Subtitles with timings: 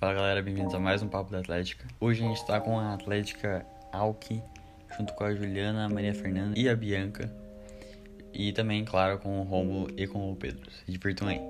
[0.00, 1.84] Fala galera, bem-vindos a mais um Papo da Atlética.
[2.00, 4.40] Hoje a gente tá com a Atlética Alki,
[4.96, 7.28] junto com a Juliana, a Maria Fernanda e a Bianca.
[8.32, 10.70] E também, claro, com o Romulo e com o Pedro.
[10.70, 11.40] Se divirtam aí.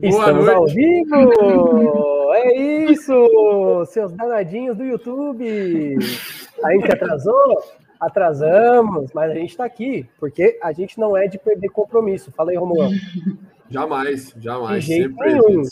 [0.00, 2.12] Estamos ao vivo!
[2.34, 3.84] É isso!
[3.88, 5.98] Seus danadinhos do YouTube!
[6.64, 7.62] A gente atrasou?
[8.00, 12.32] Atrasamos, mas a gente tá aqui, porque a gente não é de perder compromisso.
[12.32, 12.90] Fala aí, Romulão.
[13.68, 14.82] Jamais, jamais.
[14.84, 15.62] De jeito nenhum.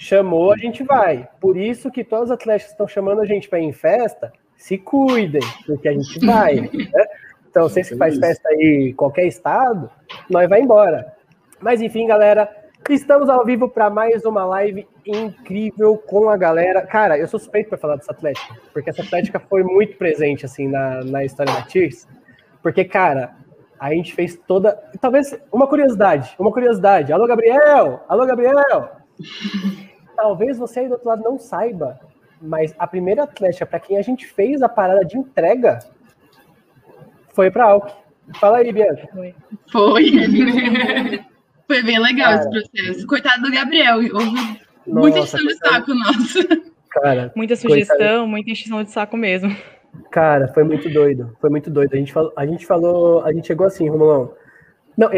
[0.00, 1.28] Chamou, a gente vai.
[1.40, 4.78] Por isso que todos os atletas estão chamando a gente para ir em festa, se
[4.78, 6.70] cuidem, porque a gente vai.
[6.72, 7.06] Né?
[7.50, 9.90] Então, vocês que faz festa aí em qualquer estado,
[10.30, 11.12] nós vai embora.
[11.60, 12.48] Mas enfim, galera,
[12.88, 16.82] estamos ao vivo para mais uma live incrível com a galera.
[16.82, 20.68] Cara, eu sou suspeito para falar dessa Atlética, porque essa Atlética foi muito presente assim
[20.68, 22.06] na, na história da Tears.
[22.62, 23.34] Porque, cara,
[23.80, 24.78] a gente fez toda.
[25.00, 27.12] Talvez uma curiosidade, uma curiosidade.
[27.12, 28.04] Alô, Gabriel!
[28.08, 28.90] Alô, Gabriel!
[30.18, 32.00] Talvez você aí do outro lado não saiba,
[32.42, 35.78] mas a primeira Atlética para quem a gente fez a parada de entrega
[37.32, 37.94] foi para Alck.
[38.40, 39.08] Fala aí, Bianca.
[39.14, 39.32] Foi.
[39.70, 40.10] Foi.
[41.68, 42.40] foi bem legal Cara.
[42.40, 43.06] esse processo.
[43.06, 46.62] Coitado do Gabriel, houve muita encheção de saco nossa.
[46.90, 48.26] Cara, muita sugestão, coitado.
[48.26, 49.56] muita encheção de saco mesmo.
[50.10, 51.36] Cara, foi muito doido.
[51.40, 51.94] Foi muito doido.
[51.94, 54.32] A gente falou, a gente, falou, a gente chegou assim, Romulão.
[54.98, 55.08] Não,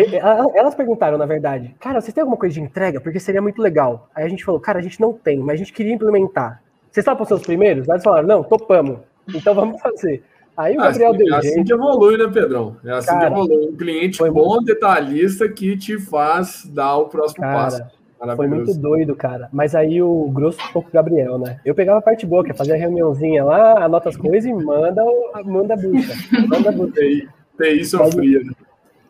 [0.54, 3.00] elas perguntaram, na verdade, cara, vocês têm alguma coisa de entrega?
[3.00, 4.10] Porque seria muito legal.
[4.14, 6.62] Aí a gente falou, cara, a gente não tem, mas a gente queria implementar.
[6.90, 7.88] Vocês estavam os primeiros?
[7.88, 8.98] Aí eles falaram, não, topamos.
[9.34, 10.22] Então vamos fazer.
[10.54, 12.76] Aí o ah, Gabriel deu É assim que evolui, né, Pedrão?
[12.84, 13.68] É assim cara, que evolui.
[13.68, 14.64] Um cliente bom, muito...
[14.66, 18.36] detalhista, que te faz dar o próximo cara, passo.
[18.36, 19.48] Foi muito doido, cara.
[19.50, 21.58] Mas aí o grosso ficou com o Gabriel, né?
[21.64, 24.52] Eu pegava a parte boa, que é fazer a reuniãozinha lá, anota as coisas e
[24.52, 25.02] manda,
[25.46, 26.12] manda a bucha.
[26.46, 27.00] Manda a bucha.
[27.56, 28.52] TI sofria, né?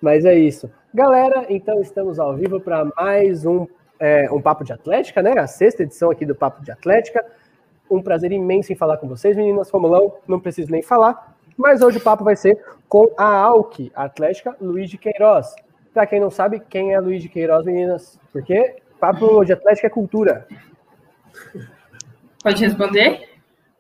[0.01, 0.71] Mas é isso.
[0.93, 3.67] Galera, então estamos ao vivo para mais um,
[3.99, 5.39] é, um Papo de Atlética, né?
[5.39, 7.25] A sexta edição aqui do Papo de Atlética.
[7.91, 9.71] Um prazer imenso em falar com vocês, meninas.
[9.71, 11.37] Romulão, não preciso nem falar.
[11.57, 15.55] Mas hoje o papo vai ser com a AUC, a Atlética Luiz de Queiroz.
[15.93, 18.19] Para quem não sabe, quem é Luiz de Queiroz, meninas?
[18.33, 20.47] Porque papo de Atlética é cultura.
[22.43, 23.30] Pode responder?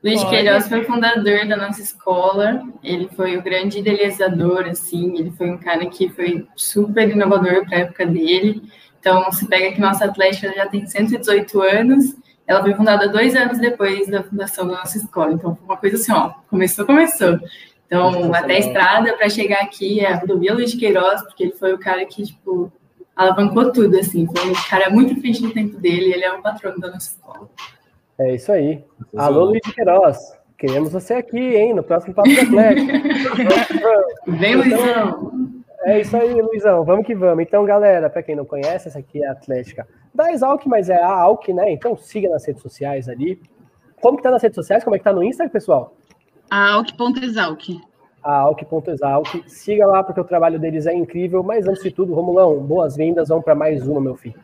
[0.02, 5.30] Luiz de Queiroz foi fundador da nossa escola, ele foi o grande idealizador, assim, ele
[5.30, 8.62] foi um cara que foi super inovador para a época dele.
[8.98, 12.16] Então, se pega que nossa Atlética já tem 118 anos,
[12.46, 15.34] ela foi fundada dois anos depois da fundação da nossa escola.
[15.34, 17.38] Então, foi uma coisa assim, ó, começou, começou.
[17.86, 21.52] Então, até a estrada para chegar aqui é a rodovia Luiz de Queiroz, porque ele
[21.52, 22.72] foi o cara que, tipo,
[23.14, 24.26] alavancou tudo, assim.
[24.26, 27.50] Foi um cara muito frente do tempo dele, ele é um patrono da nossa escola.
[28.20, 28.84] É isso aí.
[29.16, 30.18] Alô, Luiz de Queiroz.
[30.58, 32.92] Queremos você aqui, hein, no próximo Papo do Atlético.
[34.38, 35.32] Vem, Luizão.
[35.84, 36.84] É isso aí, Luizão.
[36.84, 37.42] Vamos que vamos.
[37.42, 41.00] Então, galera, para quem não conhece, essa aqui é a Atlética da Exalc, mas é
[41.00, 41.72] a Alc, né?
[41.72, 43.40] Então siga nas redes sociais ali.
[44.02, 44.84] Como que tá nas redes sociais?
[44.84, 45.96] Como é que tá no Insta, pessoal?
[46.50, 47.80] A Alc.exalc.
[48.22, 49.44] A Alc.exalc.
[49.46, 51.42] Siga lá, porque o trabalho deles é incrível.
[51.42, 53.28] Mas antes de tudo, Romulão, boas-vindas.
[53.30, 54.38] Vamos para mais uma, meu filho.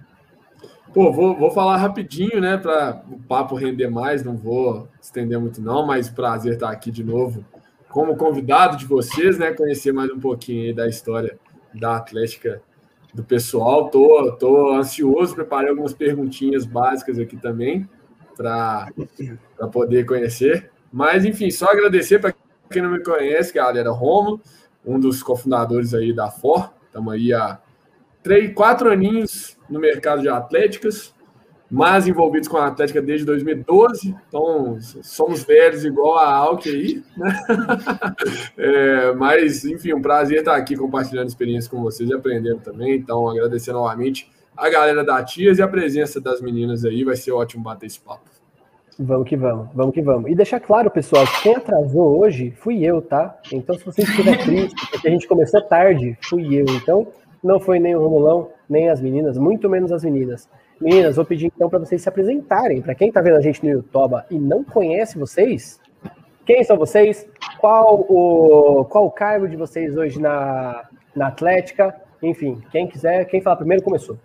[0.97, 5.61] Pô, vou, vou falar rapidinho, né, para o papo render mais, não vou estender muito
[5.61, 7.45] não, mas prazer estar aqui de novo
[7.91, 11.39] como convidado de vocês, né, conhecer mais um pouquinho da história
[11.75, 12.63] da Atlética
[13.13, 13.91] do pessoal.
[13.91, 17.87] Tô, tô ansioso, preparei algumas perguntinhas básicas aqui também
[18.35, 18.91] para
[19.71, 20.71] poder conhecer.
[20.91, 22.35] Mas enfim, só agradecer para
[22.71, 24.41] quem não me conhece, galera, Romulo,
[24.83, 26.73] um dos cofundadores aí da For.
[26.87, 27.61] Estamos aí há
[28.27, 31.15] três, quatro aninhos no mercado de atléticas,
[31.71, 37.41] mas envolvidos com a Atlética desde 2012, então somos velhos igual a Alck aí, né?
[38.59, 43.29] é, mas, enfim, um prazer estar aqui compartilhando experiência com vocês e aprendendo também, então
[43.29, 47.63] agradecer novamente a galera da Tias e a presença das meninas aí, vai ser ótimo
[47.63, 48.25] bater esse papo.
[48.99, 50.31] Vamos que vamos, vamos que vamos.
[50.31, 53.39] E deixar claro, pessoal, que quem atrasou hoje fui eu, tá?
[53.53, 56.65] Então, se vocês estiverem tristes, porque a gente começou tarde, fui eu.
[56.71, 57.07] Então,
[57.43, 60.49] não foi nem o Romulão, nem as meninas, muito menos as meninas.
[60.81, 62.83] Meninas, vou pedir então para vocês se apresentarem.
[62.83, 65.81] Para quem está vendo a gente no YouTube e não conhece vocês,
[66.45, 67.27] quem são vocês?
[67.59, 71.95] Qual o, qual o cargo de vocês hoje na, na Atlética?
[72.23, 74.17] Enfim, quem quiser, quem falar primeiro começou.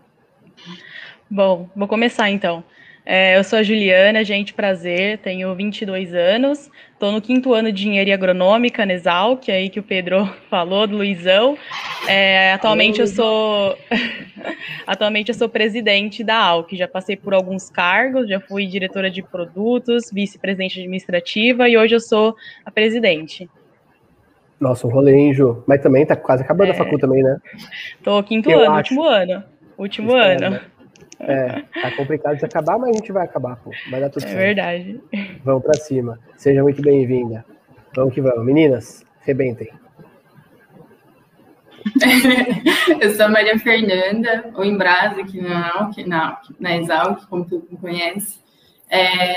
[1.30, 2.64] Bom, vou começar então.
[3.04, 6.70] É, eu sou a Juliana, gente, prazer, tenho 22 anos,
[7.02, 10.98] estou no quinto ano de Engenharia Agronômica na Exalc, aí que o Pedro falou, do
[10.98, 11.58] Luizão.
[12.08, 13.76] É, atualmente eu sou
[14.86, 19.24] atualmente eu sou presidente da ALC, já passei por alguns cargos, já fui diretora de
[19.24, 23.50] produtos, vice-presidente administrativa e hoje eu sou a presidente.
[24.60, 25.64] Nossa, um rolê, hein, Ju?
[25.66, 26.72] Mas também tá quase acabando é.
[26.72, 27.36] a facu também, né?
[28.04, 28.94] Tô quinto eu ano, acho.
[28.94, 29.44] último ano.
[29.76, 30.50] Último ano.
[30.52, 30.62] Né?
[31.24, 33.72] É, tá complicado de acabar, mas a gente vai acabar, pô.
[33.90, 34.38] Vai dar tudo É certo.
[34.38, 35.02] verdade.
[35.44, 36.20] Vamos pra cima.
[36.36, 37.46] Seja muito bem-vinda.
[37.96, 38.44] Vamos que vamos.
[38.46, 39.70] Meninas, rebentem.
[43.00, 47.68] Eu sou a Maria Fernanda, ou Embrasa, aqui na, Alc, na, na Exalc, como tu
[47.70, 48.40] me conhece.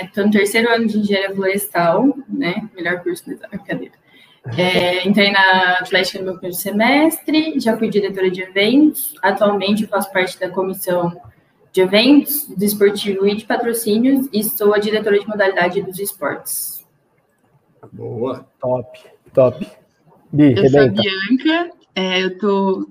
[0.02, 2.68] Estou no terceiro ano de engenharia florestal, né?
[2.74, 3.94] Melhor curso da Exalc, brincadeira.
[4.58, 9.14] É, entrei na Atlética no meu primeiro semestre, já fui diretora de eventos.
[9.22, 11.18] Atualmente eu faço parte da comissão
[11.74, 16.86] de eventos, do esportivo e de patrocínios, e sou a diretora de modalidade dos esportes.
[17.92, 18.46] Boa.
[18.60, 19.00] Top,
[19.34, 19.66] top.
[20.32, 21.02] Bi, Eu sou a rebenta.
[21.02, 22.88] Bianca, é, eu tô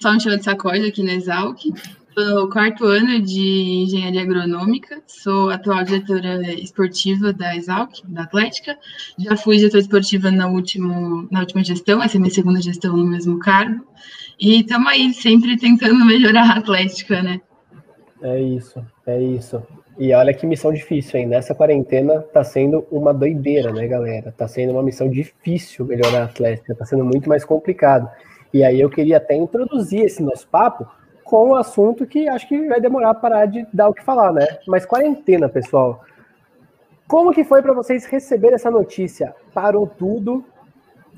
[0.00, 1.58] só um de sacode aqui na Exalc.
[1.66, 8.78] Estou no quarto ano de engenharia agronômica, sou atual diretora esportiva da Exalc, da Atlética.
[9.18, 12.96] Já fui diretora esportiva na, último, na última gestão, essa é a minha segunda gestão
[12.96, 13.86] no mesmo cargo.
[14.40, 17.42] E estamos aí sempre tentando melhorar a Atlética, né?
[18.22, 19.62] É isso, é isso.
[19.98, 21.26] E olha que missão difícil, hein?
[21.26, 24.32] Nessa quarentena tá sendo uma doideira, né, galera?
[24.36, 28.08] Tá sendo uma missão difícil melhorar a Atlética, tá sendo muito mais complicado.
[28.52, 30.86] E aí eu queria até introduzir esse nosso papo
[31.24, 34.32] com um assunto que acho que vai demorar para parar de dar o que falar,
[34.32, 34.46] né?
[34.66, 36.02] Mas quarentena, pessoal.
[37.06, 39.34] Como que foi para vocês receber essa notícia?
[39.52, 40.44] Parou tudo,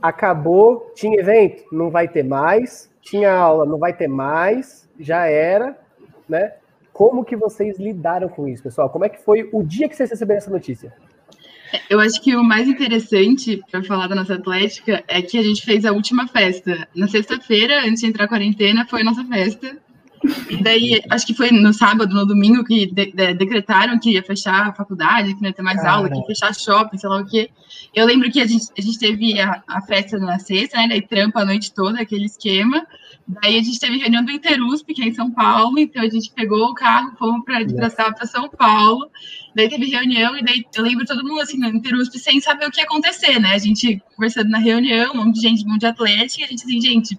[0.01, 5.77] acabou, tinha evento, não vai ter mais, tinha aula, não vai ter mais, já era,
[6.29, 6.55] né?
[7.01, 8.91] Como que vocês lidaram com isso, pessoal?
[8.91, 10.93] Como é que foi o dia que vocês receberam essa notícia?
[11.89, 15.65] Eu acho que o mais interessante para falar da nossa Atlética é que a gente
[15.65, 16.87] fez a última festa.
[16.95, 19.79] Na sexta-feira, antes de entrar a quarentena, foi a nossa festa.
[20.51, 24.23] E daí, acho que foi no sábado, no domingo, que de- de- decretaram que ia
[24.23, 25.93] fechar a faculdade, que não ia ter mais Cara.
[25.93, 27.49] aula, que ia fechar shopping, sei lá o quê.
[27.95, 30.89] Eu lembro que a gente, a gente teve a, a festa na sexta, né?
[30.89, 32.87] Daí trampa a noite toda, aquele esquema.
[33.41, 36.33] Daí a gente teve reunião do Interusp, que é em São Paulo, então a gente
[36.33, 37.65] pegou o carro, fomos para
[38.13, 39.09] para São Paulo.
[39.55, 42.71] Daí teve reunião, e daí eu lembro todo mundo assim, no Interusp, sem saber o
[42.71, 43.53] que ia acontecer, né?
[43.53, 46.49] A gente conversando na reunião, um monte de gente, um monte de atlética, e a
[46.49, 47.19] gente assim, gente,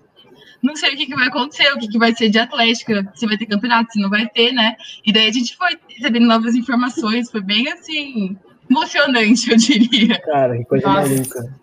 [0.61, 3.25] não sei o que, que vai acontecer, o que, que vai ser de atlética, se
[3.25, 4.75] vai ter campeonato, se não vai ter, né?
[5.05, 8.37] E daí a gente foi recebendo novas informações, foi bem assim,
[8.69, 10.19] emocionante, eu diria.
[10.19, 11.09] Cara, que coisa Nossa.
[11.09, 11.60] maluca.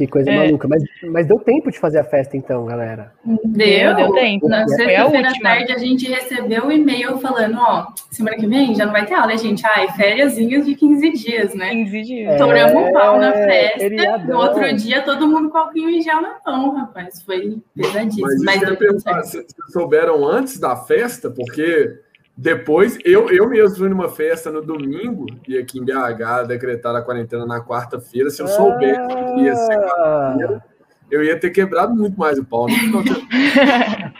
[0.00, 0.34] Que coisa É.
[0.34, 0.66] maluca.
[0.66, 0.82] Mas,
[1.12, 3.12] mas deu tempo de fazer a festa, então, galera.
[3.44, 4.48] Deu, deu tempo.
[4.48, 8.74] Na a sexta-feira à tarde a gente recebeu o e-mail falando, ó, semana que vem
[8.74, 9.62] já não vai ter aula, né, gente?
[9.66, 12.30] Ai, fériasinhas de 15 dias, né?15 dias.
[12.30, 13.78] É, Estouramos o pau na festa.
[13.78, 14.26] feriadão.
[14.26, 17.20] No outro dia, todo mundo com álcool em gel na mão, rapaz.
[17.20, 18.26] Foi pesadíssimo.
[18.26, 21.28] Mas, Mas, eu perguntar, vocês souberam antes da festa?
[21.30, 21.92] Porque
[22.42, 27.02] depois, eu, eu mesmo fui numa festa no domingo, e aqui em BH decretaram a
[27.02, 28.30] quarentena na quarta-feira.
[28.30, 28.98] Se eu soubesse
[29.34, 30.62] que ia ser Ah,
[31.10, 32.66] eu ia ter quebrado muito mais o pau.
[32.66, 32.72] né?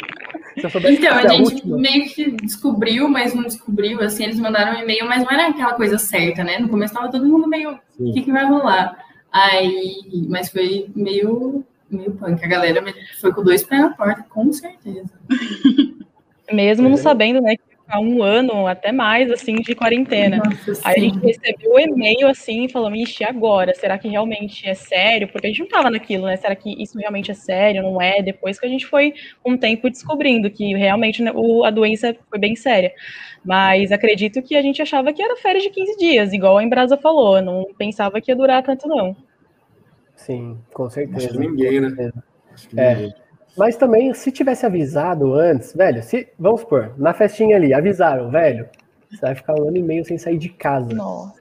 [0.62, 4.76] Não, Então, que a gente última- meio que descobriu, mas não descobriu, assim, eles mandaram
[4.78, 6.58] um e-mail, mas não era aquela coisa certa, né?
[6.58, 8.98] No começo tava todo mundo meio, o que, que vai rolar?
[9.32, 12.82] Aí, mas foi meio, meio punk, a galera
[13.20, 15.08] foi com dois pés na porta, com certeza.
[16.52, 17.00] Mesmo não é.
[17.00, 20.36] sabendo, né, que ficar um ano, até mais, assim, de quarentena.
[20.38, 21.00] Nossa, Aí a sim.
[21.00, 23.74] gente recebeu o e-mail assim, falando, ixi, e agora?
[23.74, 25.26] Será que realmente é sério?
[25.28, 26.36] Porque a gente não tava naquilo, né?
[26.36, 27.82] Será que isso realmente é sério?
[27.82, 28.22] Não é?
[28.22, 29.12] Depois que a gente foi
[29.44, 32.92] um tempo descobrindo que realmente né, o- a doença foi bem séria.
[33.44, 36.96] Mas acredito que a gente achava que era férias de 15 dias, igual a Embrasa
[36.96, 37.42] falou.
[37.42, 39.16] Não pensava que ia durar tanto, não.
[40.14, 41.18] Sim, com certeza.
[41.28, 42.10] Acho que ninguém, né?
[42.52, 43.10] Acho que É.
[43.56, 48.66] Mas também, se tivesse avisado antes, velho, se, vamos supor, na festinha ali, avisaram, velho,
[49.10, 50.94] você vai ficar um ano e meio sem sair de casa.
[50.94, 51.40] Nossa.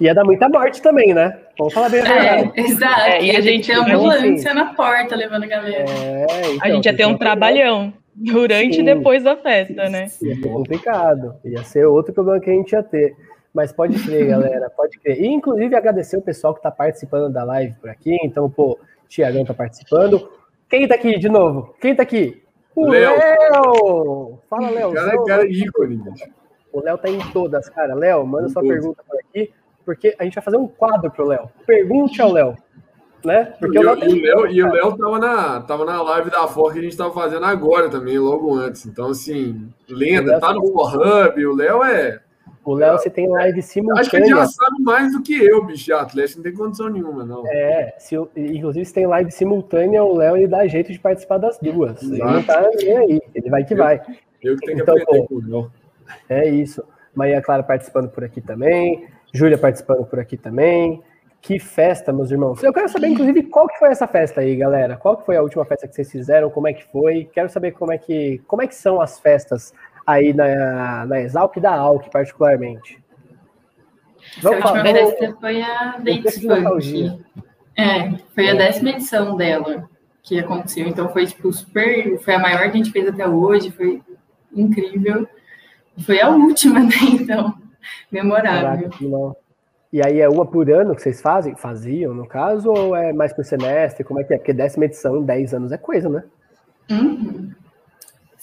[0.00, 1.38] Ia dar muita morte também, né?
[1.58, 2.52] Vamos falar bem a verdade.
[2.56, 3.00] É, exato.
[3.02, 5.84] É, e a Ia gente- que ter a gente- ambulância na porta levando a galera.
[5.88, 8.82] É, então, A gente ia ter um trabalhão durante Sim.
[8.82, 10.02] e depois da festa, né?
[10.02, 11.34] Ia ser complicado.
[11.44, 13.14] Ia ser outro problema que a gente ia ter.
[13.52, 14.26] Mas pode crer,
[14.58, 15.20] galera, pode crer.
[15.20, 18.16] E, inclusive, agradecer o pessoal que está participando da live por aqui.
[18.24, 18.76] Então, pô,
[19.08, 20.28] Tiagão está participando.
[20.74, 21.72] Quem tá aqui de novo?
[21.80, 22.42] Quem tá aqui?
[22.74, 23.12] O Léo.
[23.16, 24.38] Léo!
[24.50, 24.92] Fala, Léo.
[24.92, 26.24] Cara, cara, ícone, bicho.
[26.72, 27.94] O Léo tá em todas, cara.
[27.94, 28.76] Léo, manda Em sua todas.
[28.78, 29.52] pergunta por aqui,
[29.86, 31.48] porque a gente vai fazer um quadro pro Léo.
[31.64, 32.56] Pergunte ao Léo.
[33.24, 33.54] Né?
[33.60, 34.72] Porque E, o Léo o- tem e o Léo, e o.
[34.72, 38.18] Léo tava na, tava na live da For que a gente tava fazendo agora também,
[38.18, 38.84] logo antes.
[38.84, 42.20] Então, assim, O lenda, Léo tá no tem- For Hub, o Léo é.
[42.64, 43.72] O Léo, você tem live Acho
[44.10, 44.46] que ele já simultânea.
[44.46, 47.46] sabe mais do que eu, bicho, de Atlético, não tem condição nenhuma, não.
[47.46, 51.58] É, se, inclusive, se tem live simultânea, o Léo ele dá jeito de participar das
[51.58, 52.02] duas.
[52.02, 52.32] Ele Exato.
[52.32, 53.20] não tá nem aí.
[53.34, 54.00] Ele vai que vai.
[54.42, 55.26] Eu que tenho que Então, aprender pô.
[55.26, 55.72] com o Léo.
[56.28, 56.82] É isso.
[57.14, 59.06] Maria Clara participando por aqui também.
[59.32, 61.02] Júlia participando por aqui também.
[61.40, 62.62] Que festa, meus irmãos.
[62.62, 64.96] Eu quero saber, inclusive, qual que foi essa festa aí, galera.
[64.96, 66.48] Qual que foi a última festa que vocês fizeram?
[66.48, 67.28] Como é que foi?
[67.32, 69.74] Quero saber como é que, como é que são as festas
[70.06, 73.02] aí na, na Exalc e da Alc, particularmente?
[74.42, 77.20] Vamos a última festa foi a Dates Funk.
[77.76, 79.88] É, foi a décima edição dela
[80.22, 80.86] que aconteceu.
[80.86, 82.18] Então foi tipo super.
[82.20, 84.02] Foi a maior que a gente fez até hoje, foi
[84.54, 85.28] incrível.
[86.04, 86.94] Foi a última, né?
[87.12, 87.54] Então,
[88.10, 88.90] memorável.
[88.90, 89.44] Caraca,
[89.92, 91.54] e aí é uma por ano que vocês fazem?
[91.54, 94.02] Faziam, no caso, ou é mais por semestre?
[94.02, 94.38] Como é que é?
[94.38, 96.24] Porque décima edição em 10 anos é coisa, né?
[96.90, 97.52] Uhum.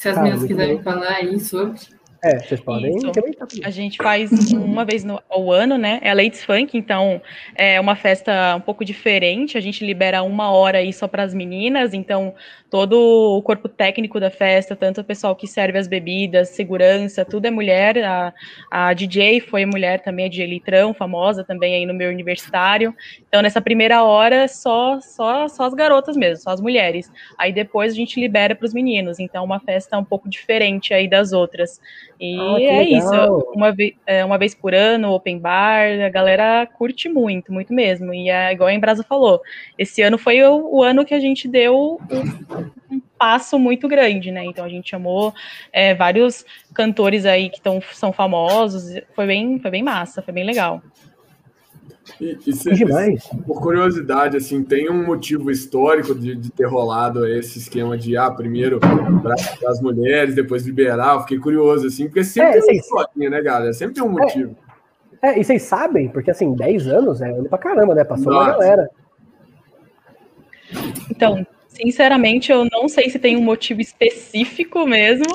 [0.02, 1.80] Se as ah, meninas quiserem falar aí sobre.
[2.24, 3.12] É, vocês podem Isso.
[3.64, 6.00] A gente faz uma vez no, ao ano, né?
[6.04, 7.20] É a Ladies Funk, então
[7.56, 9.58] é uma festa um pouco diferente.
[9.58, 12.36] A gente libera uma hora aí só para as meninas, então
[12.70, 12.94] todo
[13.38, 17.52] o corpo técnico da festa, tanto o pessoal que serve as bebidas, segurança, tudo é
[17.52, 17.98] mulher.
[18.04, 18.34] A,
[18.70, 22.96] a DJ foi mulher também, a DJ Litrão, famosa também aí no meu universitário.
[23.28, 27.12] Então, nessa primeira hora, só, só, só as garotas mesmo, só as mulheres.
[27.36, 29.20] Aí depois a gente libera para os meninos.
[29.20, 31.82] Então, uma festa um pouco diferente aí das outras.
[32.22, 33.40] E ah, é legal.
[33.40, 33.52] isso.
[33.56, 33.76] Uma,
[34.06, 38.14] é, uma vez por ano, open bar, a galera curte muito, muito mesmo.
[38.14, 39.42] E é igual a Embrasa falou,
[39.76, 42.00] esse ano foi o, o ano que a gente deu
[42.92, 44.46] um passo muito grande, né?
[44.46, 45.34] Então a gente chamou
[45.74, 50.44] é, vários cantores aí que tão, são famosos, foi bem, foi bem massa, foi bem
[50.44, 50.80] legal.
[52.20, 53.28] E, e cê, demais.
[53.46, 58.32] Por curiosidade, assim, tem um motivo histórico de, de ter rolado esse esquema de ah,
[58.32, 59.36] primeiro para
[59.68, 61.16] as mulheres, depois liberar.
[61.16, 63.74] Eu fiquei curioso, assim, porque sempre é, tem uma historinha, né, galera?
[63.74, 64.22] Sempre tem um é.
[64.22, 64.56] motivo.
[65.22, 68.04] É, é, e vocês sabem, porque assim, 10 anos é ano pra caramba, né?
[68.04, 68.50] Passou Nossa.
[68.50, 68.90] uma galera.
[71.10, 75.26] Então, Sinceramente, eu não sei se tem um motivo específico mesmo,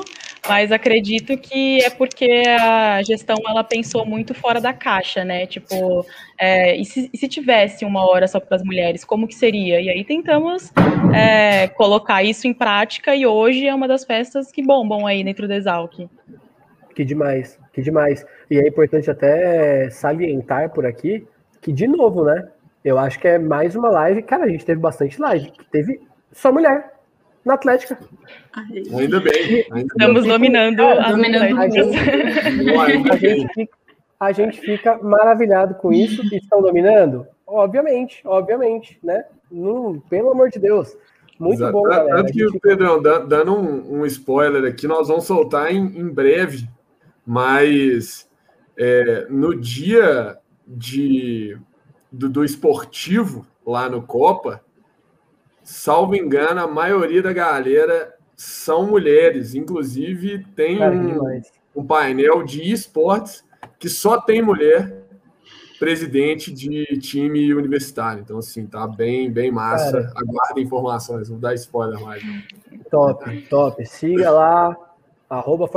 [0.47, 5.45] mas acredito que é porque a gestão ela pensou muito fora da caixa, né?
[5.45, 6.05] Tipo,
[6.39, 9.81] é, e, se, e, se, tivesse uma hora só para as mulheres, como que seria?
[9.81, 10.71] E aí tentamos
[11.13, 15.47] é, colocar isso em prática e hoje é uma das festas que bombam aí dentro
[15.47, 16.07] do Exalc.
[16.95, 18.25] Que demais, que demais.
[18.49, 21.27] E é importante até salientar por aqui
[21.61, 22.47] que, de novo, né?
[22.83, 24.23] Eu acho que é mais uma live.
[24.23, 25.51] Cara, a gente teve bastante live.
[25.71, 25.99] Teve
[26.31, 26.96] só mulher
[27.47, 27.97] na Atlética.
[28.53, 29.65] Ainda bem.
[29.71, 30.31] Ainda Estamos bem.
[30.31, 33.69] dominando a, dominando a, gente,
[34.19, 36.21] a, gente fica, maravilhado com isso.
[36.35, 37.25] Estão dominando?
[37.45, 39.23] Obviamente, obviamente, né?
[39.49, 40.95] Não, pelo amor de Deus.
[41.39, 41.71] Muito Exato.
[41.71, 42.17] bom, galera.
[42.17, 46.67] Tanto que, o Pedrão, dando um, um, spoiler aqui, nós vamos soltar em, em breve,
[47.25, 48.27] mas
[48.75, 50.37] é, no dia
[50.67, 51.57] de,
[52.11, 54.61] do, do esportivo lá no Copa,
[55.67, 59.53] salvo engano, a maioria da galera são mulheres.
[59.53, 61.41] Inclusive, tem um,
[61.75, 63.43] um, painel de esportes
[63.77, 65.03] que só tem mulher
[65.77, 68.21] presidente de time universitário.
[68.21, 69.91] Então, assim, tá bem, bem massa.
[69.91, 72.23] Cara, Aguarda informações, não dá spoiler mais.
[72.25, 72.41] Não.
[72.89, 73.85] Top, top.
[73.85, 74.75] Siga lá,
[75.29, 75.69] arroba.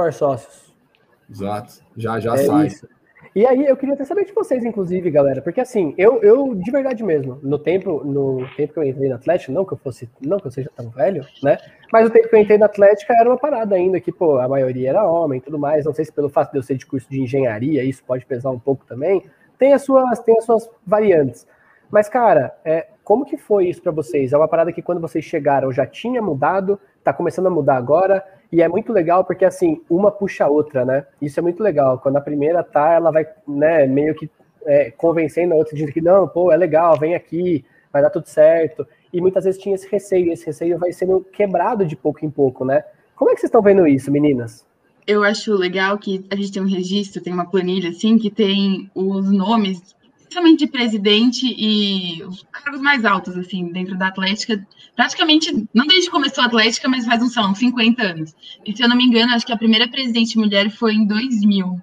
[1.29, 2.67] Exato, já já é sai.
[2.69, 2.89] Isso.
[3.35, 6.69] E aí eu queria até saber de vocês, inclusive, galera, porque assim, eu, eu de
[6.69, 10.11] verdade mesmo, no tempo, no tempo que eu entrei na Atlética, não que eu fosse,
[10.21, 11.57] não que eu seja tão velho, né?
[11.93, 14.49] Mas o tempo que eu entrei na Atlética era uma parada ainda que, pô, a
[14.49, 15.85] maioria era homem e tudo mais.
[15.85, 18.51] Não sei se pelo fato de eu ser de curso de engenharia, isso pode pesar
[18.51, 19.23] um pouco também.
[19.57, 21.47] Tem as suas, tem as suas variantes.
[21.89, 24.33] Mas, cara, é, como que foi isso para vocês?
[24.33, 28.25] É uma parada que quando vocês chegaram já tinha mudado, tá começando a mudar agora?
[28.53, 31.07] E é muito legal porque, assim, uma puxa a outra, né?
[31.23, 31.99] Isso é muito legal.
[31.99, 34.29] Quando a primeira tá, ela vai, né, meio que
[34.67, 38.27] é, convencendo a outra, dizendo que, não, pô, é legal, vem aqui, vai dar tudo
[38.27, 38.87] certo.
[39.13, 42.31] E muitas vezes tinha esse receio, e esse receio vai sendo quebrado de pouco em
[42.31, 42.85] pouco, né?
[43.15, 44.67] Como é que vocês estão vendo isso, meninas?
[45.07, 48.91] Eu acho legal que a gente tem um registro, tem uma planilha, assim, que tem
[48.95, 49.95] os nomes
[50.31, 56.07] principalmente de presidente e os cargos mais altos, assim, dentro da Atlética, praticamente, não desde
[56.07, 58.35] que começou a Atlética, mas faz uns, uns 50 anos.
[58.65, 61.81] E se eu não me engano, acho que a primeira presidente mulher foi em 2000,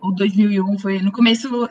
[0.00, 1.68] ou 2001, foi no começo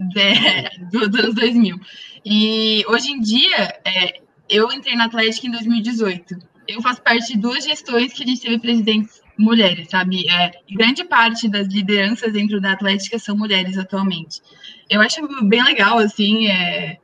[0.00, 1.78] de, do, dos 2000.
[2.26, 6.38] E hoje em dia, é, eu entrei na Atlética em 2018.
[6.66, 10.28] Eu faço parte de duas gestões que a gente teve presidentes mulheres, sabe?
[10.28, 14.42] É, grande parte das lideranças dentro da Atlética são mulheres atualmente.
[14.90, 16.98] Eu acho bem legal, assim, é,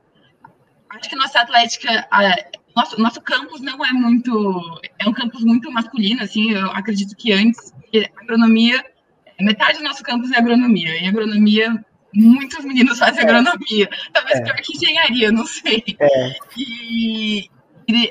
[0.90, 2.36] acho que nossa Atlética, a,
[2.74, 7.32] nosso, nosso campus não é muito, é um campus muito masculino, assim, eu acredito que
[7.32, 7.72] antes,
[8.20, 8.84] agronomia,
[9.40, 13.24] metade do nosso campus é agronomia, e agronomia, muitos meninos fazem é.
[13.24, 14.42] agronomia, talvez é.
[14.42, 15.84] pior que engenharia, não sei.
[16.00, 16.36] É.
[16.56, 17.48] E,
[17.88, 18.10] e,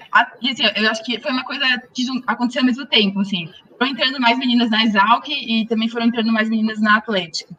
[0.50, 1.64] assim, eu acho que foi uma coisa
[1.94, 3.50] que aconteceu ao mesmo tempo, assim.
[3.78, 7.56] Foram entrando mais meninas na Exalc e também foram entrando mais meninas na Atlética.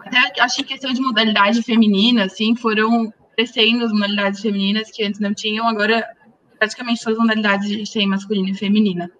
[0.00, 5.20] Até acho que questão de modalidade feminina, assim, foram crescendo as modalidades femininas que antes
[5.20, 6.04] não tinham, agora
[6.58, 9.10] praticamente todas as modalidades a gente tem masculina e feminina.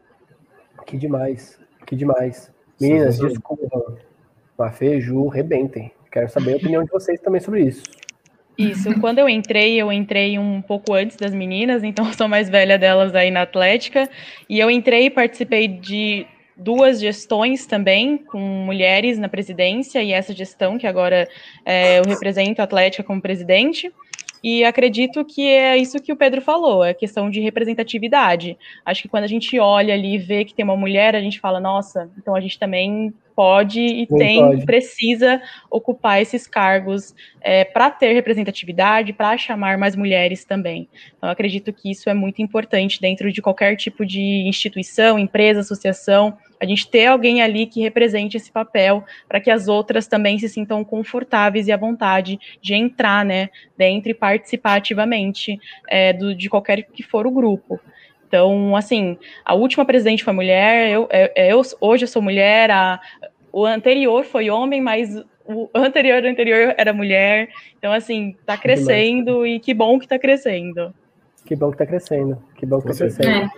[0.87, 2.51] Que demais, que demais.
[2.81, 3.99] Meninas, desculpa.
[4.59, 5.93] Mafê, Ju, rebentem.
[6.11, 7.83] Quero saber a opinião de vocês também sobre isso.
[8.59, 12.51] Isso, quando eu entrei, eu entrei um pouco antes das meninas, então eu sou mais
[12.51, 14.11] velha delas aí na Atlética,
[14.49, 20.35] e eu entrei e participei de duas gestões também, com mulheres na presidência, e essa
[20.35, 21.29] gestão que agora
[21.65, 23.93] é, eu represento a Atlética como presidente,
[24.43, 28.59] e acredito que é isso que o Pedro falou, é questão de representatividade.
[28.85, 31.39] Acho que quando a gente olha ali e vê que tem uma mulher, a gente
[31.39, 34.67] fala, nossa, então a gente também pode e Não tem, pode.
[34.67, 35.41] precisa
[35.71, 40.89] ocupar esses cargos é, para ter representatividade, para chamar mais mulheres também.
[41.17, 46.37] Então, acredito que isso é muito importante dentro de qualquer tipo de instituição, empresa, associação,
[46.61, 50.49] a gente ter alguém ali que represente esse papel para que as outras também se
[50.49, 56.51] sintam confortáveis e à vontade de entrar, né, dentro e participar ativamente é, do, de
[56.51, 57.79] qualquer que for o grupo.
[58.29, 62.21] Então, assim, a última presidente foi mulher, eu, eu, é, é, eu hoje eu sou
[62.21, 63.01] mulher, a,
[63.51, 65.17] o anterior foi homem, mas
[65.47, 67.49] o anterior anterior era mulher.
[67.79, 70.93] Então, assim, tá crescendo e que bom que tá crescendo.
[71.47, 72.39] Que bom que tá crescendo.
[72.55, 73.29] Que bom que tá crescendo.
[73.29, 73.49] É.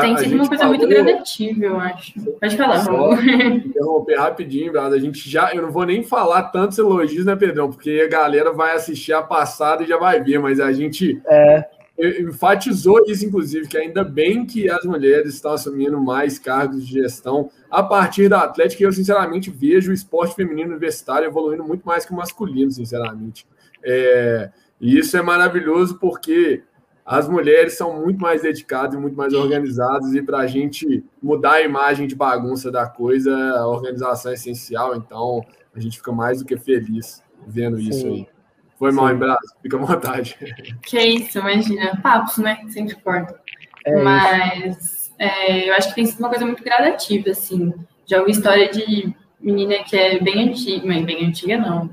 [0.00, 0.78] Tem sido uma coisa falou...
[0.78, 2.12] muito gradativa, eu acho.
[2.40, 4.94] Pode falar, Só interromper rapidinho, Brado.
[4.94, 5.52] A gente já.
[5.52, 7.70] Eu não vou nem falar tantos elogios, né, Pedrão?
[7.70, 11.20] Porque a galera vai assistir a passada e já vai ver, mas a gente.
[11.26, 11.64] É.
[11.98, 17.50] Enfatizou isso, inclusive, que ainda bem que as mulheres estão assumindo mais cargos de gestão
[17.70, 18.82] a partir da Atlética.
[18.82, 23.46] E eu, sinceramente, vejo o esporte feminino universitário evoluindo muito mais que o masculino, sinceramente.
[23.82, 24.50] É,
[24.80, 26.62] e isso é maravilhoso porque
[27.06, 31.52] as mulheres são muito mais dedicadas e muito mais organizadas, e para a gente mudar
[31.52, 35.40] a imagem de bagunça da coisa, a organização é essencial, então
[35.72, 37.88] a gente fica mais do que feliz vendo Sim.
[37.88, 38.35] isso aí.
[38.78, 40.36] Foi mal em braço, fica à vontade.
[40.82, 41.98] Que isso, imagina.
[42.02, 42.58] Papos, né?
[42.68, 43.40] Sempre corta.
[43.84, 47.72] É Mas é, eu acho que tem sido uma coisa muito gradativa, assim.
[48.04, 49.14] Já ouvi história de
[49.46, 51.88] menina que é bem antiga, bem antiga não,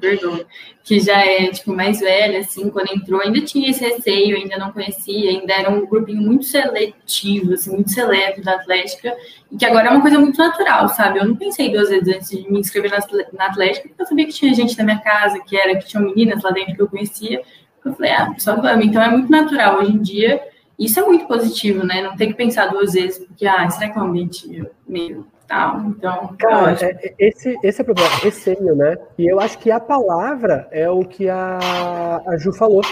[0.00, 0.46] perdoa,
[0.82, 4.72] que já é, tipo, mais velha, assim, quando entrou, ainda tinha esse receio, ainda não
[4.72, 9.14] conhecia, ainda era um grupinho muito seletivo, assim, muito seleto da Atlética,
[9.52, 11.18] e que agora é uma coisa muito natural, sabe?
[11.18, 14.32] Eu não pensei duas vezes antes de me inscrever na Atlética, porque eu sabia que
[14.32, 17.42] tinha gente na minha casa, que era, que tinham meninas lá dentro que eu conhecia,
[17.84, 20.42] eu falei, ah, só vamos, então é muito natural hoje em dia,
[20.78, 22.02] isso é muito positivo, né?
[22.02, 25.80] Não tem que pensar duas vezes, porque, ah, será que é um ambiente meio tal.
[25.86, 28.96] Então, Cara, é, é, esse, esse é o problema, receio, né?
[29.18, 32.82] E eu acho que a palavra é o que a, a Ju falou.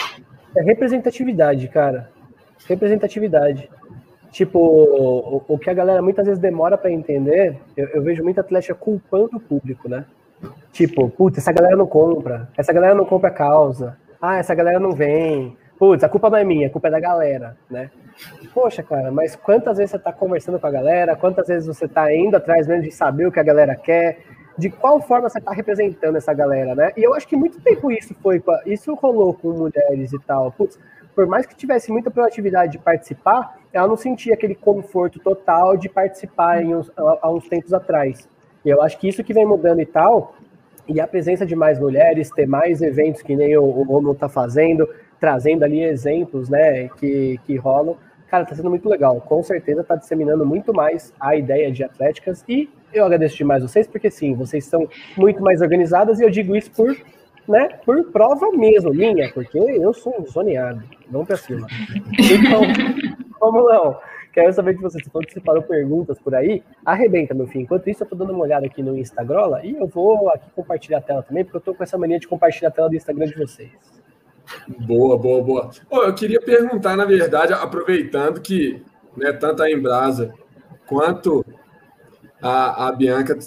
[0.56, 2.10] É representatividade, cara.
[2.66, 3.68] Representatividade.
[4.30, 8.40] Tipo, o, o que a galera muitas vezes demora para entender, eu, eu, vejo muita
[8.40, 10.04] atleta culpando o público, né?
[10.72, 14.90] Tipo, putz, essa galera não compra, essa galera não compra causa, ah, essa galera não
[14.90, 17.90] vem, putz, a culpa não é minha, a culpa é da galera, né?
[18.52, 21.16] Poxa, cara, mas quantas vezes você está conversando com a galera?
[21.16, 24.18] Quantas vezes você está indo atrás mesmo de saber o que a galera quer?
[24.56, 26.92] De qual forma você está representando essa galera, né?
[26.96, 30.52] E eu acho que muito tempo isso foi, isso rolou com mulheres e tal.
[30.52, 30.78] Putz,
[31.14, 35.88] por mais que tivesse muita proatividade de participar, ela não sentia aquele conforto total de
[35.88, 38.28] participar em uns, há uns tempos atrás.
[38.64, 40.34] E eu acho que isso que vem mudando e tal,
[40.88, 44.28] e a presença de mais mulheres, ter mais eventos que nem o, o Romulo está
[44.28, 44.88] fazendo,
[45.20, 47.96] trazendo ali exemplos, né, que, que rolam.
[48.28, 49.20] Cara, tá sendo muito legal.
[49.20, 53.86] Com certeza tá disseminando muito mais a ideia de atléticas e eu agradeço demais vocês,
[53.86, 56.96] porque sim, vocês são muito mais organizadas e eu digo isso por,
[57.48, 60.82] né, por prova mesmo, minha, porque eu sou um zoneado.
[61.10, 61.66] Vamos pra cima.
[62.18, 62.62] Então,
[63.38, 63.98] como não?
[64.32, 65.04] Quero saber de vocês.
[65.04, 67.62] Se for que perguntas por aí, arrebenta, meu filho.
[67.62, 70.98] Enquanto isso, eu tô dando uma olhada aqui no Instagram e eu vou aqui compartilhar
[70.98, 73.26] a tela também, porque eu tô com essa mania de compartilhar a tela do Instagram
[73.26, 73.70] de vocês.
[74.78, 75.70] Boa, boa, boa.
[75.90, 78.82] Oh, eu queria perguntar, na verdade, aproveitando que
[79.16, 80.34] né, tanto a Embrasa
[80.86, 81.44] quanto
[82.42, 83.38] a, a Bianca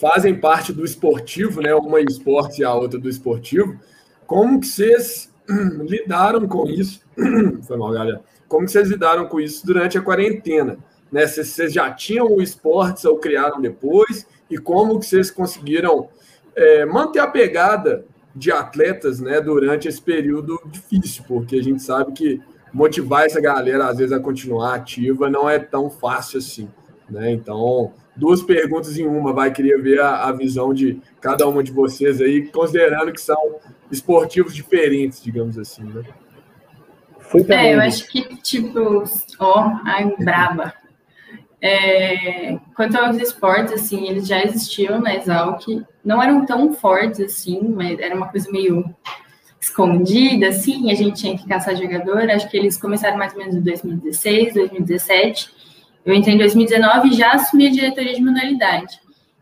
[0.00, 1.74] fazem parte do esportivo, né?
[1.74, 3.78] Uma esporte e a outra do esportivo.
[4.26, 7.00] Como que vocês lidaram com isso?
[7.66, 8.22] Foi mal, galera.
[8.46, 10.78] Como que vocês lidaram com isso durante a quarentena?
[11.10, 11.26] Né?
[11.26, 14.26] Vocês já tinham o esportes ou criaram depois?
[14.50, 16.08] E como que vocês conseguiram
[16.56, 18.04] é, manter a pegada
[18.38, 22.40] de atletas né, durante esse período difícil, porque a gente sabe que
[22.72, 26.68] motivar essa galera, às vezes, a continuar ativa não é tão fácil assim.
[27.10, 27.32] Né?
[27.32, 31.72] Então, duas perguntas em uma, vai querer ver a, a visão de cada uma de
[31.72, 33.56] vocês aí, considerando que são
[33.90, 35.82] esportivos diferentes, digamos assim.
[35.82, 36.04] Né?
[37.48, 39.04] É, eu acho que, tipo,
[39.38, 40.72] ó, ai, braba.
[41.60, 45.64] É, quanto aos esportes, assim, eles já existiam na Exalc,
[46.04, 48.94] não eram tão fortes assim, mas era uma coisa meio
[49.60, 53.56] escondida, assim, a gente tinha que caçar jogador, acho que eles começaram mais ou menos
[53.56, 55.50] em 2016, 2017,
[56.06, 59.00] eu entrei em 2019 e já assumi a diretoria de modalidade.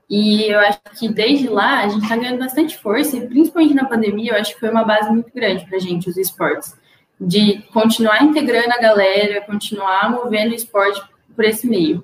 [0.09, 3.85] E eu acho que desde lá a gente está ganhando bastante força, e principalmente na
[3.85, 6.75] pandemia, eu acho que foi uma base muito grande para a gente, os esportes,
[7.21, 11.03] de continuar integrando a galera, continuar movendo o esporte
[11.37, 12.03] por esse meio.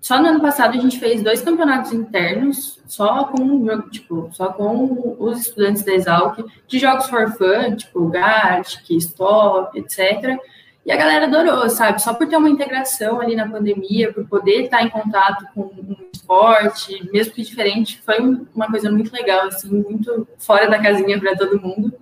[0.00, 5.16] Só no ano passado a gente fez dois campeonatos internos, só com tipo, só com
[5.18, 10.38] os estudantes da Exalc, de jogos for fun, tipo Gartic, Stop, etc.
[10.86, 12.00] E a galera adorou, sabe?
[12.00, 15.96] Só por ter uma integração ali na pandemia, por poder estar em contato com um
[16.12, 18.18] esporte, mesmo que diferente, foi
[18.54, 21.92] uma coisa muito legal, assim, muito fora da casinha para todo mundo.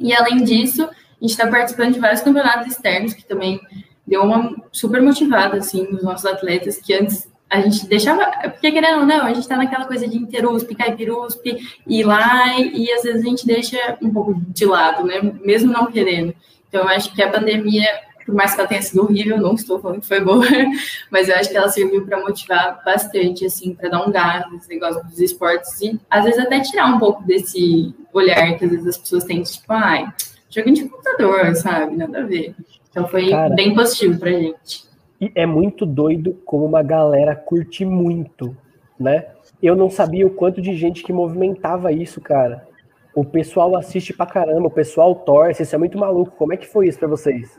[0.00, 0.86] E além disso, a
[1.20, 3.60] gente está participando de vários campeonatos externos que também
[4.06, 9.00] deu uma super motivada, assim, nos nossos atletas, que antes a gente deixava, porque querendo
[9.00, 11.46] ou não, a gente tá naquela coisa de Interusp, Caipirusp,
[11.86, 15.72] ir lá e, e às vezes a gente deixa um pouco de lado, né, mesmo
[15.72, 16.34] não querendo.
[16.68, 17.86] Então, eu acho que a pandemia,
[18.26, 20.44] por mais que ela tenha sido horrível, não estou falando que foi boa,
[21.10, 24.68] mas eu acho que ela serviu para motivar bastante, assim, para dar um gás nesse
[24.68, 28.86] negócio dos esportes e às vezes até tirar um pouco desse olhar que às vezes
[28.88, 30.12] as pessoas têm, tipo, ai,
[30.50, 32.56] joguinho de computador, sabe, nada a ver.
[32.94, 34.84] Então foi Cara, bem positivo pra gente.
[35.20, 38.56] E é muito doido como uma galera curte muito,
[38.98, 39.26] né?
[39.60, 42.64] Eu não sabia o quanto de gente que movimentava isso, cara.
[43.12, 46.36] O pessoal assiste pra caramba, o pessoal torce, isso é muito maluco.
[46.36, 47.58] Como é que foi isso pra vocês?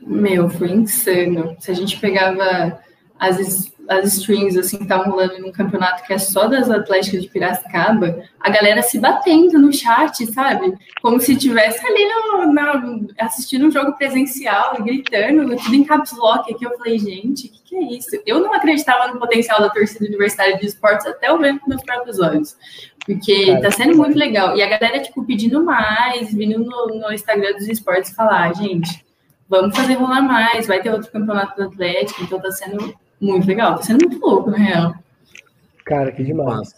[0.00, 1.54] Meu, foi insano.
[1.58, 2.78] Se a gente pegava
[3.18, 7.28] as as streams assim que estavam rolando num campeonato que é só das Atléticas de
[7.28, 10.76] Piracicaba, a galera se batendo no chat, sabe?
[11.00, 12.82] Como se tivesse ali no, na,
[13.18, 16.66] assistindo um jogo presencial, gritando, tudo em caps lock aqui.
[16.66, 18.10] Eu falei, gente, o que, que, é isso?
[18.26, 21.82] Eu não acreditava no potencial da torcida universitária de esportes até eu ver com meus
[21.82, 22.56] próprios olhos.
[23.06, 24.54] Porque Cara, tá sendo muito legal.
[24.54, 29.02] E a galera, tipo, pedindo mais, vindo no, no Instagram dos esportes falar, gente,
[29.48, 33.76] vamos fazer rolar mais, vai ter outro campeonato do Atlético, então tá sendo muito legal,
[33.76, 34.94] tá sendo muito louco, na real.
[35.84, 36.74] Cara, que demais.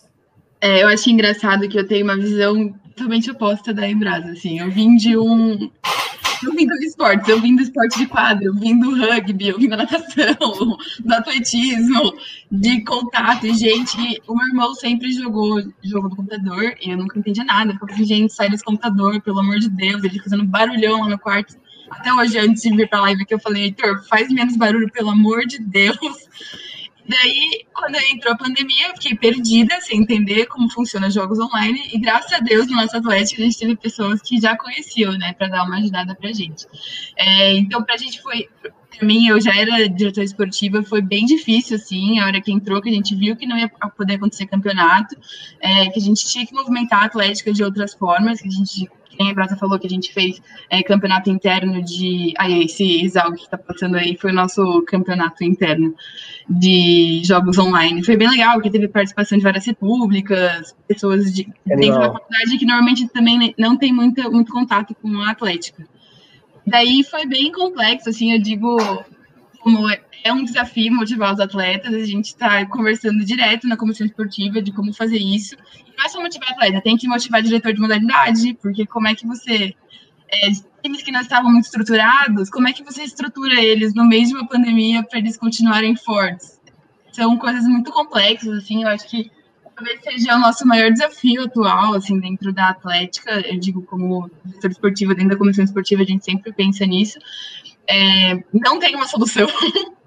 [0.61, 4.61] É, eu acho engraçado que eu tenho uma visão totalmente oposta da Embrasa, assim.
[4.61, 5.71] Eu vim de um.
[6.43, 9.59] Eu vim dos esportes, eu vim do esporte de quadro, eu vim do rugby, eu
[9.59, 10.35] vim da natação,
[11.05, 12.15] do atletismo,
[12.51, 13.47] de contato.
[13.47, 17.71] E, gente, o meu irmão sempre jogou jogo do computador e eu nunca entendia nada.
[17.71, 20.03] Eu ficava assim, gente, sai desse computador, pelo amor de Deus.
[20.03, 21.57] Ele fazendo barulhão lá no quarto.
[21.91, 25.11] Até hoje, antes de vir pra live, que eu falei, Heitor, faz menos barulho, pelo
[25.11, 25.99] amor de Deus.
[27.11, 31.91] Daí, quando entrou a pandemia, eu fiquei perdida, sem entender como funciona jogos online.
[31.93, 35.33] E graças a Deus, no nosso Atlético, a gente teve pessoas que já conheciam, né,
[35.33, 36.67] para dar uma ajudada pra gente.
[37.17, 38.49] É, então, pra gente foi.
[38.63, 42.81] Pra mim, eu já era diretora esportiva, foi bem difícil, assim, a hora que entrou,
[42.81, 45.17] que a gente viu que não ia poder acontecer campeonato,
[45.61, 48.89] é, que a gente tinha que movimentar a Atlética de outras formas, que a gente
[49.29, 52.33] a Brasa falou que a gente fez é, campeonato interno de.
[52.39, 55.95] Aí, esse Exalc que está passando aí foi o nosso campeonato interno
[56.49, 58.05] de jogos online.
[58.05, 62.65] Foi bem legal, porque teve participação de várias repúblicas, pessoas de, dentro da faculdade que
[62.65, 65.87] normalmente também não tem muito, muito contato com a Atlética.
[66.67, 68.79] Daí foi bem complexo, assim, eu digo,
[69.61, 69.89] como
[70.23, 74.73] é, um desafio motivar os atletas, a gente está conversando direto na comissão esportiva de
[74.73, 75.55] como fazer isso.
[75.55, 79.15] E não é só motivar atleta, tem que motivar diretor de modalidade, porque como é
[79.15, 79.75] que você.
[80.33, 80.51] É,
[80.83, 84.35] times que não estavam muito estruturados, como é que você estrutura eles no meio de
[84.35, 86.61] uma pandemia para eles continuarem fortes?
[87.13, 89.31] São coisas muito complexas, assim, eu acho que
[89.75, 94.71] talvez seja o nosso maior desafio atual, assim, dentro da Atlética, eu digo como diretor
[94.71, 97.19] esportivo, dentro da comissão esportiva, a gente sempre pensa nisso.
[97.89, 99.49] É, não tem uma solução,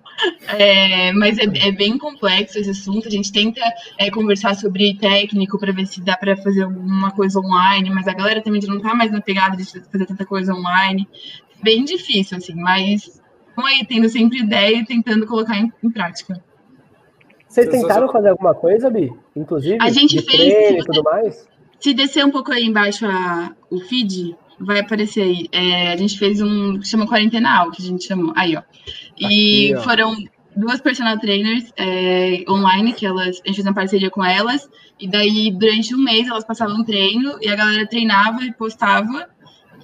[0.48, 3.08] É, mas é, é, bem complexo esse assunto.
[3.08, 3.62] A gente tenta
[3.98, 8.14] é, conversar sobre técnico para ver se dá para fazer alguma coisa online, mas a
[8.14, 11.08] galera também não está mais na pegada de fazer tanta coisa online.
[11.62, 16.42] Bem difícil, assim, mas estamos aí tendo sempre ideia e tentando colocar em, em prática.
[17.48, 19.14] Vocês tentaram fazer alguma coisa, Bi?
[19.36, 21.48] Inclusive, a gente fez e tudo mais?
[21.80, 25.48] Se descer um pouco aí embaixo a, o feed, vai aparecer aí.
[25.52, 28.34] É, a gente fez um chama quarentenal, que a gente chamou.
[28.36, 28.62] Aí, ó.
[29.18, 30.16] E Aqui, foram
[30.56, 35.08] duas personal trainers é, online, que elas, a gente fez uma parceria com elas, e
[35.08, 39.28] daí durante um mês elas passavam um treino e a galera treinava e postava.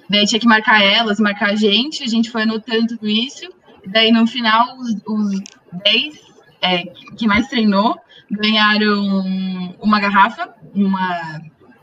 [0.08, 3.44] Daí tinha que marcar elas, marcar a gente, a gente foi anotando tudo isso.
[3.84, 5.40] E daí no final, os, os
[5.84, 6.20] 10
[6.62, 6.84] é,
[7.16, 7.98] que mais treinou
[8.30, 11.40] ganharam uma garrafa, uma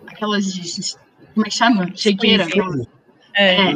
[0.07, 0.97] aquelas
[1.38, 1.91] como é que chama?
[1.95, 2.47] Shakeira.
[3.36, 3.69] É.
[3.69, 3.73] é.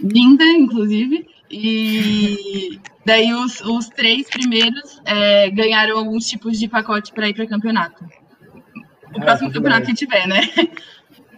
[0.00, 1.24] Linda, inclusive.
[1.50, 7.46] E daí os, os três primeiros é, ganharam alguns tipos de pacote para ir para
[7.46, 8.04] campeonato.
[8.04, 10.40] O ah, próximo campeonato que tiver, né?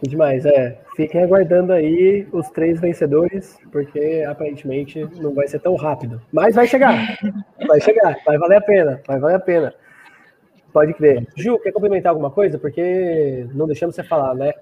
[0.00, 0.80] Que demais, é.
[0.96, 6.20] Fiquem aguardando aí os três vencedores, porque aparentemente não vai ser tão rápido.
[6.32, 7.16] Mas vai chegar.
[7.66, 9.74] Vai chegar, vai valer a pena, vai valer a pena.
[10.72, 11.26] Pode crer.
[11.36, 12.58] Ju, quer complementar alguma coisa?
[12.58, 14.52] Porque não deixamos você falar, né?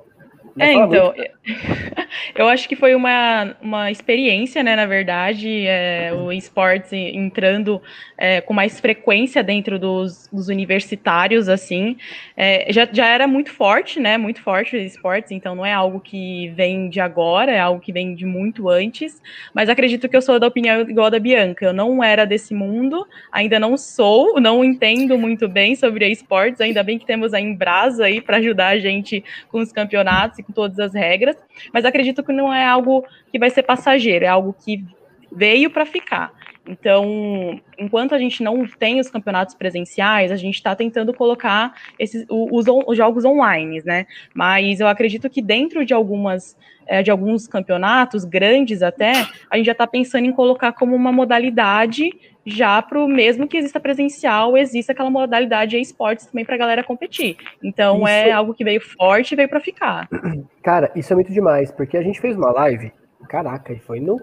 [0.59, 1.15] É, então,
[2.35, 7.81] eu acho que foi uma, uma experiência, né, na verdade, é, o esportes entrando
[8.17, 11.97] é, com mais frequência dentro dos, dos universitários, assim,
[12.37, 16.01] é, já, já era muito forte, né, muito forte o esportes, então não é algo
[16.01, 19.21] que vem de agora, é algo que vem de muito antes,
[19.55, 23.07] mas acredito que eu sou da opinião igual da Bianca, eu não era desse mundo,
[23.31, 28.07] ainda não sou, não entendo muito bem sobre esportes, ainda bem que temos a Embrasa
[28.07, 31.37] aí para ajudar a gente com os campeonatos com todas as regras,
[31.73, 34.85] mas acredito que não é algo que vai ser passageiro, é algo que
[35.31, 36.33] veio para ficar.
[36.69, 42.27] Então, enquanto a gente não tem os campeonatos presenciais, a gente está tentando colocar esses,
[42.29, 44.07] os, os, jogos online, né?
[44.35, 46.55] Mas eu acredito que dentro de algumas
[46.87, 49.13] é, de alguns campeonatos grandes até,
[49.51, 52.11] a gente já está pensando em colocar como uma modalidade
[52.49, 56.59] já para o mesmo que exista presencial, exista aquela modalidade de esportes também para a
[56.59, 57.37] galera competir.
[57.63, 58.29] Então é isso...
[58.29, 60.09] é algo que veio forte e veio para ficar.
[60.63, 62.93] Cara, isso é muito demais, porque a gente fez uma live,
[63.29, 64.21] caraca, e foi no.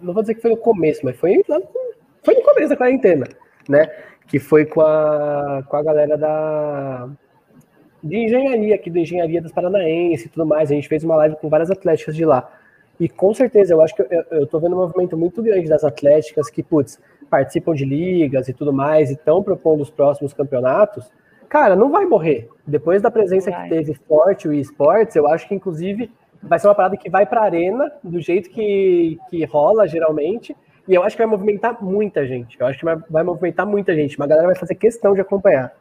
[0.00, 1.42] Não vou dizer que foi no começo, mas foi,
[2.24, 3.26] foi no começo da quarentena,
[3.68, 3.86] né?
[4.26, 7.08] Que foi com a, com a galera da.
[8.02, 10.70] De engenharia, aqui do Engenharia das Paranaense e tudo mais.
[10.70, 12.50] A gente fez uma live com várias atléticas de lá.
[12.98, 15.84] E com certeza, eu acho que eu, eu tô vendo um movimento muito grande das
[15.84, 16.98] atléticas que, putz,
[17.30, 21.10] participam de ligas e tudo mais e estão propondo os próximos campeonatos,
[21.48, 22.48] cara, não vai morrer.
[22.66, 23.62] Depois da presença vai.
[23.62, 26.10] que teve forte o esportes, eu acho que inclusive
[26.42, 30.56] vai ser uma parada que vai para a arena do jeito que, que rola geralmente.
[30.88, 32.58] E eu acho que vai movimentar muita gente.
[32.58, 34.16] Eu acho que vai, vai movimentar muita gente.
[34.16, 35.72] Uma galera vai fazer questão de acompanhar.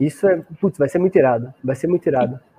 [0.00, 1.52] Isso é, putz, vai ser muito irado.
[1.62, 2.36] Vai ser muito irado.
[2.36, 2.53] E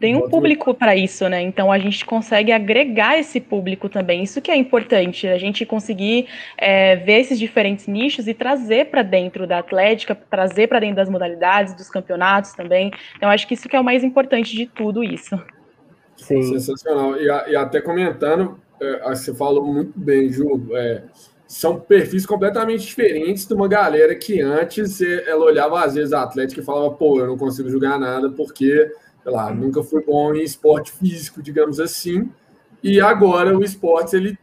[0.00, 1.40] tem um público para isso, né?
[1.40, 4.22] Então a gente consegue agregar esse público também.
[4.22, 6.26] Isso que é importante, a gente conseguir
[6.58, 11.08] é, ver esses diferentes nichos e trazer para dentro da atlética, trazer para dentro das
[11.08, 12.90] modalidades, dos campeonatos também.
[13.16, 15.40] Então acho que isso que é o mais importante de tudo isso.
[16.16, 16.42] Sim.
[16.42, 17.16] Sensacional.
[17.16, 20.68] E, e até comentando, é, você falou muito bem, Ju.
[20.72, 21.02] É,
[21.50, 26.60] são perfis completamente diferentes de uma galera que antes ela olhava às vezes a Atlética
[26.60, 28.88] e falava, pô, eu não consigo jogar nada porque
[29.22, 32.30] sei lá, nunca fui bom em esporte físico, digamos assim,
[32.82, 34.38] e agora o esporte, ele,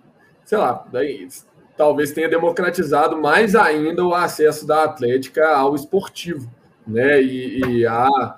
[0.45, 1.27] sei lá, daí,
[1.75, 6.49] talvez tenha democratizado mais ainda o acesso da atlética ao esportivo,
[6.85, 8.37] né, e, e a,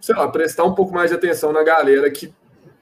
[0.00, 2.32] sei lá, prestar um pouco mais de atenção na galera que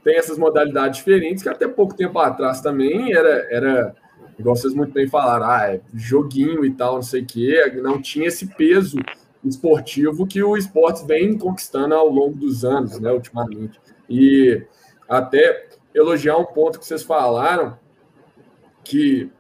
[0.02, 3.94] tem essas modalidades diferentes, que até pouco tempo atrás também era, era
[4.38, 8.00] igual vocês muito bem falaram, ah, é joguinho e tal, não sei o quê, não
[8.00, 8.96] tinha esse peso
[9.44, 13.80] esportivo que o esporte vem conquistando ao longo dos anos, né, ultimamente.
[14.08, 14.62] E
[15.08, 17.78] até elogiar um ponto que vocês falaram,
[18.84, 19.30] que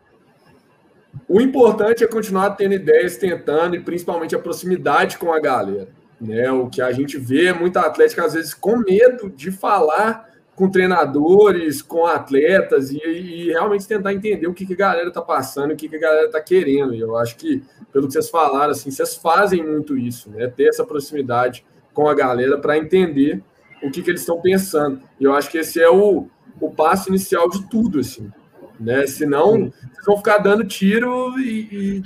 [1.28, 5.88] o importante é continuar tendo ideias, tentando, e principalmente a proximidade com a galera.
[6.20, 6.50] Né?
[6.50, 10.29] O que a gente vê é muita atlética, às vezes, com medo de falar
[10.60, 15.22] com treinadores, com atletas, e, e realmente tentar entender o que, que a galera está
[15.22, 16.94] passando, o que, que a galera está querendo.
[16.94, 20.48] E eu acho que pelo que vocês falaram, assim, vocês fazem muito isso, né?
[20.48, 23.42] Ter essa proximidade com a galera para entender
[23.82, 25.00] o que, que eles estão pensando.
[25.18, 26.28] E eu acho que esse é o,
[26.60, 28.30] o passo inicial de tudo, assim,
[28.78, 29.06] né?
[29.06, 32.02] Senão, vocês vão ficar dando tiro e, e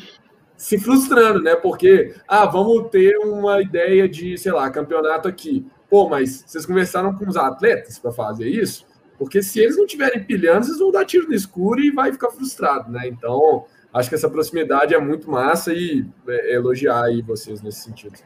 [0.56, 1.56] se frustrando, né?
[1.56, 5.66] Porque, ah, vamos ter uma ideia de, sei lá, campeonato aqui.
[5.94, 8.84] Pô, mas vocês conversaram com os atletas para fazer isso?
[9.16, 12.32] Porque se eles não estiverem pilhando, vocês vão dar tiro no escuro e vai ficar
[12.32, 13.06] frustrado, né?
[13.06, 18.18] Então, acho que essa proximidade é muito massa e é, elogiar aí vocês nesse sentido.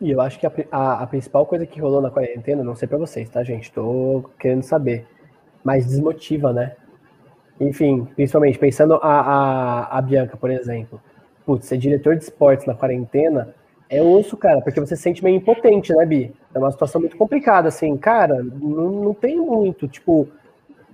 [0.00, 2.88] E eu acho que a, a, a principal coisa que rolou na quarentena, não sei
[2.88, 3.70] para vocês, tá, gente?
[3.70, 5.06] Tô querendo saber.
[5.62, 6.76] Mas desmotiva, né?
[7.60, 10.98] Enfim, principalmente pensando a, a, a Bianca, por exemplo.
[11.44, 13.54] Putz, ser diretor de esportes na quarentena
[13.90, 16.32] é osso, cara, porque você se sente meio impotente, né, Bi?
[16.54, 20.28] É uma situação muito complicada, assim, cara, não, não tem muito, tipo,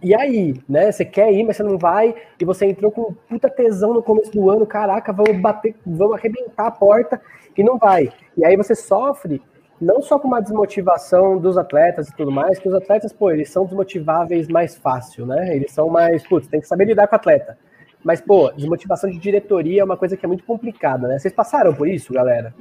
[0.02, 0.90] e aí, né?
[0.90, 4.32] Você quer ir, mas você não vai, e você entrou com puta tesão no começo
[4.32, 7.20] do ano, caraca, vamos bater, vamos arrebentar a porta,
[7.54, 8.10] e não vai.
[8.34, 9.42] E aí você sofre
[9.78, 13.50] não só com uma desmotivação dos atletas e tudo mais, que os atletas, pô, eles
[13.50, 15.54] são desmotiváveis mais fácil, né?
[15.54, 17.58] Eles são mais, putz, tem que saber lidar com o atleta.
[18.02, 21.18] Mas, pô, desmotivação de diretoria é uma coisa que é muito complicada, né?
[21.18, 22.54] Vocês passaram por isso, galera?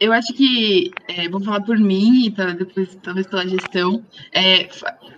[0.00, 4.68] Eu acho que, é, vou falar por mim e depois talvez pela gestão, é,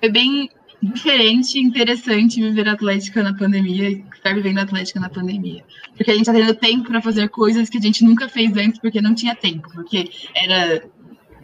[0.01, 0.51] foi bem
[0.83, 5.65] diferente interessante viver a Atlética na pandemia estar vivendo a Atlética na pandemia.
[5.97, 8.81] Porque a gente está tendo tempo para fazer coisas que a gente nunca fez antes
[8.81, 9.69] porque não tinha tempo.
[9.73, 10.83] Porque era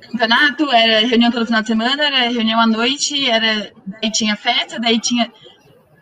[0.01, 4.79] campeonato, era reunião todo final de semana, era reunião à noite, era daí tinha festa,
[4.79, 5.33] daí tinha.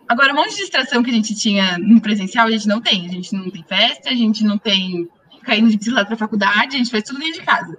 [0.08, 3.06] Agora, um monte de distração que a gente tinha no presencial, a gente não tem.
[3.06, 5.08] A gente não tem festa, a gente não tem
[5.42, 7.78] caindo de bicicleta para a faculdade, a gente faz tudo dentro de casa.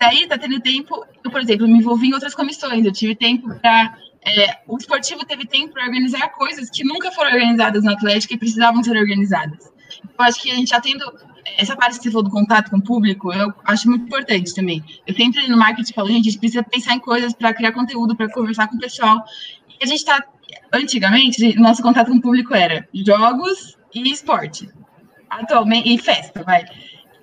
[0.00, 3.54] Daí tá tendo tempo, eu, por exemplo, me envolvi em outras comissões, eu tive tempo
[3.60, 3.96] para.
[4.24, 8.38] É, o esportivo teve tempo para organizar coisas que nunca foram organizadas na Atlética e
[8.38, 9.72] precisavam ser organizadas.
[10.02, 11.04] Eu acho que a gente já tendo
[11.56, 14.82] essa parte que você falou do contato com o público, eu acho muito importante também.
[15.06, 18.16] Eu sempre no marketing falo, gente, a gente precisa pensar em coisas para criar conteúdo,
[18.16, 19.24] para conversar com o pessoal.
[19.68, 20.24] E a gente está,
[20.72, 24.68] antigamente, nosso contato com o público era jogos e esporte.
[25.40, 26.64] Atualmente, e festa, vai.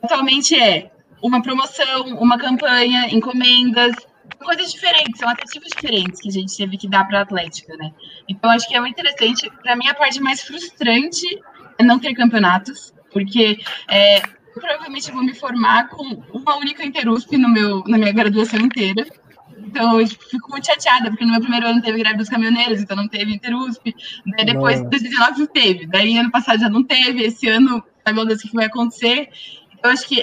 [0.01, 0.91] Atualmente é
[1.21, 3.93] uma promoção, uma campanha, encomendas,
[4.37, 7.91] coisas diferentes, são atrativos diferentes que a gente teve que dar para a Atlética, né?
[8.27, 9.51] Então, acho que é muito interessante.
[9.61, 11.25] Para mim, a parte mais frustrante
[11.77, 14.21] é não ter campeonatos, porque é,
[14.53, 19.05] provavelmente vou me formar com uma única Interusp no meu, na minha graduação inteira.
[19.57, 22.95] Então, eu fico muito chateada, porque no meu primeiro ano teve greve dos caminhoneiros, então
[22.95, 23.93] não teve Interusp.
[24.37, 25.85] Daí depois, em 2019, teve.
[25.85, 27.23] Daí, ano passado já não teve.
[27.23, 29.29] Esse ano, meu Deus, o que vai acontecer?
[29.83, 30.21] Eu acho que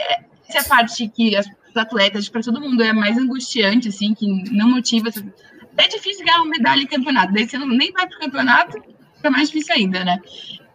[0.49, 4.27] essa é a parte que as atletas, para todo mundo, é mais angustiante, assim, que
[4.51, 5.11] não motiva.
[5.77, 7.33] É difícil ganhar uma medalha em campeonato.
[7.33, 8.83] Daí você não, nem vai para o campeonato,
[9.17, 10.19] fica mais difícil ainda, né?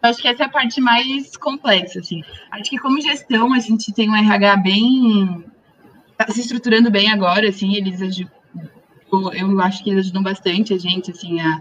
[0.02, 2.22] Eu acho que essa é a parte mais complexa, assim.
[2.50, 5.44] Acho que como gestão, a gente tem um RH bem...
[6.16, 8.00] Tá se estruturando bem agora, assim, eles
[9.12, 11.60] eu, acho que eles ajudam bastante a gente, assim, a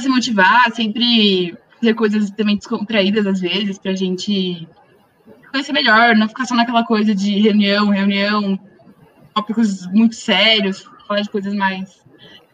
[0.00, 4.66] se motivar, sempre fazer coisas também descontraídas, às vezes, para a gente
[5.50, 8.58] conhecer melhor, não ficar só naquela coisa de reunião, reunião,
[9.34, 12.04] tópicos muito sérios, falar de coisas mais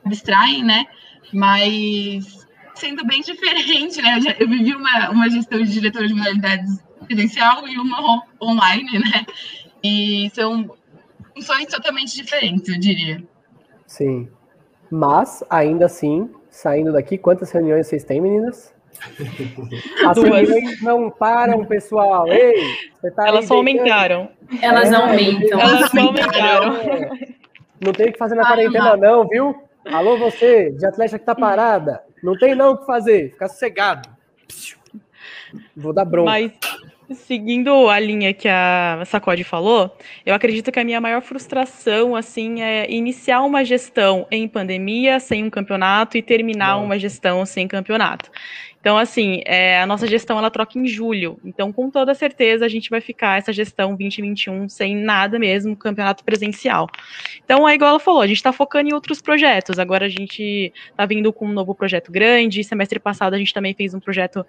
[0.04, 0.86] abstraem, né?
[1.32, 4.16] Mas sendo bem diferente, né?
[4.16, 8.98] Eu, já, eu vivi uma, uma gestão de diretor de modalidades presencial e uma online,
[8.98, 9.26] né?
[9.82, 10.70] E são
[11.34, 13.22] funções totalmente diferentes, eu diria.
[13.86, 14.28] Sim.
[14.90, 18.74] Mas, ainda assim, saindo daqui, quantas reuniões vocês têm, meninas?
[20.06, 22.28] As reuniões não param, pessoal.
[22.28, 22.54] Ei,
[23.14, 24.28] tá Elas só aumentaram.
[24.60, 25.60] Elas é, aumentam.
[25.60, 26.76] Elas só aumentaram.
[27.80, 29.56] Não tem o que fazer na quarentena, não, viu?
[29.84, 32.00] Alô, você, de atleta que tá parada.
[32.22, 33.30] Não tem não o que fazer.
[33.32, 34.08] Fica sossegado.
[35.76, 36.30] Vou dar bronca.
[36.30, 36.52] Mas,
[37.16, 42.62] seguindo a linha que a Sacode falou, eu acredito que a minha maior frustração, assim,
[42.62, 46.84] é iniciar uma gestão em pandemia, sem um campeonato, e terminar não.
[46.84, 48.30] uma gestão sem campeonato.
[48.82, 51.38] Então, assim, é, a nossa gestão ela troca em julho.
[51.44, 56.24] Então, com toda certeza, a gente vai ficar essa gestão 2021 sem nada mesmo, campeonato
[56.24, 56.88] presencial.
[57.44, 59.78] Então, é igual ela falou, a gente está focando em outros projetos.
[59.78, 62.64] Agora a gente está vindo com um novo projeto grande.
[62.64, 64.44] Semestre passado a gente também fez um projeto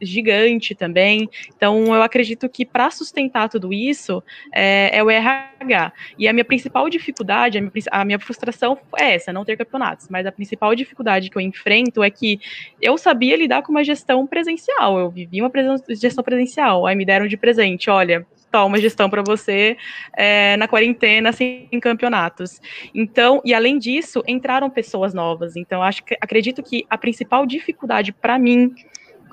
[0.00, 1.28] gigante também.
[1.54, 5.92] Então, eu acredito que para sustentar tudo isso é, é, o RH.
[6.18, 10.08] E a minha principal dificuldade, a minha, a minha frustração é essa, não ter campeonatos.
[10.08, 12.40] Mas a principal dificuldade que eu enfrento é que
[12.80, 14.98] eu sabia lidar com uma gestão presencial.
[14.98, 15.50] Eu vivi uma
[15.90, 16.86] gestão presencial.
[16.86, 18.26] Aí me deram de presente, olha,
[18.62, 19.76] uma gestão para você
[20.16, 22.60] é, na quarentena, sem assim, campeonatos.
[22.94, 25.56] Então, e além disso, entraram pessoas novas.
[25.56, 28.72] Então, acho que acredito que a principal dificuldade para mim,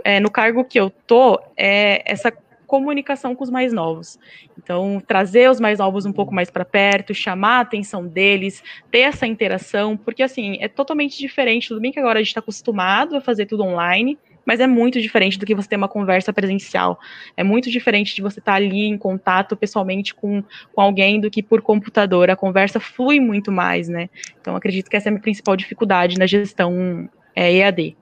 [0.04, 2.34] é, no cargo que eu tô, é essa
[2.66, 4.18] comunicação com os mais novos.
[4.58, 9.00] Então, trazer os mais novos um pouco mais para perto, chamar a atenção deles, ter
[9.00, 11.68] essa interação, porque assim, é totalmente diferente.
[11.68, 15.02] Tudo bem que agora a gente está acostumado a fazer tudo online, mas é muito
[15.02, 17.00] diferente do que você ter uma conversa presencial.
[17.36, 21.44] É muito diferente de você estar ali em contato pessoalmente com, com alguém do que
[21.44, 22.30] por computador.
[22.30, 24.10] A conversa flui muito mais, né?
[24.40, 27.96] Então, acredito que essa é a minha principal dificuldade na gestão é, EAD.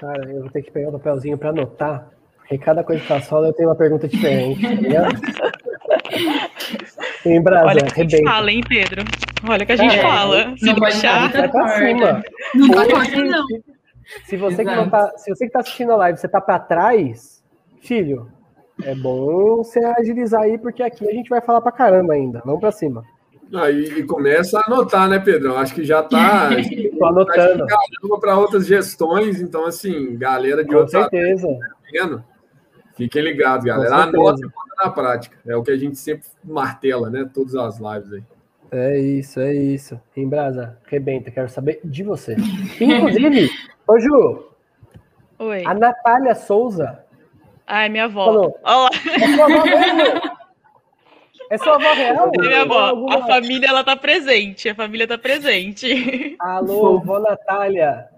[0.00, 3.20] Cara, eu vou ter que pegar o papelzinho para anotar, porque cada coisa que tá
[3.20, 5.14] só eu tenho uma pergunta diferente, tá ligado?
[7.24, 9.04] em Brasa, Olha que a gente fala, hein, Pedro?
[9.48, 10.56] Olha que a gente é, fala.
[10.56, 11.30] Se não deixar...
[11.30, 12.22] Vai pra cima.
[12.54, 13.46] Não tá não.
[14.24, 16.58] Se você, que não tá, se você que tá assistindo a live, você tá para
[16.58, 17.42] trás,
[17.80, 18.30] filho,
[18.82, 22.42] é bom você agilizar aí, porque aqui a gente vai falar para caramba ainda.
[22.44, 23.04] Vamos para cima.
[23.54, 25.58] Aí e começa a anotar, né, Pedrão?
[25.58, 26.48] Acho que já tá.
[26.98, 27.66] Tô anotando.
[27.66, 27.78] Tá
[28.18, 31.46] para outras gestões, então, assim, galera de Com outros certeza.
[31.92, 32.24] Tá
[32.94, 33.94] Fiquem ligados, galera.
[33.94, 34.46] Anota
[34.78, 35.36] na prática.
[35.46, 37.28] É o que a gente sempre martela, né?
[37.32, 38.22] Todas as lives aí.
[38.72, 40.00] É isso, é isso.
[40.16, 42.34] Embrasa, rebenta, quero saber de você.
[42.80, 43.50] Inclusive,
[43.86, 44.48] Ô, Ju.
[45.38, 45.62] Oi.
[45.66, 47.04] A Natália Souza.
[47.66, 48.24] Ai, minha avó.
[48.24, 48.90] Falou, Olá.
[49.20, 50.32] É sua avó mesmo?
[51.50, 52.32] É sua avó real?
[52.34, 52.78] É minha avó.
[52.78, 53.16] Alguma...
[53.16, 54.70] A família, ela tá presente.
[54.70, 56.34] A família tá presente.
[56.38, 58.08] Alô, vó Natália.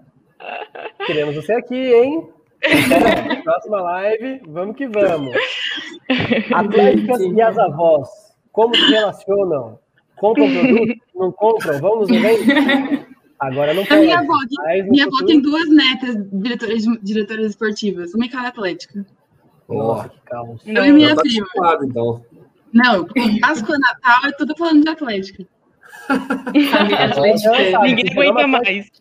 [1.05, 2.29] Queremos você aqui, hein?
[3.43, 5.35] Próxima live, vamos que vamos.
[6.53, 8.09] Atléticas e as avós,
[8.53, 9.79] como se relacionam?
[10.17, 11.01] Compram produto?
[11.15, 11.79] Não compram?
[11.79, 13.05] Vamos nos eventos?
[13.39, 13.99] Agora não pode.
[13.99, 14.37] A minha avó,
[14.89, 19.05] minha avó tem duas netas diretoras, diretoras esportivas, uma em cada atlética.
[19.67, 20.61] Nossa, que caos.
[20.65, 21.45] Eu e minha tá prima.
[21.45, 22.25] acostumado, então.
[22.73, 23.07] Não,
[23.41, 25.45] Páscoa, Natal é tudo falando de Atlética.
[26.07, 28.91] Sabe, Ninguém aguenta mais.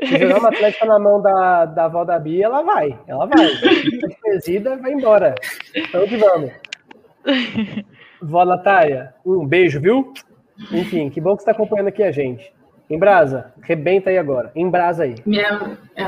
[0.00, 2.98] Se jogar uma atlética na mão da, da avó da Bia, ela vai.
[3.06, 3.48] Ela vai.
[3.48, 5.34] Fica Despesida, vai embora.
[5.74, 6.50] Então que vamos.
[8.20, 10.12] Vó Natália, um beijo, viu?
[10.70, 12.52] Enfim, que bom que você está acompanhando aqui a gente.
[12.88, 14.52] Embrasa, rebenta aí agora.
[14.54, 15.14] Embrasa aí.
[15.24, 16.04] Minha, é,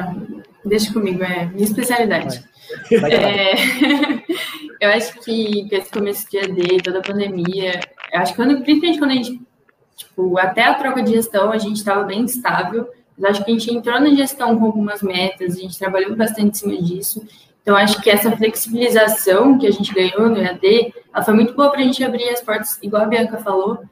[0.64, 2.44] deixa comigo, é minha especialidade.
[2.70, 3.12] Vai que vai.
[3.12, 3.54] É,
[4.80, 7.80] eu acho que com esse começo de AD, toda a pandemia,
[8.12, 9.40] eu acho que quando, principalmente quando a gente,
[9.96, 12.88] tipo, até a troca de gestão, a gente estava bem estável.
[13.16, 16.50] Mas acho que a gente entrou na gestão com algumas metas, a gente trabalhou bastante
[16.50, 17.26] em cima disso.
[17.62, 21.70] Então, acho que essa flexibilização que a gente ganhou no EAD, ela foi muito boa
[21.70, 23.82] para a gente abrir as portas, igual a Bianca falou,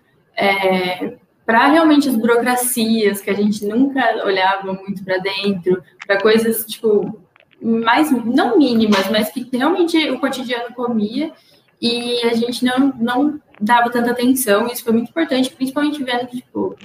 [0.42, 1.14] é,
[1.46, 7.20] para realmente as burocracias que a gente nunca olhava muito para dentro, para coisas, tipo,
[7.60, 11.32] mais, não mínimas, mas que realmente o cotidiano comia
[11.80, 14.66] e a gente não, não dava tanta atenção.
[14.66, 16.76] Isso foi muito importante, principalmente vendo que, tipo,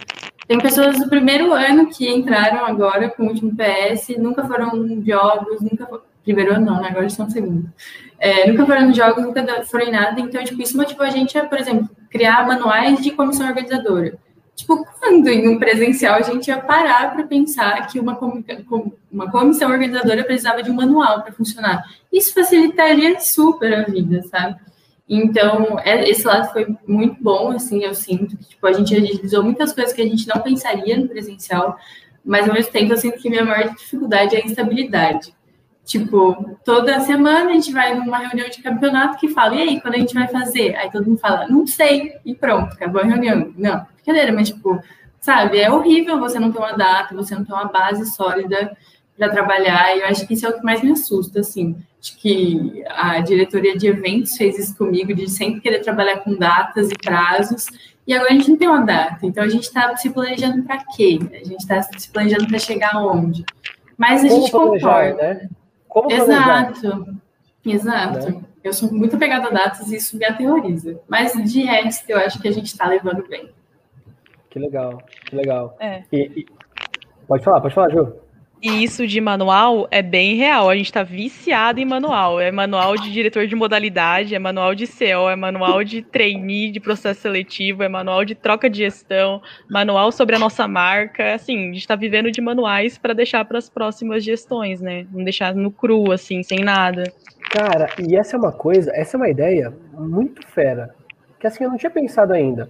[0.47, 5.61] tem pessoas do primeiro ano que entraram agora com o último PS, nunca foram jogos,
[5.61, 5.87] nunca
[6.27, 6.89] primeiro ano não, né?
[6.89, 7.71] agora estão no segundo.
[8.19, 11.45] É, nunca foram jogos, nunca foram em nada, então, tipo, isso motivou a gente a,
[11.45, 14.17] por exemplo, criar manuais de comissão organizadora.
[14.55, 18.17] Tipo, quando em um presencial a gente ia parar para pensar que uma,
[19.11, 21.83] uma comissão organizadora precisava de um manual para funcionar?
[22.11, 24.59] Isso facilitaria super a vida, sabe?
[25.07, 29.43] Então, é- esse lado foi muito bom, assim, eu sinto que, tipo, a gente agilizou
[29.43, 31.77] muitas coisas que a gente não pensaria no presencial,
[32.25, 35.36] mas ao mesmo tempo eu sinto que minha maior dificuldade é a instabilidade.
[35.87, 39.95] Tipo, toda semana a gente vai numa reunião de campeonato que fala, e aí, quando
[39.95, 40.75] a gente vai fazer?
[40.75, 43.53] Aí todo mundo fala, não sei, e pronto, acabou a reunião.
[43.57, 44.77] Não, brincadeira, mas tipo,
[45.21, 48.75] sabe, é horrível você não ter uma data, você não ter uma base sólida
[49.17, 51.77] para trabalhar, e eu acho que isso é o que mais me assusta, assim.
[52.01, 56.91] Acho que a diretoria de eventos fez isso comigo, de sempre querer trabalhar com datas
[56.91, 57.65] e prazos,
[58.05, 60.83] e agora a gente não tem uma data, então a gente está se planejando para
[60.97, 61.17] quê?
[61.31, 63.45] A gente está se planejando para chegar aonde?
[63.97, 65.33] Mas a Como gente concorda.
[65.33, 65.49] né?
[66.03, 66.71] Como planejar?
[66.71, 67.17] Exato,
[67.65, 68.45] exato.
[68.63, 70.99] Eu sou muito apegada a datas e isso me aterroriza.
[71.07, 73.49] Mas de resto, eu acho que a gente está levando bem.
[74.49, 75.75] Que legal, que legal.
[75.79, 76.03] É.
[76.11, 76.45] E- e-
[77.27, 78.13] Pode falar, pode falar, Ju.
[78.61, 80.69] E isso de manual é bem real.
[80.69, 82.39] A gente tá viciado em manual.
[82.39, 86.79] É manual de diretor de modalidade, é manual de CO, é manual de trainee, de
[86.79, 91.35] processo seletivo, é manual de troca de gestão, manual sobre a nossa marca.
[91.35, 95.05] Assim, a gente tá vivendo de manuais para deixar para as próximas gestões, né?
[95.11, 97.03] Não deixar no cru, assim, sem nada.
[97.51, 100.93] Cara, e essa é uma coisa, essa é uma ideia muito fera,
[101.39, 102.69] que assim eu não tinha pensado ainda.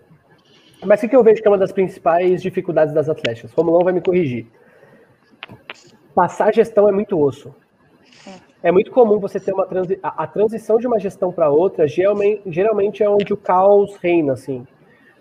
[0.86, 3.52] Mas o que eu vejo que é uma das principais dificuldades das atletas?
[3.54, 4.46] Romulão vai me corrigir.
[6.16, 7.54] Passar gestão é muito osso.
[8.64, 11.88] É muito comum você ter uma transi a, a transição de uma gestão para outra,
[11.88, 14.66] geralmente, geralmente é onde o caos reina, assim.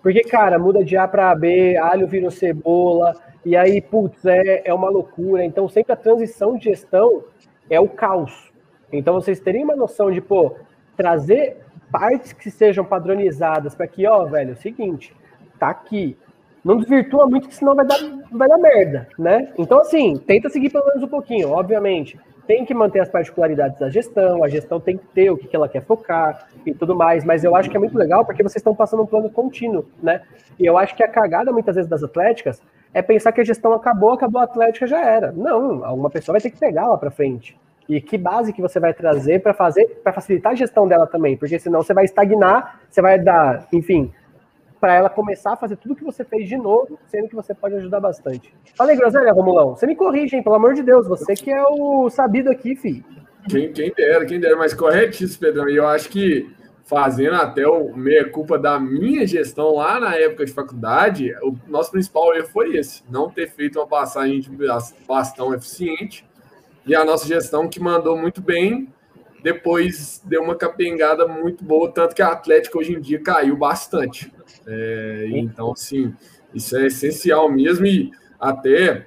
[0.02, 3.14] Porque, cara, muda de A para B, alho vira cebola,
[3.44, 5.44] e aí, putz, é, é uma loucura.
[5.44, 7.24] Então, sempre a transição de gestão
[7.68, 8.52] é o caos.
[8.92, 10.56] Então, vocês terem uma noção de, pô,
[10.96, 11.58] trazer
[11.90, 15.14] partes que sejam padronizadas para que, ó, velho, é o seguinte,
[15.58, 16.16] tá aqui.
[16.66, 17.96] Não desvirtua muito, que senão vai dar,
[18.32, 19.52] vai dar merda, né?
[19.56, 22.18] Então, assim, tenta seguir pelo menos um pouquinho, obviamente.
[22.44, 25.68] Tem que manter as particularidades da gestão, a gestão tem que ter o que ela
[25.68, 28.74] quer focar e tudo mais, mas eu acho que é muito legal porque vocês estão
[28.74, 30.22] passando um plano contínuo, né?
[30.58, 32.60] E eu acho que a cagada muitas vezes das atléticas
[32.92, 35.30] é pensar que a gestão acabou, acabou a atlética, já era.
[35.30, 37.56] Não, alguma pessoa vai ter que pegar lá para frente.
[37.88, 41.36] E que base que você vai trazer para fazer, para facilitar a gestão dela também,
[41.36, 44.12] porque senão você vai estagnar, você vai dar, enfim,
[44.86, 47.74] para ela começar a fazer tudo que você fez de novo, sendo que você pode
[47.74, 48.54] ajudar bastante.
[48.76, 49.74] Fala aí, Groselha, Romulão.
[49.74, 50.44] Você me corrige, hein?
[50.44, 53.04] Pelo amor de Deus, você que é o sabido aqui, fi.
[53.50, 55.68] Quem, quem dera, quem dera, mas corretíssimo, Pedrão.
[55.68, 56.48] E eu acho que
[56.84, 62.32] fazendo até o meia-culpa da minha gestão lá na época de faculdade, o nosso principal
[62.36, 64.48] erro foi esse: não ter feito uma passagem de
[65.04, 66.24] bastão eficiente.
[66.86, 68.86] E a nossa gestão que mandou muito bem,
[69.46, 74.32] depois deu uma capengada muito boa, tanto que a Atlética hoje em dia caiu bastante.
[74.66, 76.12] É, então, assim,
[76.52, 77.86] isso é essencial mesmo.
[77.86, 79.06] E até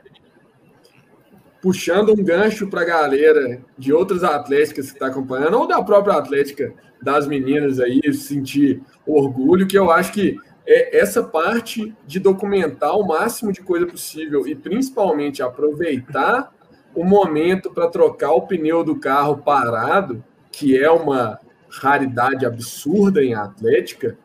[1.62, 6.16] puxando um gancho para a galera de outras atléticas que está acompanhando, ou da própria
[6.16, 12.98] atlética das meninas aí, sentir orgulho, que eu acho que é essa parte de documentar
[12.98, 16.50] o máximo de coisa possível e principalmente aproveitar
[16.96, 21.40] o momento para trocar o pneu do carro parado, que é uma
[21.70, 24.18] raridade absurda em atlética,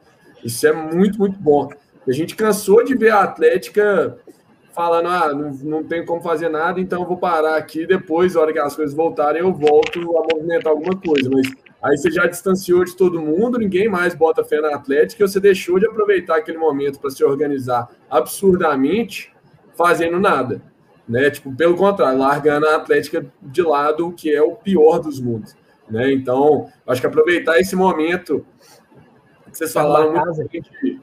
[0.43, 1.68] isso é muito, muito bom.
[2.07, 4.18] A gente cansou de ver a atlética
[4.72, 8.53] falando, ah, não, não tem como fazer nada, então vou parar aqui, depois, na hora
[8.53, 11.31] que as coisas voltarem, eu volto a movimentar alguma coisa.
[11.33, 11.53] Mas
[11.85, 15.39] Aí você já distanciou de todo mundo, ninguém mais bota fé na Atlética e você
[15.39, 19.31] deixou de aproveitar aquele momento para se organizar absurdamente
[19.77, 20.62] fazendo nada.
[21.07, 21.29] Né?
[21.29, 25.55] Tipo, pelo contrário, largando a Atlética de lado, que é o pior dos mundos.
[25.89, 26.12] Né?
[26.12, 28.45] Então, acho que aproveitar esse momento
[29.55, 31.01] que vocês falaram muito gente,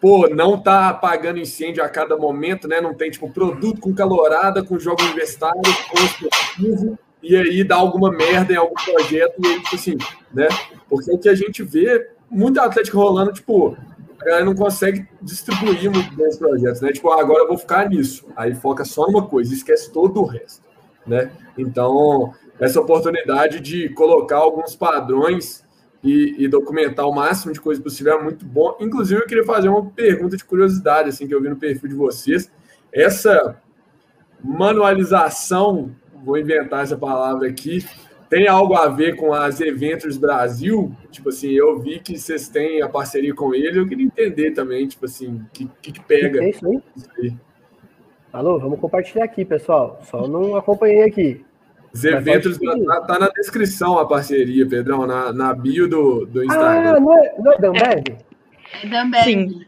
[0.00, 2.80] pô, não tá apagando incêndio a cada momento, né?
[2.80, 5.60] Não tem tipo produto com calorada, com jogo universitário,
[5.90, 9.96] com esportivo, e aí dá alguma merda em algum projeto, e aí, tipo assim,
[10.32, 10.48] né?
[10.88, 13.76] Porque o que a gente vê, muito Atlético rolando, tipo,
[14.20, 16.92] a galera não consegue distribuir muito bem os projetos, né?
[16.92, 18.26] Tipo, ah, agora eu vou ficar nisso.
[18.36, 20.62] Aí foca só numa coisa, esquece todo o resto,
[21.06, 21.32] né?
[21.58, 22.32] Então,
[22.62, 25.64] essa oportunidade de colocar alguns padrões
[26.02, 28.76] e, e, documentar o máximo de coisa possível é muito bom.
[28.78, 31.94] Inclusive, eu queria fazer uma pergunta de curiosidade, assim, que eu vi no perfil de
[31.96, 32.52] vocês.
[32.92, 33.60] Essa
[34.42, 35.90] manualização,
[36.24, 37.84] vou inventar essa palavra aqui,
[38.30, 40.94] tem algo a ver com as Eventos Brasil?
[41.10, 44.86] Tipo assim, eu vi que vocês têm a parceria com ele, eu queria entender também,
[44.86, 46.38] tipo assim, o que, que, que, pega.
[46.38, 46.82] Que é isso aí?
[46.96, 47.36] isso aí?
[48.32, 50.00] Alô, vamos compartilhar aqui, pessoal.
[50.04, 51.44] Só não acompanhei aqui.
[51.92, 56.96] Os eventos tá, tá, na descrição a parceria, Pedrão, na, na bio do, do Instagram.
[56.96, 58.04] Ah, não é, não é Dambev?
[58.82, 59.24] É Dambev.
[59.24, 59.66] Sim.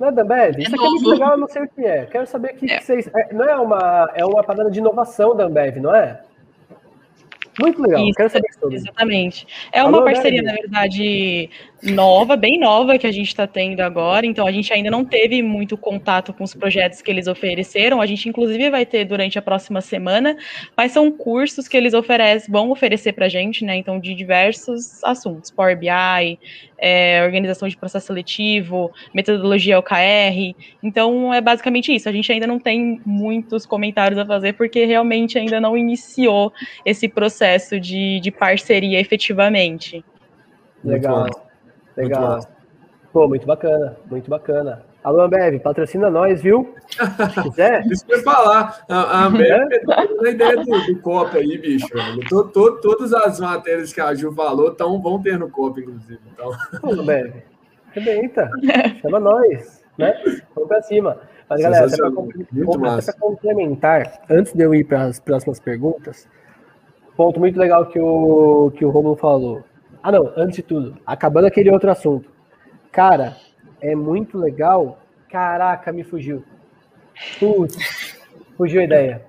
[0.00, 0.56] Não é Dambev?
[0.56, 2.06] É Isso aqui é muito legal, eu não sei o que é.
[2.06, 2.78] Quero saber que, é.
[2.78, 3.08] que vocês.
[3.14, 6.20] É, não é uma, é uma parada de inovação da Ambev, não é?
[7.60, 8.76] Muito legal, Isso, quero saber sobre.
[8.76, 9.46] Exatamente.
[9.70, 11.50] É uma Alô, parceria, na verdade,
[11.82, 14.26] nova, bem nova, que a gente está tendo agora.
[14.26, 18.00] Então, a gente ainda não teve muito contato com os projetos que eles ofereceram.
[18.00, 20.36] A gente, inclusive, vai ter durante a próxima semana,
[20.76, 23.76] mas são cursos que eles oferecem, vão oferecer para a gente, né?
[23.76, 26.38] Então, de diversos assuntos: Power BI,
[26.78, 30.54] é, organização de processo seletivo, metodologia OKR.
[30.82, 32.08] Então, é basicamente isso.
[32.08, 36.52] A gente ainda não tem muitos comentários a fazer, porque realmente ainda não iniciou
[36.84, 40.04] esse processo de, de parceria efetivamente.
[40.82, 41.26] Legal,
[41.96, 42.32] legal.
[42.32, 42.60] Muito
[43.12, 44.82] Pô, muito bacana, muito bacana.
[45.02, 46.74] Alô, Ambev, patrocina nós, viu?
[46.88, 47.84] Se quiser.
[47.90, 48.84] Isso que eu ia falar.
[48.88, 51.88] A, Ambev é a ideia do, do Copa aí, bicho.
[52.28, 56.20] Tô, tô, todas as matérias que a Ju falou tão, vão ter no Copa, inclusive.
[56.32, 56.52] Então.
[56.80, 57.42] Pô, Ambev,
[57.90, 58.48] arrebenta.
[59.02, 60.14] Chama nós, né?
[60.54, 61.18] Vamos pra cima.
[61.48, 66.28] Mas, galera, até para complementar, antes de eu ir para as próximas perguntas,
[67.16, 69.64] ponto muito legal que o, que o Romulo falou.
[70.02, 72.30] Ah, não, antes de tudo, acabando aquele outro assunto.
[72.90, 73.36] Cara,
[73.80, 74.98] é muito legal.
[75.28, 76.42] Caraca, me fugiu.
[77.38, 78.18] Putz,
[78.56, 79.22] fugiu a ideia.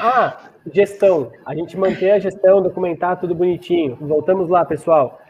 [0.00, 1.32] Ah, gestão.
[1.46, 3.96] A gente mantém a gestão, documentar tudo bonitinho.
[4.00, 5.20] Voltamos lá, pessoal.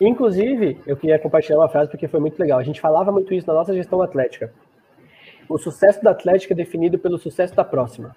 [0.00, 2.58] Inclusive, eu queria compartilhar uma frase porque foi muito legal.
[2.58, 4.52] A gente falava muito isso na nossa gestão atlética.
[5.48, 8.14] O sucesso da Atlética é definido pelo sucesso da próxima.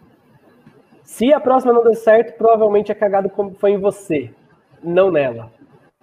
[1.02, 4.32] Se a próxima não der certo, provavelmente é cagado como foi em você,
[4.84, 5.52] não nela.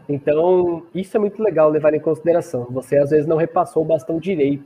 [0.09, 2.67] Então, isso é muito legal levar em consideração.
[2.71, 4.65] Você às vezes não repassou o bastão direito.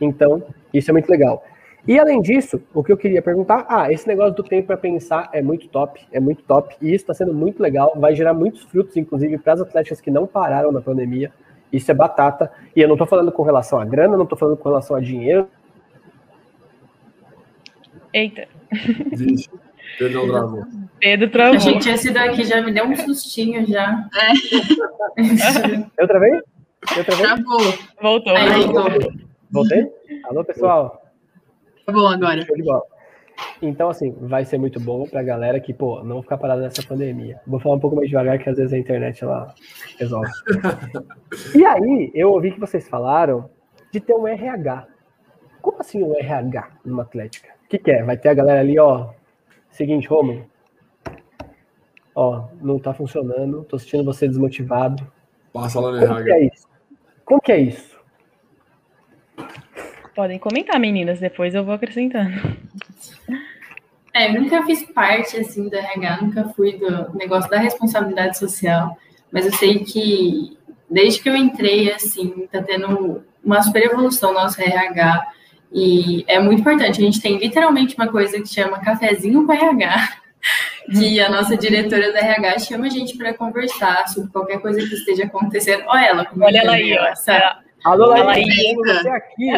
[0.00, 0.42] Então,
[0.72, 1.44] isso é muito legal.
[1.86, 5.28] E além disso, o que eu queria perguntar, ah, esse negócio do tempo para pensar
[5.32, 8.62] é muito top, é muito top, e isso está sendo muito legal, vai gerar muitos
[8.62, 11.30] frutos, inclusive para as atletas que não pararam na pandemia.
[11.70, 12.50] Isso é batata.
[12.74, 15.00] E eu não estou falando com relação a grana, não estou falando com relação a
[15.00, 15.48] dinheiro.
[18.12, 18.46] Eita.
[19.12, 19.50] Vixe.
[19.98, 20.64] Pedro travou.
[21.00, 21.60] Pedro travou.
[21.60, 24.08] Gente, esse daqui já me deu um sustinho já.
[24.14, 24.32] É.
[26.02, 26.32] eu travei?
[26.96, 27.26] Eu travei?
[27.26, 27.60] Travou.
[28.00, 28.36] Voltou.
[28.36, 29.12] Aí, voltou.
[29.50, 29.86] Voltei?
[30.24, 31.02] Alô, pessoal.
[31.86, 32.46] Tá bom agora.
[33.60, 37.40] Então, assim, vai ser muito bom pra galera que, pô, não ficar parada nessa pandemia.
[37.46, 39.54] Vou falar um pouco mais devagar, que às vezes a internet, ela
[39.98, 40.30] resolve.
[41.54, 43.50] e aí, eu ouvi que vocês falaram
[43.92, 44.86] de ter um RH.
[45.60, 47.48] Como assim um RH numa Atlética?
[47.64, 48.02] O que, que é?
[48.02, 49.10] Vai ter a galera ali, ó,
[49.74, 50.46] Seguinte, Romulo.
[52.14, 55.04] Ó, não tá funcionando, tô sentindo você desmotivado.
[55.52, 56.68] Passa lá no Como que é isso?
[57.24, 57.98] Como que é isso?
[60.14, 62.30] Podem comentar, meninas, depois eu vou acrescentando.
[64.14, 68.96] É, eu nunca fiz parte, assim, do RH, nunca fui do negócio da responsabilidade social,
[69.32, 70.56] mas eu sei que
[70.88, 75.33] desde que eu entrei, assim, tá tendo uma super evolução no nosso RH,
[75.74, 77.00] e é muito importante.
[77.00, 80.08] A gente tem literalmente uma coisa que chama cafezinho com RH,
[80.96, 84.94] que a nossa diretora da RH chama a gente para conversar sobre qualquer coisa que
[84.94, 85.82] esteja acontecendo.
[85.88, 87.06] Olha ela, olha ela aí, ó.
[87.06, 87.58] Essa...
[87.84, 88.46] Alô, Laís,
[88.76, 89.50] você aqui.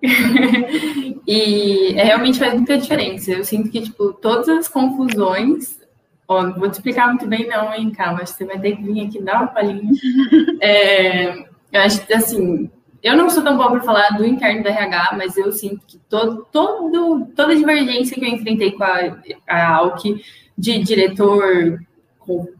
[1.26, 3.32] e é, realmente faz muita diferença.
[3.32, 5.82] Eu sinto que, tipo, todas as confusões.
[6.28, 8.24] Ó, não vou te explicar muito bem, não, hein, calma.
[8.24, 9.90] Você vai ter que vir aqui dar uma palhinha.
[10.62, 12.70] É, eu acho que, assim,
[13.04, 15.98] eu não sou tão boa para falar do interno da RH, mas eu sinto que
[16.08, 20.24] todo, todo, toda divergência que eu enfrentei com a, a AUC,
[20.56, 21.78] de diretor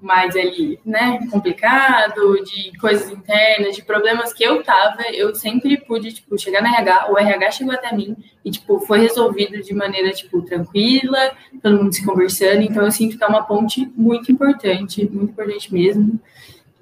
[0.03, 6.13] mais ali, né, complicado, de coisas internas, de problemas que eu tava, eu sempre pude,
[6.13, 8.15] tipo, chegar na RH, o RH chegou até mim
[8.45, 11.33] e, tipo, foi resolvido de maneira, tipo, tranquila,
[11.63, 15.73] todo mundo se conversando, então eu sinto que é uma ponte muito importante, muito importante
[15.73, 16.21] mesmo,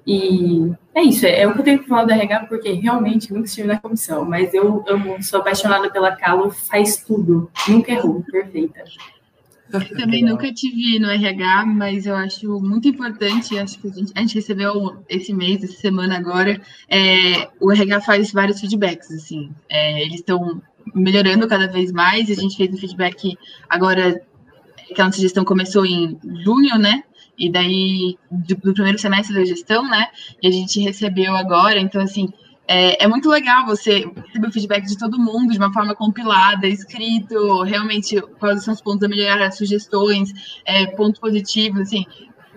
[0.05, 3.33] e é isso, é, é o que eu tenho que falar do RH, porque realmente
[3.33, 8.21] nunca estive na comissão, mas eu, eu sou apaixonada pela Calo, faz tudo, nunca errou,
[8.23, 8.83] perfeita.
[9.71, 14.11] Eu também nunca tive no RH, mas eu acho muito importante, acho que a gente,
[14.13, 19.51] a gente recebeu esse mês, essa semana agora, é, o RH faz vários feedbacks, assim,
[19.67, 20.61] é, eles estão
[20.93, 23.35] melhorando cada vez mais, a gente fez um feedback
[23.67, 24.21] agora,
[24.93, 27.03] que a nossa gestão começou em junho, né,
[27.37, 30.07] e daí do, do primeiro semestre da gestão, né,
[30.41, 32.31] e a gente recebeu agora, então, assim,
[32.67, 36.65] é, é, muito legal você receber o feedback de todo mundo de uma forma compilada,
[36.67, 40.31] escrito, realmente quais são os pontos a melhorar, sugestões,
[40.65, 42.05] é, pontos positivos, assim.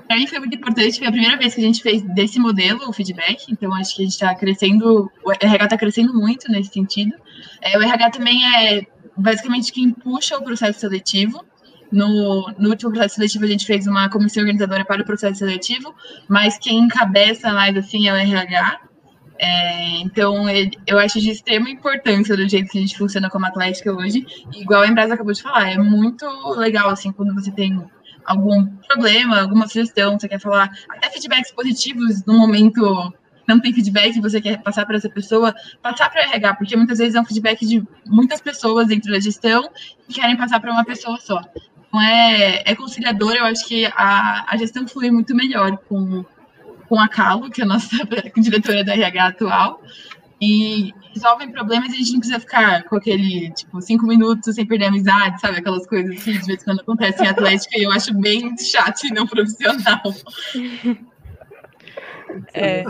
[0.07, 2.89] Para mim foi muito importante, foi a primeira vez que a gente fez desse modelo
[2.89, 6.73] o feedback, então acho que a gente está crescendo, o RH está crescendo muito nesse
[6.73, 7.13] sentido.
[7.61, 11.45] É, o RH também é basicamente quem puxa o processo seletivo,
[11.91, 15.95] no, no, último processo seletivo a gente fez uma comissão organizadora para o processo seletivo,
[16.29, 18.81] mas quem encabeça mais assim é o RH.
[19.39, 23.47] É, então, ele, eu acho de extrema importância do jeito que a gente funciona como
[23.47, 24.25] Atlética hoje.
[24.55, 26.27] igual a Embrasa acabou de falar, é muito
[26.57, 27.85] legal, assim, quando você tem
[28.25, 33.13] algum problema, alguma sugestão, você quer falar, até feedbacks positivos no momento
[33.47, 36.99] não tem feedback, você quer passar para essa pessoa, passar para o RH, porque muitas
[36.99, 39.71] vezes é um feedback de muitas pessoas dentro da gestão
[40.09, 41.41] que querem passar para uma pessoa só.
[41.97, 46.25] Então é, é conciliador, eu acho que a, a gestão flui muito melhor com
[46.89, 47.97] com a Calo, que é a nossa
[48.37, 49.83] diretora da RH atual,
[50.41, 54.65] e resolvem problemas e a gente não precisa ficar com aquele, tipo, cinco minutos sem
[54.65, 55.59] perder a amizade, sabe?
[55.59, 59.05] Aquelas coisas que de vez em quando acontecem em Atlética e eu acho bem chato
[59.05, 60.03] e não profissional.
[62.55, 62.85] É,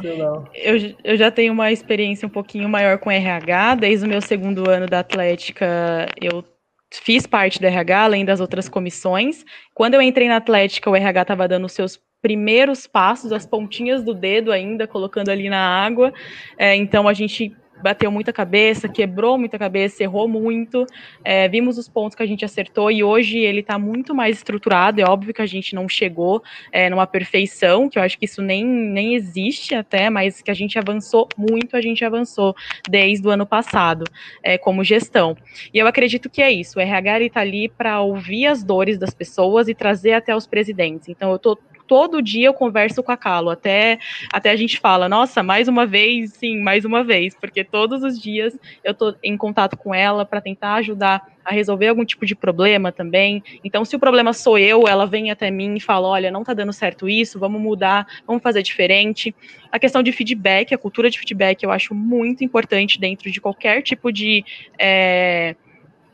[0.54, 4.68] eu, eu já tenho uma experiência um pouquinho maior com RH, desde o meu segundo
[4.68, 6.44] ano da Atlética eu
[6.92, 9.44] fiz parte do RH, além das outras comissões.
[9.74, 14.02] Quando eu entrei na Atlética, o RH estava dando os seus primeiros passos, as pontinhas
[14.02, 16.12] do dedo ainda, colocando ali na água.
[16.58, 20.86] É, então a gente bateu muita cabeça, quebrou muita cabeça, errou muito.
[21.24, 25.00] É, vimos os pontos que a gente acertou e hoje ele está muito mais estruturado.
[25.00, 28.42] É óbvio que a gente não chegou é, numa perfeição, que eu acho que isso
[28.42, 32.54] nem, nem existe até, mas que a gente avançou muito, a gente avançou
[32.88, 34.04] desde o ano passado
[34.42, 35.36] é, como gestão.
[35.72, 36.78] E eu acredito que é isso.
[36.78, 41.08] O RH está ali para ouvir as dores das pessoas e trazer até os presidentes.
[41.08, 43.98] Então eu estou todo dia eu converso com a Calo, até,
[44.32, 48.20] até a gente fala, nossa, mais uma vez, sim, mais uma vez, porque todos os
[48.20, 52.34] dias eu estou em contato com ela para tentar ajudar a resolver algum tipo de
[52.34, 53.42] problema também.
[53.62, 56.52] Então, se o problema sou eu, ela vem até mim e fala: olha, não está
[56.52, 59.34] dando certo isso, vamos mudar, vamos fazer diferente.
[59.70, 63.80] A questão de feedback, a cultura de feedback, eu acho muito importante dentro de qualquer
[63.82, 64.44] tipo de.
[64.78, 65.54] É,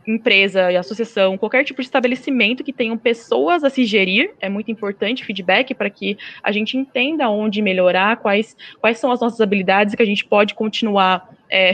[0.06, 4.70] empresa e associação, qualquer tipo de estabelecimento que tenham pessoas a se gerir, é muito
[4.70, 9.94] importante feedback para que a gente entenda onde melhorar, quais, quais são as nossas habilidades
[9.94, 11.72] que a gente pode continuar é,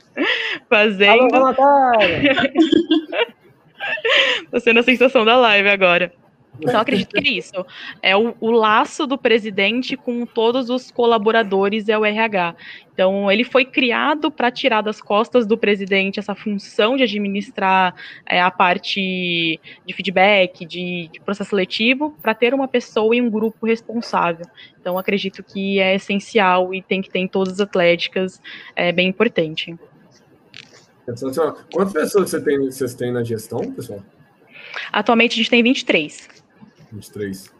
[0.68, 1.26] fazendo.
[4.44, 6.12] Estou sendo a sensação da live agora.
[6.60, 7.64] Então, acredito que é isso.
[8.02, 12.54] É o, o, laço do presidente com todos os colaboradores é o RH.
[12.92, 17.94] Então, ele foi criado para tirar das costas do presidente essa função de administrar
[18.26, 23.30] é, a parte de feedback, de, de processo seletivo, para ter uma pessoa e um
[23.30, 24.46] grupo responsável.
[24.78, 28.40] Então, acredito que é essencial e tem que ter em todas as atléticas,
[28.76, 29.74] é bem importante.
[31.72, 34.00] Quantas pessoas você tem, vocês têm na gestão, pessoal?
[34.92, 36.41] Atualmente a gente tem 23.
[36.92, 37.52] 23.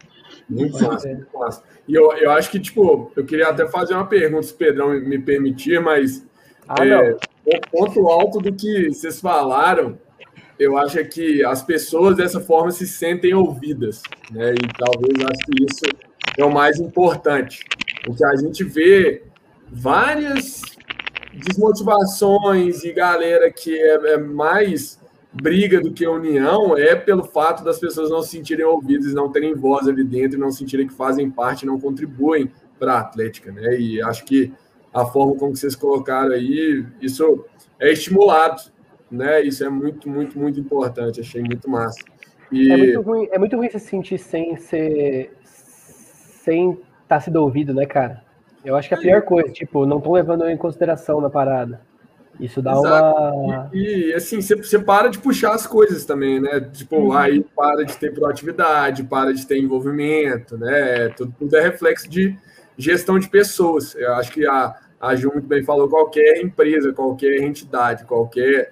[0.49, 1.63] Muito massa, muito massa.
[1.87, 4.89] E eu, eu acho que, tipo, eu queria até fazer uma pergunta, se o Pedrão
[4.89, 6.25] me permitir, mas
[6.67, 7.15] ah, é,
[7.45, 9.99] o ponto alto do que vocês falaram,
[10.57, 14.53] eu acho é que as pessoas dessa forma se sentem ouvidas, né?
[14.53, 15.95] E talvez eu acho que isso
[16.37, 17.63] é o mais importante.
[18.05, 19.23] Porque a gente vê
[19.69, 20.61] várias
[21.33, 24.99] desmotivações e galera que é, é mais
[25.33, 29.55] briga do que união é pelo fato das pessoas não se sentirem ouvidas, não terem
[29.55, 33.79] voz ali dentro, não sentirem que fazem parte, não contribuem para a Atlética, né?
[33.79, 34.53] E acho que
[34.93, 37.45] a forma como vocês colocaram aí, isso
[37.79, 38.61] é estimulado,
[39.09, 39.41] né?
[39.41, 41.19] Isso é muito, muito, muito importante.
[41.19, 41.99] Achei muito massa.
[42.51, 42.71] E...
[42.71, 47.73] É, muito ruim, é muito ruim se sentir sem ser, sem estar tá sendo ouvido,
[47.73, 48.23] né, cara?
[48.63, 51.81] Eu acho que é a pior coisa, tipo, não estão levando em consideração na parada.
[52.39, 53.17] Isso dá Exato.
[53.35, 53.69] uma.
[53.73, 56.59] E, e, assim, você, você para de puxar as coisas também, né?
[56.59, 57.13] Tipo, uhum.
[57.13, 61.09] aí para de ter proatividade, para de ter envolvimento, né?
[61.09, 62.35] Tudo, tudo é reflexo de
[62.77, 63.95] gestão de pessoas.
[63.95, 68.71] Eu acho que a, a Ju muito bem falou: qualquer empresa, qualquer entidade, qualquer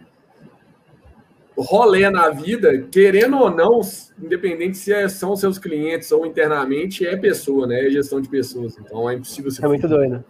[1.58, 3.82] rolê na vida, querendo ou não,
[4.22, 7.88] independente se é, são seus clientes ou internamente, é pessoa, né?
[7.88, 8.78] É gestão de pessoas.
[8.78, 9.66] Então é impossível ser.
[9.66, 10.24] É muito doido.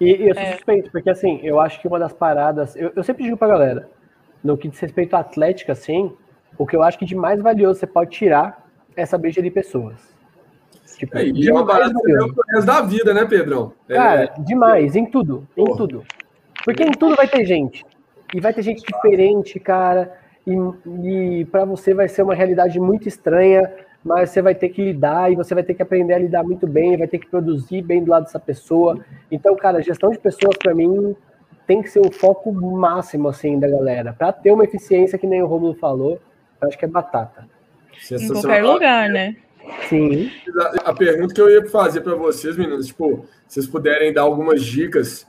[0.00, 0.52] E, e eu sou é.
[0.52, 2.74] suspeito, porque assim, eu acho que uma das paradas.
[2.74, 3.88] Eu, eu sempre digo pra galera,
[4.42, 6.12] no que diz respeito à atlética, assim,
[6.56, 10.14] o que eu acho que de mais valioso você pode tirar é saber gerir pessoas.
[10.96, 13.72] Tipo, é, e é uma parada que da vida, né, Pedrão?
[13.88, 15.78] É, Cara, é, demais, em tudo, em porra.
[15.78, 16.04] tudo.
[16.62, 17.86] Porque em tudo vai ter gente.
[18.34, 20.14] E vai ter gente diferente, cara.
[20.46, 20.52] E,
[21.40, 23.72] e para você vai ser uma realidade muito estranha
[24.04, 26.66] mas você vai ter que lidar e você vai ter que aprender a lidar muito
[26.66, 28.98] bem, vai ter que produzir bem do lado dessa pessoa.
[29.30, 31.14] Então, cara, gestão de pessoas para mim
[31.66, 35.42] tem que ser o foco máximo assim da galera, para ter uma eficiência que nem
[35.42, 36.18] o Romulo falou.
[36.60, 37.46] Eu acho que é batata.
[38.10, 39.36] Em qualquer lugar, né?
[39.88, 40.30] Sim.
[40.84, 45.26] A pergunta que eu ia fazer para vocês, meninas, tipo, vocês puderem dar algumas dicas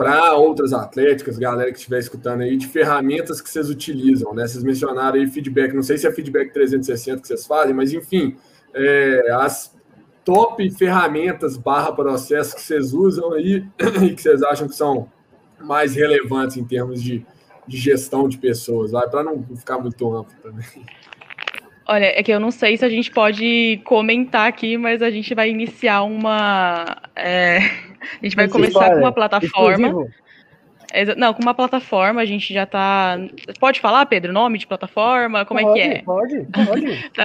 [0.00, 4.46] para outras atléticas, galera que estiver escutando aí, de ferramentas que vocês utilizam, né?
[4.46, 8.34] Vocês mencionaram aí feedback, não sei se é feedback 360 que vocês fazem, mas enfim,
[8.72, 9.76] é, as
[10.24, 13.62] top ferramentas barra processos que vocês usam aí
[14.02, 15.06] e que vocês acham que são
[15.60, 17.26] mais relevantes em termos de,
[17.66, 20.64] de gestão de pessoas, para não ficar muito amplo também.
[21.86, 25.34] Olha, é que eu não sei se a gente pode comentar aqui, mas a gente
[25.34, 27.02] vai iniciar uma.
[27.14, 30.06] É, a gente vai começar com uma plataforma.
[31.16, 33.16] Não, com uma plataforma, a gente já tá.
[33.60, 35.44] Pode falar, Pedro, nome de plataforma?
[35.44, 36.02] Como pode, é que é?
[36.02, 37.10] Pode, pode.
[37.14, 37.24] tá.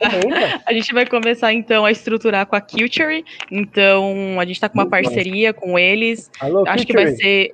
[0.68, 3.26] A gente vai começar então a estruturar com a Culture.
[3.52, 6.30] Então, a gente tá com uma parceria com eles.
[6.40, 7.54] Alô, Acho que vai ser.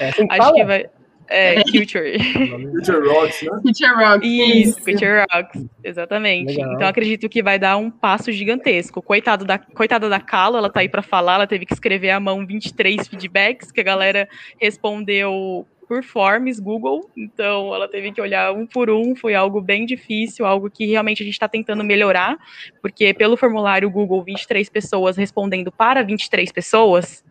[0.00, 0.86] É assim que Acho que vai.
[1.28, 2.18] É, Future.
[2.72, 3.60] Future Rocks, né?
[3.62, 4.26] Future Rocks.
[4.26, 6.56] Isso, Future Rocks, exatamente.
[6.56, 6.74] Legal.
[6.74, 9.02] Então acredito que vai dar um passo gigantesco.
[9.02, 12.18] Coitado da, coitada da Calo, ela tá aí para falar, ela teve que escrever à
[12.18, 18.52] mão 23 feedbacks, que a galera respondeu por forms Google, então ela teve que olhar
[18.52, 22.36] um por um, foi algo bem difícil, algo que realmente a gente está tentando melhorar,
[22.82, 27.24] porque pelo formulário Google, 23 pessoas respondendo para 23 pessoas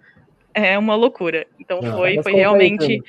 [0.55, 1.45] é uma loucura.
[1.59, 3.03] Então foi, foi realmente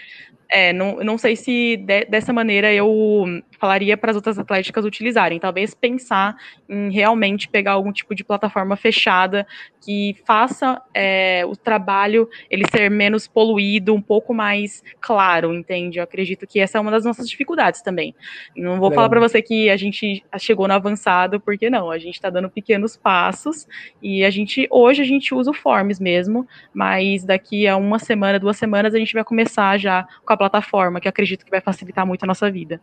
[0.51, 5.39] é, não, não sei se de, dessa maneira eu falaria para as outras atléticas utilizarem.
[5.39, 6.37] Talvez pensar
[6.69, 9.47] em realmente pegar algum tipo de plataforma fechada
[9.81, 15.99] que faça é, o trabalho ele ser menos poluído, um pouco mais claro, entende?
[15.99, 18.15] Eu acredito que essa é uma das nossas dificuldades também.
[18.57, 22.15] Não vou falar para você que a gente chegou no avançado, porque não, a gente
[22.15, 23.67] está dando pequenos passos
[24.03, 28.39] e a gente hoje a gente usa o Forms mesmo, mas daqui a uma semana,
[28.39, 32.07] duas semanas a gente vai começar já com a plataforma, que acredito que vai facilitar
[32.07, 32.81] muito a nossa vida.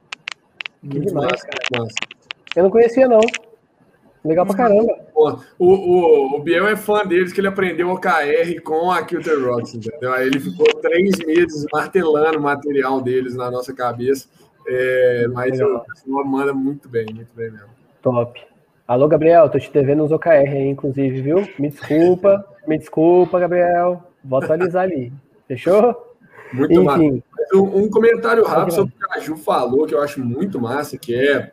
[0.85, 1.87] Muito demais, cara.
[2.55, 3.19] Eu não conhecia, não.
[4.23, 4.97] Legal pra caramba.
[5.13, 9.75] O, o, o Biel é fã deles, que ele aprendeu OKR com a Kilter Rocks,
[9.75, 10.13] entendeu?
[10.13, 14.27] Aí ele ficou três meses martelando o material deles na nossa cabeça.
[14.67, 17.69] É, mas o pessoal manda muito bem, muito bem mesmo.
[18.01, 18.41] Top.
[18.87, 21.47] Alô, Gabriel, tô te devendo uns OKR aí, inclusive, viu?
[21.59, 24.03] Me desculpa, me desculpa, Gabriel.
[24.23, 25.13] Vou atualizar ali.
[25.47, 26.14] Fechou?
[26.55, 26.83] Muito Enfim.
[26.83, 27.57] massa.
[27.57, 31.13] Um, comentário rápido sobre o que a Ju falou, que eu acho muito massa, que
[31.13, 31.51] é.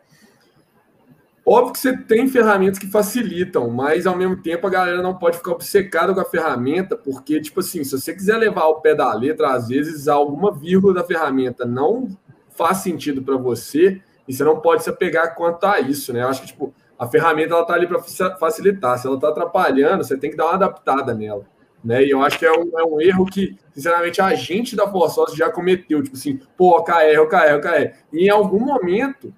[1.45, 5.37] Óbvio que você tem ferramentas que facilitam, mas ao mesmo tempo a galera não pode
[5.37, 9.13] ficar obcecada com a ferramenta, porque, tipo assim, se você quiser levar ao pé da
[9.13, 12.07] letra, às vezes alguma vírgula da ferramenta não
[12.49, 16.23] faz sentido para você, e você não pode se apegar quanto a isso, né?
[16.23, 18.01] Eu acho que, tipo, a ferramenta ela tá ali para
[18.37, 18.97] facilitar.
[18.97, 21.45] Se ela tá atrapalhando, você tem que dar uma adaptada nela.
[21.83, 22.05] Né?
[22.05, 25.35] E eu acho que é um, é um erro que, sinceramente, a gente da Forçosa
[25.35, 26.01] já cometeu.
[26.01, 27.93] Tipo assim, pô, OKR, OKR, OKR.
[28.13, 29.33] E em algum momento,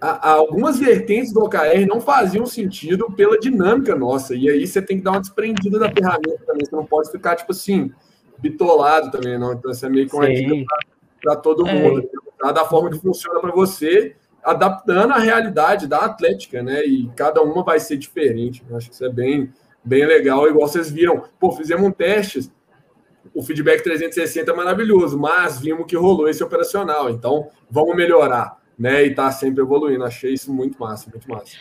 [0.00, 4.34] a, a, algumas vertentes do OKR não faziam sentido pela dinâmica nossa.
[4.36, 6.64] E aí você tem que dar uma desprendida da ferramenta também.
[6.64, 7.90] Você não pode ficar, tipo assim,
[8.38, 9.52] bitolado também, não.
[9.52, 10.64] Então, isso é meio que uma dica
[11.20, 11.74] para todo é.
[11.74, 12.08] mundo.
[12.44, 12.52] É.
[12.52, 14.14] Da forma que funciona para você,
[14.44, 16.84] adaptando a realidade da atlética, né?
[16.84, 18.62] E cada uma vai ser diferente.
[18.68, 19.50] Eu acho que isso é bem
[19.84, 21.24] bem legal, igual vocês viram.
[21.38, 22.50] Pô, fizemos um teste,
[23.34, 29.04] o feedback 360 é maravilhoso, mas vimos que rolou esse operacional, então vamos melhorar, né?
[29.04, 30.04] E tá sempre evoluindo.
[30.04, 31.56] Achei isso muito massa, muito massa.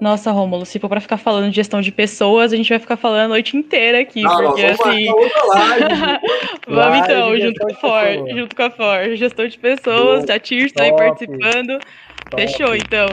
[0.00, 2.96] Nossa, Rômulo, se for para ficar falando de gestão de pessoas, a gente vai ficar
[2.96, 5.06] falando a noite inteira aqui, não, porque não, vamos assim.
[6.66, 10.38] vamos live então, junto com a For, junto com a For, gestão de pessoas, a
[10.40, 11.78] Tir está aí participando.
[12.28, 12.42] Top.
[12.42, 13.06] Fechou, então.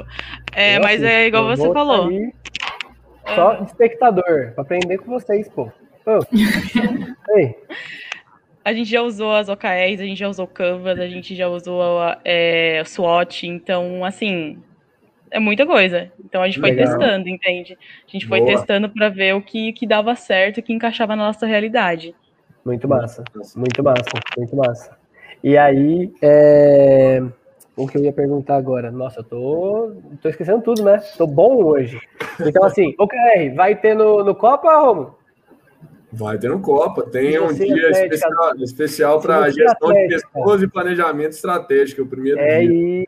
[0.53, 2.09] É, mas é igual você falou.
[2.09, 2.33] Sair
[3.35, 5.71] só espectador, pra aprender com vocês, pô.
[6.05, 6.19] Oh.
[7.37, 7.55] Ei.
[8.65, 11.99] a gente já usou as OKRs, a gente já usou Canvas, a gente já usou
[12.25, 14.57] é, SWOT, então, assim,
[15.31, 16.11] é muita coisa.
[16.23, 16.85] Então a gente Legal.
[16.85, 17.77] foi testando, entende?
[18.07, 21.25] A gente foi testando para ver o que, que dava certo, o que encaixava na
[21.27, 22.13] nossa realidade.
[22.65, 23.23] Muito massa,
[23.55, 24.97] muito massa, muito massa.
[25.43, 27.23] E aí, é...
[27.75, 28.91] o que eu ia perguntar agora?
[28.91, 29.91] Nossa, eu tô,
[30.21, 30.97] tô esquecendo tudo, né?
[31.17, 31.99] Tô bom hoje.
[32.39, 35.17] Então, assim, OKR, vai ter no, no Copa, Romulo?
[36.11, 37.03] Vai ter no Copa.
[37.03, 40.17] Tem um dia especial, especial para gestão atlética.
[40.17, 43.07] de pessoas e planejamento estratégico, o primeiro é dia.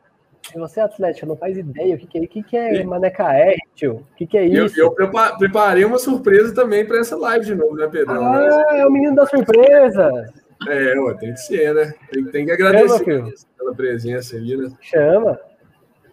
[0.50, 3.32] Se você é atlético, não faz ideia o que, que, é, que, que é Maneca
[3.32, 4.06] R, tio.
[4.12, 4.78] O que, que é isso?
[4.78, 8.12] Eu, eu preparei uma surpresa também para essa live de novo, né, Pedro?
[8.12, 10.32] Ah, é o menino da surpresa.
[10.68, 11.92] É, ó, tem que ser, né?
[12.10, 14.72] Tem, tem que agradecer Chama, pela presença aí, né?
[14.80, 15.40] Chama.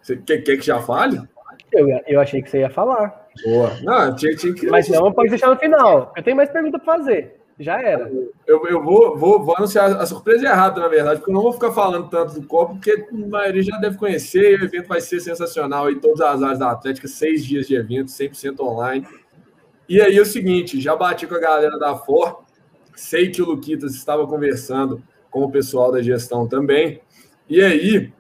[0.02, 1.22] Você quer, quer que já fale?
[1.72, 3.28] Eu, eu achei que você ia falar.
[3.46, 3.72] Boa.
[3.84, 4.68] Não, tinha, tinha que...
[4.68, 6.12] Mas não pode deixar no final.
[6.16, 7.42] Eu tenho mais pergunta para fazer.
[7.60, 8.12] Já era.
[8.48, 11.54] Eu, eu vou, vou, vou anunciar a surpresa errada, na verdade, porque eu não vou
[11.54, 14.60] ficar falando tanto do copo, porque a maioria já deve conhecer.
[14.60, 18.08] O evento vai ser sensacional em todas as áreas da Atlética, seis dias de evento,
[18.08, 19.06] 100% online.
[19.88, 22.44] E aí é o seguinte, já bati com a galera da For,
[22.96, 27.02] sei que o Luquitas estava conversando com o pessoal da gestão também.
[27.50, 28.12] E aí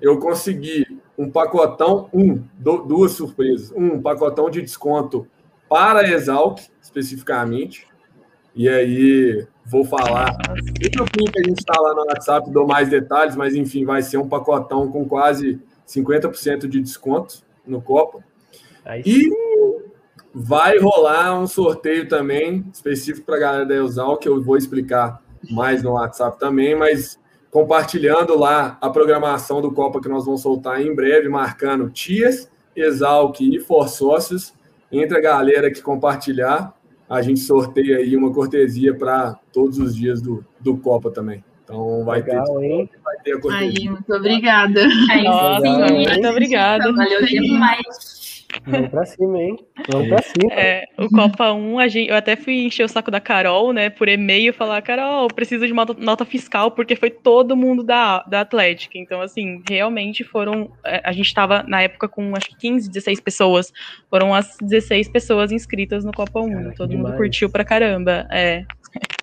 [0.00, 3.72] eu consegui um pacotão, um, duas surpresas.
[3.74, 5.26] Um pacotão de desconto
[5.68, 7.86] para a Exalc, especificamente.
[8.54, 10.36] E aí vou falar.
[10.80, 13.84] E no fim que a gente está lá no WhatsApp, dou mais detalhes, mas enfim,
[13.84, 18.24] vai ser um pacotão com quase 50% de desconto no Copa.
[18.84, 19.47] Aí e
[20.34, 25.22] vai rolar um sorteio também, específico para a galera da Exal, que eu vou explicar
[25.50, 27.18] mais no WhatsApp também, mas
[27.50, 33.40] compartilhando lá a programação do Copa que nós vamos soltar em breve, marcando Tias, Exalc
[33.40, 34.52] e For Sócios,
[34.92, 36.74] entre a galera que compartilhar,
[37.08, 41.42] a gente sorteia aí uma cortesia para todos os dias do, do Copa também.
[41.64, 42.90] Então vai Legal, ter, hein?
[43.04, 43.68] vai ter a cortesia.
[43.68, 44.80] Aí, muito obrigada.
[45.10, 46.92] Aí, sim, muito obrigada.
[46.92, 48.17] Valeu demais.
[48.66, 49.56] Vamos pra cima, hein?
[49.90, 50.52] Vamos pra cima.
[50.52, 53.90] É, o Copa 1, a gente, eu até fui encher o saco da Carol, né,
[53.90, 58.40] por e-mail, falar, Carol, preciso de uma nota fiscal, porque foi todo mundo da, da
[58.40, 58.96] Atlética.
[58.96, 60.70] Então, assim, realmente foram.
[60.84, 63.72] É, a gente tava na época com acho que 15, 16 pessoas.
[64.08, 66.50] Foram as 16 pessoas inscritas no Copa 1.
[66.50, 68.26] Cara, todo mundo curtiu pra caramba.
[68.30, 68.64] É.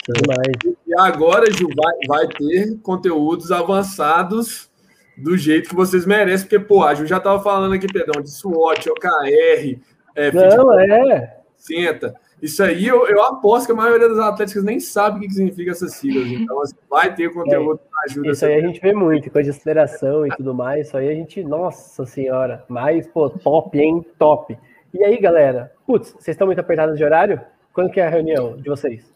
[0.07, 0.77] Demais.
[0.87, 4.69] E agora, Ju, vai, vai ter conteúdos avançados
[5.17, 8.29] do jeito que vocês merecem, porque, pô, a Ju já tava falando aqui, perdão, de
[8.29, 9.79] SWOT, OKR,
[10.15, 11.37] é, Não, é.
[11.55, 12.15] Senta.
[12.41, 15.71] Isso aí eu, eu aposto que a maioria das atléticas nem sabe o que significa
[15.71, 16.27] essas siglas.
[16.27, 18.31] Então, assim, vai ter conteúdo é, que ajuda.
[18.31, 20.87] Isso aí a gente vê muito, coisa de aceleração e tudo mais.
[20.87, 24.05] Isso aí a gente, nossa senhora, mas, pô, top, hein?
[24.19, 24.57] Top.
[24.93, 25.71] E aí, galera?
[25.87, 27.41] Putz, vocês estão muito apertados de horário?
[27.73, 29.14] Quando que é a reunião de vocês?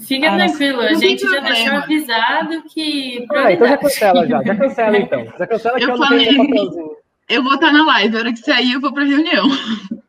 [0.00, 1.54] Fica ah, tranquilo, a gente já problema.
[1.54, 3.26] deixou avisado que.
[3.30, 4.42] Ah, então já cancela já.
[4.42, 5.26] Já cancela então.
[5.38, 6.96] Já cancela que eu, eu falei, não tenho
[7.28, 9.46] Eu vou estar na live, a hora que sair eu vou para a reunião.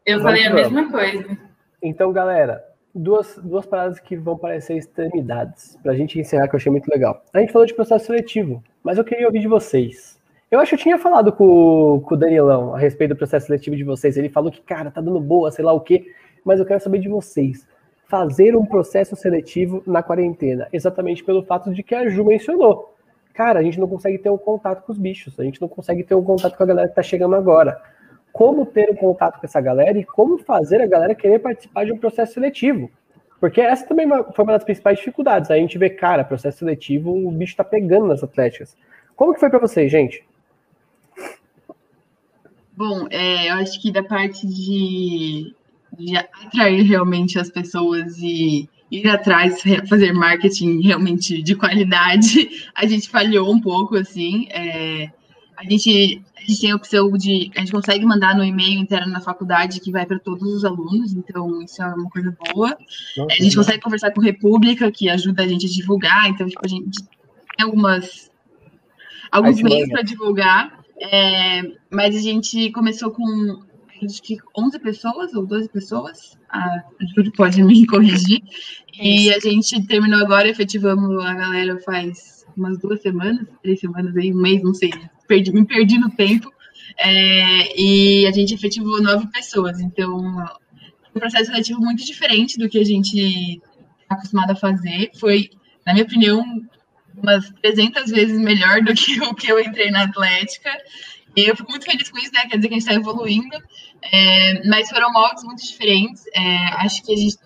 [0.06, 1.38] Eu falei a mesma coisa.
[1.82, 2.64] Então, galera,
[2.94, 6.88] duas, duas paradas que vão parecer extremidades, para a gente encerrar, que eu achei muito
[6.88, 7.24] legal.
[7.34, 10.20] A gente falou de processo seletivo, mas eu queria ouvir de vocês.
[10.50, 13.76] Eu acho que eu tinha falado com, com o Danielão a respeito do processo seletivo
[13.76, 14.18] de vocês.
[14.18, 16.12] Ele falou que, cara, tá dando boa, sei lá o quê,
[16.44, 17.68] mas eu quero saber de vocês
[18.08, 22.94] fazer um processo seletivo na quarentena, exatamente pelo fato de que a Ju mencionou.
[23.34, 26.04] Cara, a gente não consegue ter um contato com os bichos, a gente não consegue
[26.04, 27.82] ter um contato com a galera que está chegando agora.
[28.32, 31.92] Como ter um contato com essa galera e como fazer a galera querer participar de
[31.92, 32.90] um processo seletivo?
[33.40, 35.52] Porque essa também é foi uma das principais dificuldades.
[35.52, 38.76] A gente vê, cara, processo seletivo, o bicho está pegando nas atléticas.
[39.16, 40.24] Como que foi para vocês, gente?
[42.76, 45.54] Bom, é, eu acho que da parte de
[45.98, 53.10] de atrair realmente as pessoas e ir atrás, fazer marketing realmente de qualidade, a gente
[53.10, 54.48] falhou um pouco, assim.
[54.50, 55.10] É,
[55.58, 57.52] a, gente, a gente tem a opção de.
[57.56, 61.14] A gente consegue mandar no e-mail interno na faculdade que vai para todos os alunos,
[61.14, 62.78] então isso é uma coisa boa.
[63.18, 66.62] Nossa, a gente consegue conversar com República, que ajuda a gente a divulgar, então, tipo,
[66.64, 67.04] a gente
[67.58, 68.32] tem algumas.
[69.32, 73.66] Alguns meios para divulgar, é, mas a gente começou com
[74.06, 76.84] acho que 11 pessoas ou 12 pessoas, a
[77.14, 78.42] Júlio pode me corrigir,
[79.00, 84.34] e a gente terminou agora, efetivamos a galera faz umas duas semanas, três semanas aí,
[84.34, 84.92] um mês, não sei,
[85.28, 86.52] perdi, me perdi no tempo,
[86.98, 92.80] é, e a gente efetivou nove pessoas, então um processo seletivo muito diferente do que
[92.80, 93.62] a gente
[94.02, 95.50] está acostumado a fazer, foi,
[95.86, 96.44] na minha opinião,
[97.18, 100.72] umas 300 vezes melhor do que o que eu entrei na Atlética,
[101.36, 102.48] e eu fico muito feliz com isso, né?
[102.48, 103.58] Quer dizer que a gente está evoluindo.
[104.02, 106.24] É, mas foram moldes muito diferentes.
[106.34, 107.38] É, acho que gente,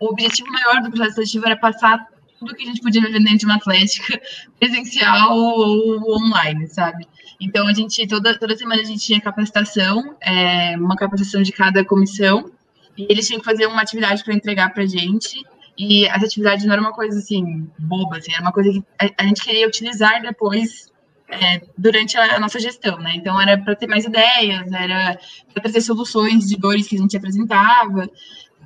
[0.00, 2.06] o objetivo maior do processo seletivo era passar
[2.38, 4.20] tudo que a gente podia viver dentro de uma atlética,
[4.58, 7.06] presencial ou online, sabe?
[7.40, 11.84] Então, a gente, toda, toda semana a gente tinha capacitação, é, uma capacitação de cada
[11.84, 12.50] comissão,
[12.98, 15.42] e eles tinham que fazer uma atividade para entregar para a gente,
[15.78, 19.22] e essa atividade não era uma coisa, assim, boba, assim, era uma coisa que a,
[19.22, 20.91] a gente queria utilizar depois
[21.32, 23.14] é, durante a, nossa gestão, né?
[23.16, 25.18] Então era para ter mais ideias, era
[25.52, 28.08] para trazer soluções de dores que a gente apresentava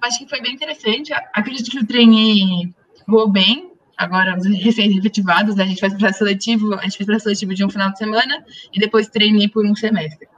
[0.03, 1.13] acho que foi bem interessante.
[1.33, 2.73] Acredito que o trainee
[3.07, 3.73] voou bem.
[3.97, 5.65] Agora, os recém-efetivados, né?
[5.65, 8.45] a gente faz processo seletivo, a gente fez processo seletivo de um final de semana
[8.73, 10.29] e depois trainee por um semestre.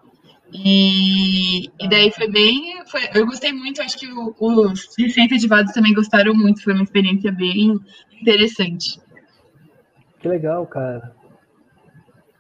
[0.53, 2.83] E, e daí foi bem.
[2.87, 6.63] Foi, eu gostei muito, acho que o, os recém-efetivados também gostaram muito.
[6.63, 7.79] Foi uma experiência bem
[8.21, 9.01] interessante.
[10.21, 11.18] Que legal, cara.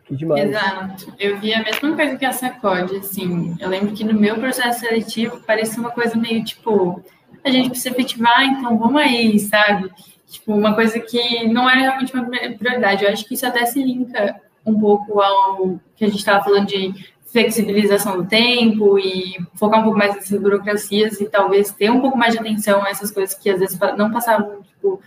[0.09, 0.49] Que demais.
[0.49, 1.13] Exato.
[1.19, 3.55] Eu vi a mesma coisa que a Sacode, assim.
[3.61, 7.05] Eu lembro que no meu processo seletivo parecia uma coisa meio tipo,
[7.45, 9.93] a gente precisa efetivar, então vamos aí, sabe?
[10.27, 13.05] Tipo, uma coisa que não era realmente uma prioridade.
[13.05, 16.67] Eu acho que isso até se linka um pouco ao que a gente estava falando
[16.67, 16.95] de
[17.27, 22.17] flexibilização do tempo e focar um pouco mais nessas burocracias e talvez ter um pouco
[22.17, 25.03] mais de atenção a essas coisas que às vezes não passavam tipo,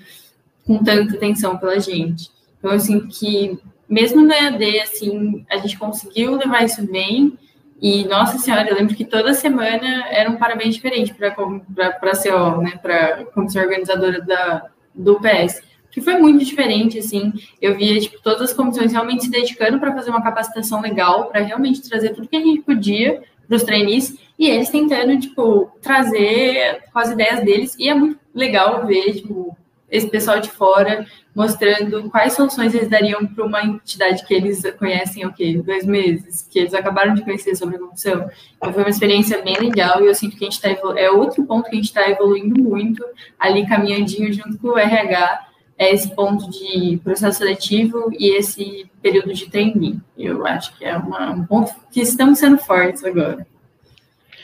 [0.65, 2.29] com tanta atenção pela gente.
[2.59, 3.59] Então, eu sinto que
[3.91, 7.37] mesmo no EAD, assim, a gente conseguiu levar isso bem.
[7.81, 12.61] E, nossa senhora, eu lembro que toda semana era um parabéns diferente para a CO,
[12.61, 15.61] né, para a comissão organizadora da, do PS.
[15.91, 17.33] Que foi muito diferente, assim.
[17.61, 21.41] Eu via, tipo, todas as comissões realmente se dedicando para fazer uma capacitação legal, para
[21.41, 26.81] realmente trazer tudo que a gente podia para os trainees, e eles tentando, tipo, trazer
[26.93, 27.75] com as ideias deles.
[27.77, 29.57] E é muito legal ver, tipo,
[29.89, 31.05] esse pessoal de fora
[31.35, 35.61] mostrando quais soluções eles dariam para uma entidade que eles conhecem o quê?
[35.65, 38.29] Dois meses, que eles acabaram de conhecer sobre a corrupção.
[38.57, 40.69] Então foi uma experiência bem legal e eu sinto que a gente está
[40.99, 43.03] é outro ponto que a gente está evoluindo muito
[43.39, 45.47] ali caminhandinho junto com o RH
[45.81, 49.99] é esse ponto de processo seletivo e esse período de trainee.
[50.15, 53.47] Eu acho que é uma, um ponto que estamos sendo fortes agora.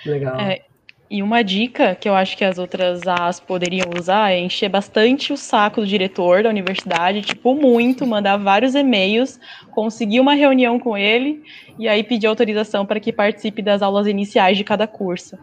[0.04, 0.40] Legal.
[0.40, 0.64] É,
[1.10, 5.32] e uma dica que eu acho que as outras AS poderiam usar é encher bastante
[5.32, 9.40] o saco do diretor da universidade, tipo, muito, mandar vários e-mails,
[9.72, 11.42] conseguir uma reunião com ele
[11.80, 15.38] e aí pedir autorização para que participe das aulas iniciais de cada curso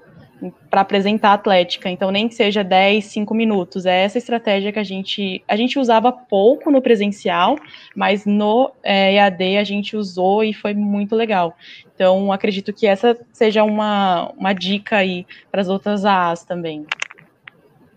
[0.70, 3.86] para apresentar a atlética, então nem que seja 10, 5 minutos.
[3.86, 7.56] É essa estratégia que a gente a gente usava pouco no presencial,
[7.94, 11.56] mas no é, EAD a gente usou e foi muito legal.
[11.94, 16.86] Então acredito que essa seja uma, uma dica aí para as outras AAs também.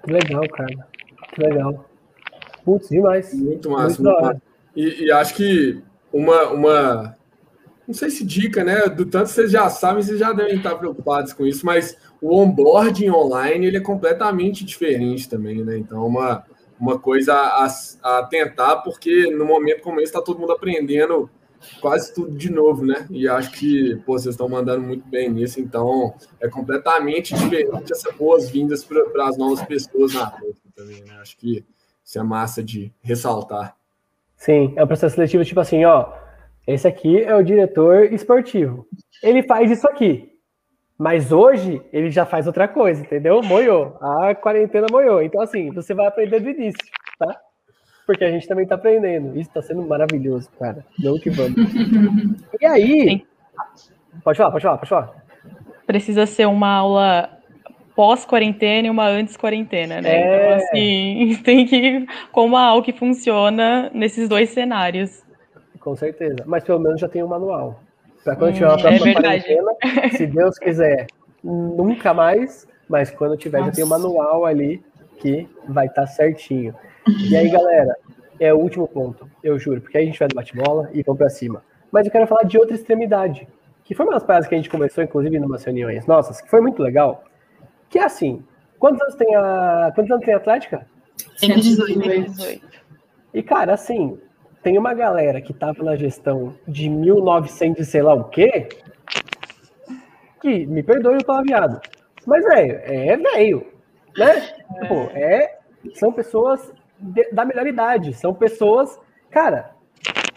[0.08, 0.88] Legal, cara.
[1.38, 1.86] Legal.
[2.64, 3.34] Putz, demais.
[3.34, 4.02] Muito massa.
[4.02, 4.42] Muito muito
[4.76, 5.82] e, e acho que
[6.14, 7.18] uma, uma
[7.88, 8.88] não sei se dica, né?
[8.88, 13.10] Do tanto vocês já sabem, vocês já devem estar preocupados com isso, mas o onboarding
[13.10, 15.78] online ele é completamente diferente também, né?
[15.78, 16.44] Então, uma,
[16.80, 17.68] uma coisa a,
[18.04, 21.30] a tentar, porque no momento como esse está todo mundo aprendendo
[21.82, 23.08] quase tudo de novo, né?
[23.10, 28.14] E acho que pô, vocês estão mandando muito bem nisso, então é completamente diferente essas
[28.16, 31.18] boas-vindas para as novas pessoas na rede também, né?
[31.22, 31.66] Acho que
[32.04, 33.76] isso é massa de ressaltar.
[34.36, 36.14] Sim, é um processo seletivo tipo assim, ó,
[36.68, 38.86] esse aqui é o diretor esportivo.
[39.24, 40.34] Ele faz isso aqui.
[40.98, 43.42] Mas hoje ele já faz outra coisa, entendeu?
[43.44, 43.98] Moiou.
[44.02, 45.22] A quarentena moiou.
[45.22, 46.82] Então, assim, você vai aprender do início?
[48.08, 49.38] Porque a gente também tá aprendendo.
[49.38, 50.86] Isso tá sendo maravilhoso, cara.
[50.98, 51.56] Não que vamos.
[52.60, 53.10] E aí.
[53.10, 53.22] Sim.
[54.24, 55.14] Pode falar, pode falar, pode falar.
[55.86, 57.30] Precisa ser uma aula
[57.96, 60.10] pós-quarentena e uma antes-quarentena, né?
[60.10, 60.22] É...
[60.22, 65.24] Então, assim, tem que ir com uma aula que funciona nesses dois cenários.
[65.80, 66.38] Com certeza.
[66.46, 67.82] Mas pelo menos já tem um manual.
[68.24, 69.72] Para quando tiver uma hum, próxima é quarentena,
[70.12, 71.08] se Deus quiser,
[71.44, 73.72] nunca mais, mas quando tiver, Nossa.
[73.72, 74.82] já tem um manual ali
[75.20, 76.74] que vai estar tá certinho.
[77.08, 77.96] E aí, galera,
[78.40, 81.18] é o último ponto, eu juro, porque aí a gente vai no bate-bola e vamos
[81.18, 81.64] para cima.
[81.92, 83.48] Mas eu quero falar de outra extremidade,
[83.84, 86.50] que foi uma das paradas que a gente começou, inclusive, em umas reuniões nossas, que
[86.50, 87.24] foi muito legal,
[87.90, 88.44] que é assim,
[88.78, 90.86] quantos anos tem a, quantos anos tem a Atlética?
[91.38, 92.62] 118.
[93.34, 94.20] E, cara, assim,
[94.62, 98.68] tem uma galera que estava na gestão de 1900 e sei lá o quê,
[100.42, 101.80] que me perdoe o palavreado,
[102.26, 103.68] mas velho, é velho,
[104.18, 104.30] né?
[104.30, 104.82] É.
[104.82, 105.58] Tipo, é,
[105.94, 109.72] são pessoas de, da melhor idade, são pessoas, cara,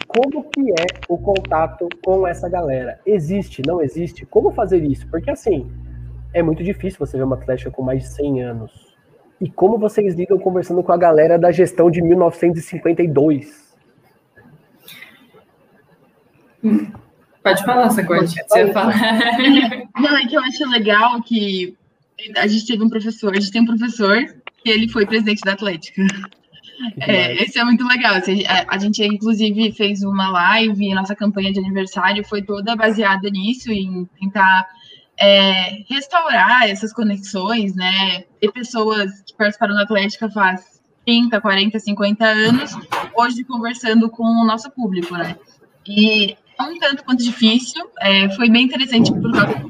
[0.07, 2.99] como que é o contato com essa galera?
[3.05, 4.25] Existe, não existe?
[4.25, 5.07] Como fazer isso?
[5.07, 5.71] Porque assim,
[6.33, 8.91] é muito difícil você ver uma atlética com mais de 100 anos.
[9.39, 13.71] E como vocês lidam conversando com a galera da gestão de 1952?
[17.41, 18.35] Pode falar, Sacote.
[18.47, 18.93] Você fala.
[19.99, 21.75] Não, é que eu acho legal que
[22.37, 24.17] a gente teve um professor, a gente tem um professor
[24.63, 26.03] que ele foi presidente da Atlética.
[26.99, 28.15] É, esse é muito legal.
[28.15, 33.29] Assim, a, a, gente, inclusive, fez uma live, nossa campanha de aniversário foi toda baseada
[33.29, 34.67] nisso, em tentar
[35.19, 38.23] é, restaurar essas conexões, né?
[38.39, 42.71] Ter pessoas que participaram da Atlética faz 30, 40, 50 anos,
[43.15, 45.35] hoje conversando com o nosso público, né?
[45.87, 49.65] E é um tanto quanto difícil, é, foi bem interessante por causa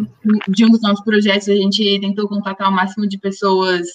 [0.47, 3.87] de um dos nossos projetos, a gente tentou contatar o máximo de pessoas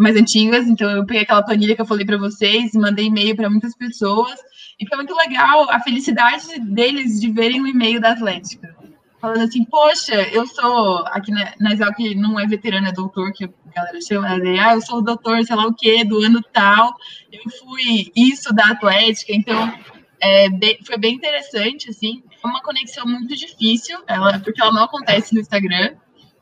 [0.00, 3.50] mais antigas, então eu peguei aquela planilha que eu falei para vocês, mandei e-mail para
[3.50, 4.34] muitas pessoas,
[4.78, 8.74] e foi muito legal a felicidade deles de verem o e-mail da Atlética.
[9.20, 13.44] Falando assim, poxa, eu sou, aqui na, na Exalc não é veterano, é doutor, que
[13.44, 16.94] a galera chama, ah, eu sou o doutor, sei lá o quê, do ano tal,
[17.30, 19.70] eu fui isso da Atlética, então
[20.18, 25.34] é, bem, foi bem interessante, assim, uma conexão muito difícil, ela, porque ela não acontece
[25.34, 25.94] no Instagram,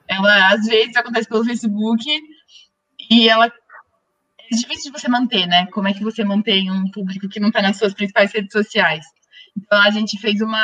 [0.07, 2.05] ela às vezes acontece pelo Facebook,
[3.11, 5.67] e ela é difícil de você manter, né?
[5.67, 9.05] Como é que você mantém um público que não está nas suas principais redes sociais?
[9.57, 10.59] Então a gente fez uma,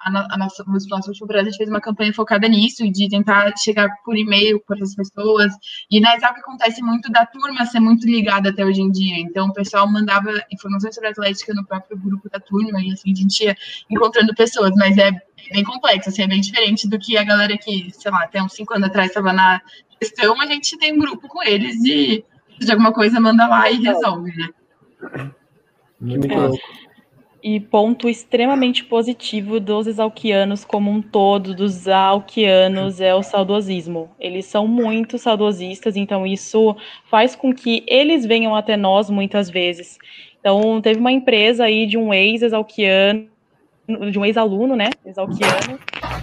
[0.00, 3.52] a, a nossa, o nosso último a gente fez uma campanha focada nisso, de tentar
[3.58, 5.52] chegar por e-mail para as pessoas.
[5.90, 9.18] E na exato acontece muito da turma ser muito ligada até hoje em dia.
[9.18, 13.12] Então o pessoal mandava informações sobre a Atlética no próprio grupo da turma e assim
[13.12, 13.56] a gente ia
[13.90, 15.10] encontrando pessoas, mas é
[15.52, 18.52] bem complexo, assim, é bem diferente do que a galera que, sei lá, até uns
[18.52, 19.60] cinco anos atrás estava na
[20.00, 22.24] questão, a gente tem um grupo com eles e
[22.58, 24.48] de alguma coisa manda lá e resolve, né?
[26.00, 26.50] Muito é.
[27.42, 34.10] E ponto extremamente positivo dos exalquianos como um todo, dos alquianos, é o saudosismo.
[34.18, 36.74] Eles são muito saudosistas, então isso
[37.08, 39.96] faz com que eles venham até nós muitas vezes.
[40.40, 43.28] Então, teve uma empresa aí de um ex-exalquiano,
[44.10, 45.78] de um ex-aluno, né, exalquiano,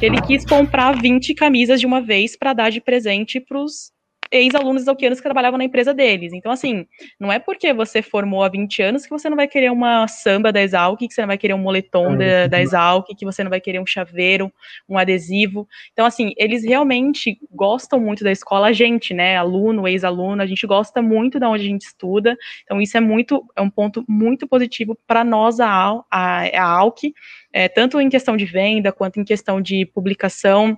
[0.05, 3.91] ele quis comprar 20 camisas de uma vez para dar de presente para os
[4.34, 6.34] ex-alunos exalquianos que trabalhavam na empresa deles.
[6.34, 6.88] Então, assim,
[7.19, 10.51] não é porque você formou há 20 anos que você não vai querer uma samba
[10.51, 13.51] da Exalc, que você não vai querer um moletom da, da Exalc, que você não
[13.51, 14.51] vai querer um chaveiro,
[14.89, 15.67] um adesivo.
[15.91, 20.65] Então, assim, eles realmente gostam muito da escola, a gente, né, aluno, ex-aluno, a gente
[20.65, 22.36] gosta muito da onde a gente estuda.
[22.63, 25.67] Então, isso é muito, é um ponto muito positivo para nós, a,
[26.09, 27.13] a, a ALC,
[27.53, 30.75] é, tanto em questão de venda quanto em questão de publicação.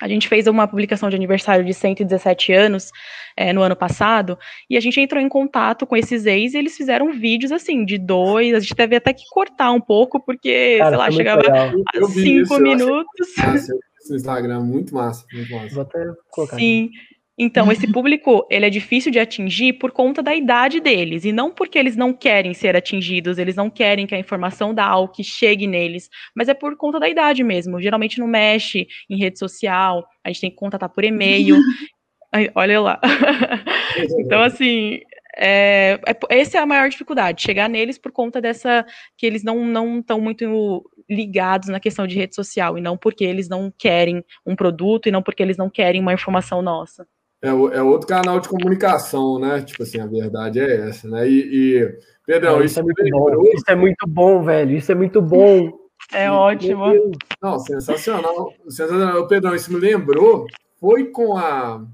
[0.00, 2.90] A gente fez uma publicação de aniversário de 117 anos
[3.36, 4.38] é, no ano passado,
[4.68, 7.98] e a gente entrou em contato com esses ex e eles fizeram vídeos assim, de
[7.98, 12.06] dois, a gente teve até que cortar um pouco, porque, Cara, sei lá, chegava a
[12.06, 13.28] cinco isso, minutos.
[14.10, 15.74] Instagram, muito massa, muito massa.
[15.74, 16.56] Vou até colocar.
[16.56, 16.86] Sim.
[16.86, 17.17] Aqui.
[17.38, 21.52] Então, esse público, ele é difícil de atingir por conta da idade deles, e não
[21.52, 25.66] porque eles não querem ser atingidos, eles não querem que a informação da AUC chegue
[25.66, 27.80] neles, mas é por conta da idade mesmo.
[27.80, 31.56] Geralmente não mexe em rede social, a gente tem que contatar por e-mail.
[32.56, 33.00] olha lá.
[34.18, 35.00] então, assim,
[35.36, 38.84] é, é, essa é a maior dificuldade, chegar neles por conta dessa
[39.16, 43.24] que eles não não estão muito ligados na questão de rede social e não porque
[43.24, 47.06] eles não querem um produto e não porque eles não querem uma informação nossa.
[47.40, 49.62] É, é outro canal de comunicação, né?
[49.62, 51.28] Tipo assim, a verdade é essa, né?
[51.28, 53.42] E, e Pedrão, é, isso, isso, é muito bom.
[53.54, 54.76] Isso é muito bom, velho.
[54.76, 55.72] Isso é muito bom.
[56.12, 57.12] É e, ótimo.
[57.40, 58.52] Não, sensacional.
[58.64, 59.26] sensacional.
[59.26, 60.46] Pedrão, isso me lembrou.
[60.80, 61.84] Foi com a,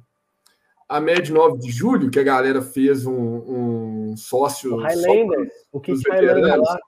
[0.88, 4.74] a MED 9 de julho que a galera fez um, um sócio.
[4.74, 5.48] O Highlander.
[5.70, 6.78] O kit Highlander lá.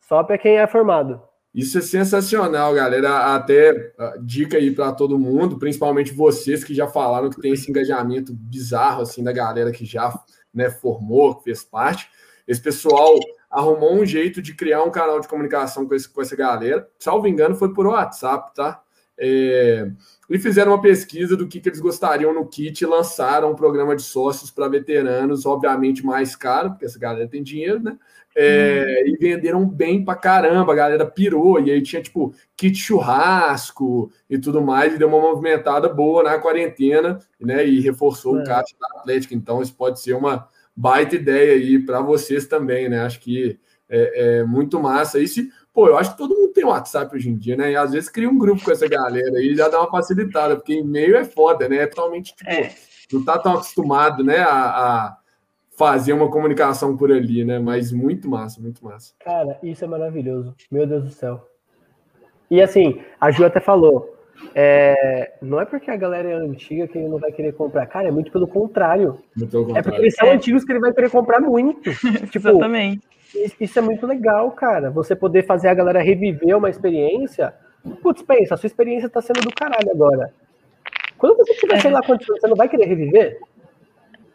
[0.00, 1.22] Só para quem é formado.
[1.54, 3.34] Isso é sensacional, galera.
[3.34, 3.92] Até
[4.22, 9.02] dica aí para todo mundo, principalmente vocês que já falaram que tem esse engajamento bizarro
[9.02, 10.12] assim da galera que já
[10.52, 12.08] né, formou, que fez parte.
[12.46, 13.18] Esse pessoal
[13.50, 16.88] arrumou um jeito de criar um canal de comunicação com, esse, com essa galera.
[16.98, 18.82] Salvo engano, foi por WhatsApp, tá?
[19.20, 19.90] É,
[20.30, 23.96] e fizeram uma pesquisa do que, que eles gostariam no kit e lançaram um programa
[23.96, 27.98] de sócios para veteranos, obviamente mais caro, porque essa galera tem dinheiro, né?
[28.40, 29.08] É, hum.
[29.08, 34.38] E venderam bem pra caramba, a galera pirou, e aí tinha tipo kit churrasco e
[34.38, 37.66] tudo mais, e deu uma movimentada boa na quarentena, né?
[37.66, 38.42] E reforçou é.
[38.42, 39.34] o caixa da Atlética.
[39.34, 40.46] Então, isso pode ser uma
[40.76, 43.00] baita ideia aí para vocês também, né?
[43.00, 43.58] Acho que
[43.88, 45.18] é, é muito massa.
[45.18, 47.70] E se Pô, eu acho que todo mundo tem WhatsApp hoje em dia, né?
[47.70, 50.72] E às vezes cria um grupo com essa galera aí já dá uma facilitada, porque
[50.72, 51.76] e-mail é foda, né?
[51.76, 52.74] É totalmente, tipo, é.
[53.12, 55.17] não tá tão acostumado, né, a, a,
[55.78, 57.60] fazer uma comunicação por ali, né?
[57.60, 59.14] Mas muito massa, muito massa.
[59.20, 60.52] Cara, isso é maravilhoso.
[60.70, 61.46] Meu Deus do céu.
[62.50, 64.12] E assim, a Ju até falou,
[64.54, 67.86] é, não é porque a galera é antiga que ele não vai querer comprar.
[67.86, 69.18] Cara, é muito pelo contrário.
[69.36, 69.78] Muito pelo contrário.
[69.78, 71.90] É porque eles são antigos que ele vai querer comprar muito.
[72.28, 73.06] tipo, Exatamente.
[73.60, 74.90] Isso é muito legal, cara.
[74.90, 77.54] Você poder fazer a galera reviver uma experiência.
[78.02, 80.32] Putz, pensa, a sua experiência tá sendo do caralho agora.
[81.16, 81.80] Quando você tiver, é.
[81.80, 83.38] sei lá quantos anos, você não vai querer reviver?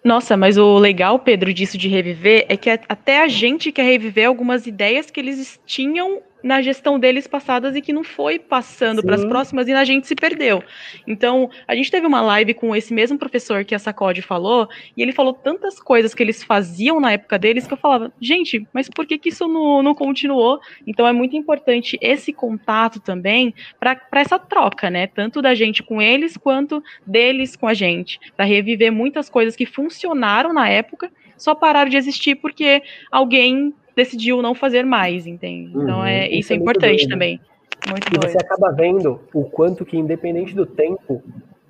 [0.03, 4.27] Nossa, mas o legal, Pedro, disso de reviver é que até a gente quer reviver
[4.27, 9.15] algumas ideias que eles tinham na gestão deles passadas e que não foi passando para
[9.15, 10.61] as próximas e a gente se perdeu.
[11.07, 15.01] Então, a gente teve uma live com esse mesmo professor que a Sacode falou, e
[15.01, 18.89] ele falou tantas coisas que eles faziam na época deles que eu falava, gente, mas
[18.89, 20.59] por que, que isso não, não continuou?
[20.85, 25.07] Então, é muito importante esse contato também para essa troca, né?
[25.07, 29.65] Tanto da gente com eles quanto deles com a gente, para reviver muitas coisas que
[29.65, 35.71] funcionaram na época só pararam de existir porque alguém decidiu não fazer mais, entende?
[35.75, 37.09] Então uhum, é, isso, isso é, é importante doido.
[37.09, 37.39] também.
[37.87, 38.31] Muito e doido.
[38.31, 41.21] você acaba vendo o quanto que, independente do tempo,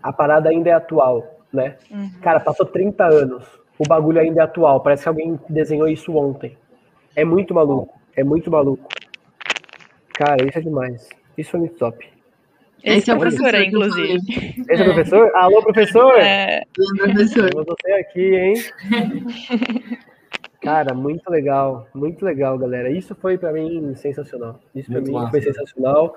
[0.01, 1.75] a parada ainda é atual, né?
[1.89, 2.11] Uhum.
[2.21, 3.45] Cara, passou 30 anos,
[3.77, 4.81] o bagulho ainda é atual.
[4.81, 6.57] Parece que alguém desenhou isso ontem.
[7.15, 8.87] É muito maluco, é muito maluco.
[10.13, 11.09] Cara, isso é demais.
[11.37, 12.07] Isso é muito top.
[12.83, 14.19] Esse é o professor, inclusive.
[14.69, 15.31] Esse é o professor?
[15.35, 16.19] Alô, professor!
[16.19, 16.63] É.
[16.77, 17.49] Alô, professor.
[17.65, 18.53] Você aqui, hein?
[20.63, 22.89] Cara, muito legal, muito legal, galera.
[22.89, 24.59] Isso foi para mim sensacional.
[24.73, 25.31] Isso para mim massa.
[25.31, 26.15] foi sensacional.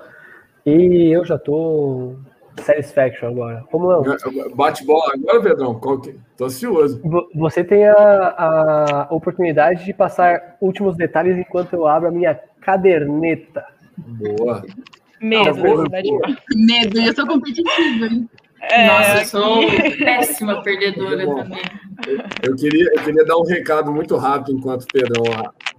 [0.65, 2.15] E eu já tô
[2.61, 3.63] satisfaction agora.
[3.69, 4.55] Como não?
[4.55, 5.79] Bate bola agora, Pedrão?
[6.37, 7.01] Tô ansioso.
[7.35, 13.65] Você tem a, a oportunidade de passar últimos detalhes enquanto eu abro a minha caderneta.
[13.97, 14.63] Boa.
[15.19, 15.61] Medo,
[16.55, 18.29] Medo, eu sou competitiva, hein?
[18.69, 19.61] É, Nossa, eu sou
[19.97, 21.61] péssima perdedora também.
[22.43, 25.23] Eu queria, eu queria dar um recado muito rápido enquanto o Pedrão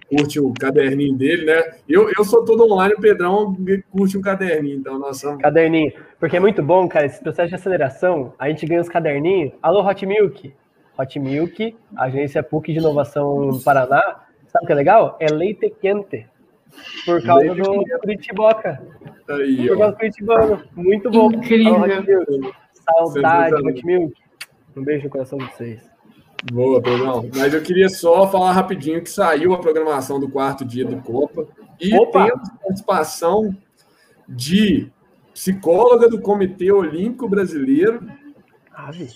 [0.09, 1.63] curte o caderninho dele, né?
[1.87, 3.55] Eu, eu sou todo online, o Pedrão
[3.91, 5.41] curte um caderninho, então nós somos...
[5.41, 9.53] Caderninho, porque é muito bom, cara, esse processo de aceleração, a gente ganha os caderninhos.
[9.61, 10.51] Alô, Hot Milk.
[10.97, 14.01] Hot Milk, agência PUC de Inovação no Paraná.
[14.47, 15.15] Sabe o que é legal?
[15.19, 16.27] É leite quente.
[17.05, 18.81] Por causa leite do Curitiboca.
[19.29, 20.63] Aí, por causa do Curitibano.
[20.75, 21.31] Muito bom.
[21.31, 21.75] Incrível.
[21.75, 22.53] Alô,
[22.97, 24.13] Saudade, Hot Milk.
[24.75, 25.89] Um beijo no coração de vocês.
[26.51, 27.29] Boa, Pedrão.
[27.35, 31.47] Mas eu queria só falar rapidinho que saiu a programação do quarto dia do Copa
[31.79, 32.25] e Opa.
[32.25, 33.55] temos participação
[34.27, 34.89] de
[35.33, 38.09] psicóloga do Comitê Olímpico Brasileiro
[38.73, 39.09] Ave.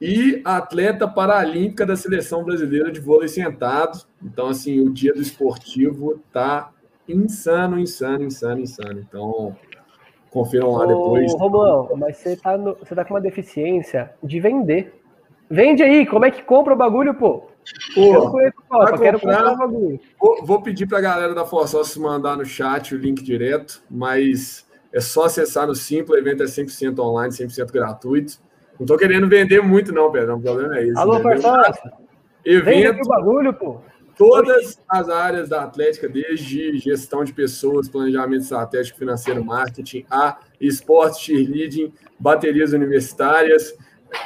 [0.00, 4.06] e atleta paralímpica da Seleção Brasileira de Vôlei Sentado.
[4.22, 6.72] Então, assim, o dia do esportivo tá
[7.06, 9.00] insano, insano, insano, insano.
[9.00, 9.56] Então,
[10.30, 11.32] Confiram lá Ô, depois.
[11.34, 14.94] Romão, mas você tá, no, você tá com uma deficiência de vender.
[15.50, 17.48] Vende aí, como é que compra o bagulho, pô?
[17.94, 20.00] Pô, conheço, pô, quero comprar o bagulho.
[20.18, 25.00] Vou, vou pedir pra galera da Forçosa mandar no chat o link direto, mas é
[25.00, 28.38] só acessar no Simples, o evento é 100% online, 100% gratuito.
[28.78, 30.98] Não tô querendo vender muito não, Pedro, o problema é esse.
[30.98, 31.92] Alô, Forçosa.
[32.44, 32.64] Evento...
[32.64, 33.80] Vende o bagulho, pô
[34.20, 41.22] todas as áreas da Atlética, desde gestão de pessoas, planejamento estratégico, financeiro, marketing, a esporte,
[41.22, 43.74] cheerleading, baterias universitárias,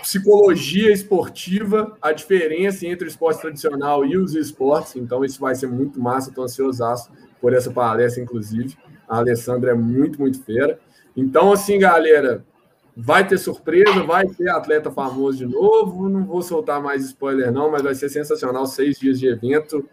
[0.02, 4.96] psicologia esportiva, a diferença entre o esporte tradicional e os esportes.
[4.96, 6.30] Então, isso vai ser muito massa.
[6.30, 8.76] Estou ansiosaço por essa palestra, inclusive.
[9.08, 10.76] A Alessandra é muito, muito fera.
[11.16, 12.44] Então, assim, galera,
[12.96, 16.08] Vai ter surpresa, vai ter atleta famoso de novo.
[16.08, 18.66] Não vou soltar mais spoiler, não, mas vai ser sensacional.
[18.66, 19.88] Seis dias de evento.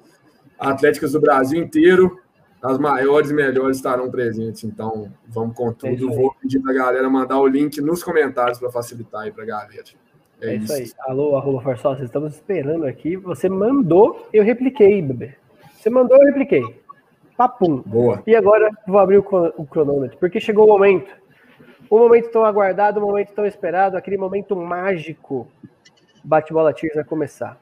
[0.59, 2.19] Atléticas do Brasil inteiro,
[2.61, 4.63] as maiores e melhores estarão presentes.
[4.63, 6.11] Então, vamos com tudo.
[6.11, 9.43] É vou pedir para a galera mandar o link nos comentários para facilitar aí para
[9.43, 9.83] a galera.
[10.39, 10.65] É, é isso.
[10.65, 10.95] isso.
[10.99, 11.11] aí.
[11.11, 13.17] Alô, arroba Farsócio, estamos esperando aqui.
[13.17, 15.33] Você mandou, eu repliquei, bebê.
[15.73, 16.63] Você mandou, eu repliquei.
[17.35, 17.81] Papum.
[17.83, 18.21] Boa.
[18.27, 21.20] E agora vou abrir o cronômetro, porque chegou o momento
[21.91, 25.45] o momento tão aguardado, o momento tão esperado, aquele momento mágico.
[26.23, 27.57] Bate-bola Tears vai começar.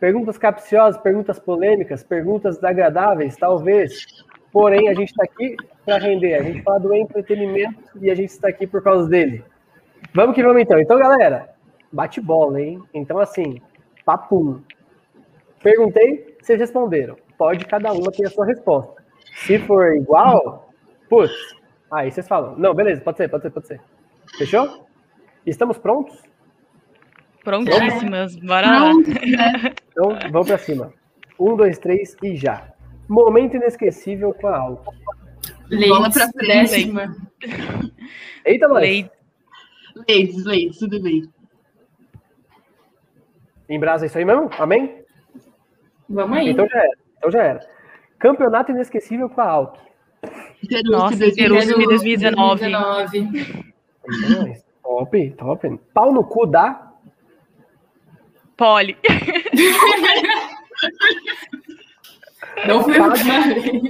[0.00, 4.24] Perguntas capciosas, perguntas polêmicas, perguntas agradáveis, talvez.
[4.52, 6.34] Porém, a gente está aqui para render.
[6.34, 9.44] A gente fala do entretenimento e a gente está aqui por causa dele.
[10.12, 10.80] Vamos que vamos então.
[10.80, 11.50] Então, galera,
[11.92, 12.82] bate bola, hein?
[12.92, 13.62] Então, assim,
[14.04, 14.60] papum.
[15.62, 17.16] Perguntei, vocês responderam.
[17.38, 19.00] Pode cada uma ter a sua resposta.
[19.46, 20.72] Se for igual,
[21.08, 21.59] putz,
[21.90, 22.56] Aí vocês falam.
[22.56, 23.80] Não, beleza, pode ser, pode ser, pode ser.
[24.38, 24.86] Fechou?
[25.44, 26.16] Estamos prontos?
[27.42, 28.92] Prontíssimas, bora lá.
[29.90, 30.94] Então, vamos para cima.
[31.38, 32.72] Um, dois, três e já.
[33.08, 34.92] Momento inesquecível com a Alto.
[35.88, 36.92] Bola pra frente.
[38.44, 38.80] Eita, mãe.
[38.80, 39.10] Leite.
[40.08, 41.28] Leite, leite, tudo bem.
[43.68, 44.48] Em brasa é isso aí mesmo?
[44.58, 45.04] Amém?
[46.08, 46.50] Vamos aí.
[46.50, 46.98] Então já era.
[47.18, 47.68] Então já era.
[48.18, 49.46] Campeonato inesquecível com a
[50.62, 50.90] Alto.
[50.90, 52.70] Nossa, Interusp 2019.
[52.70, 54.62] 2019.
[54.82, 55.78] Top, top.
[55.94, 56.92] Pau no cu da?
[58.56, 58.96] Poli.
[62.66, 63.80] Não foi Pague...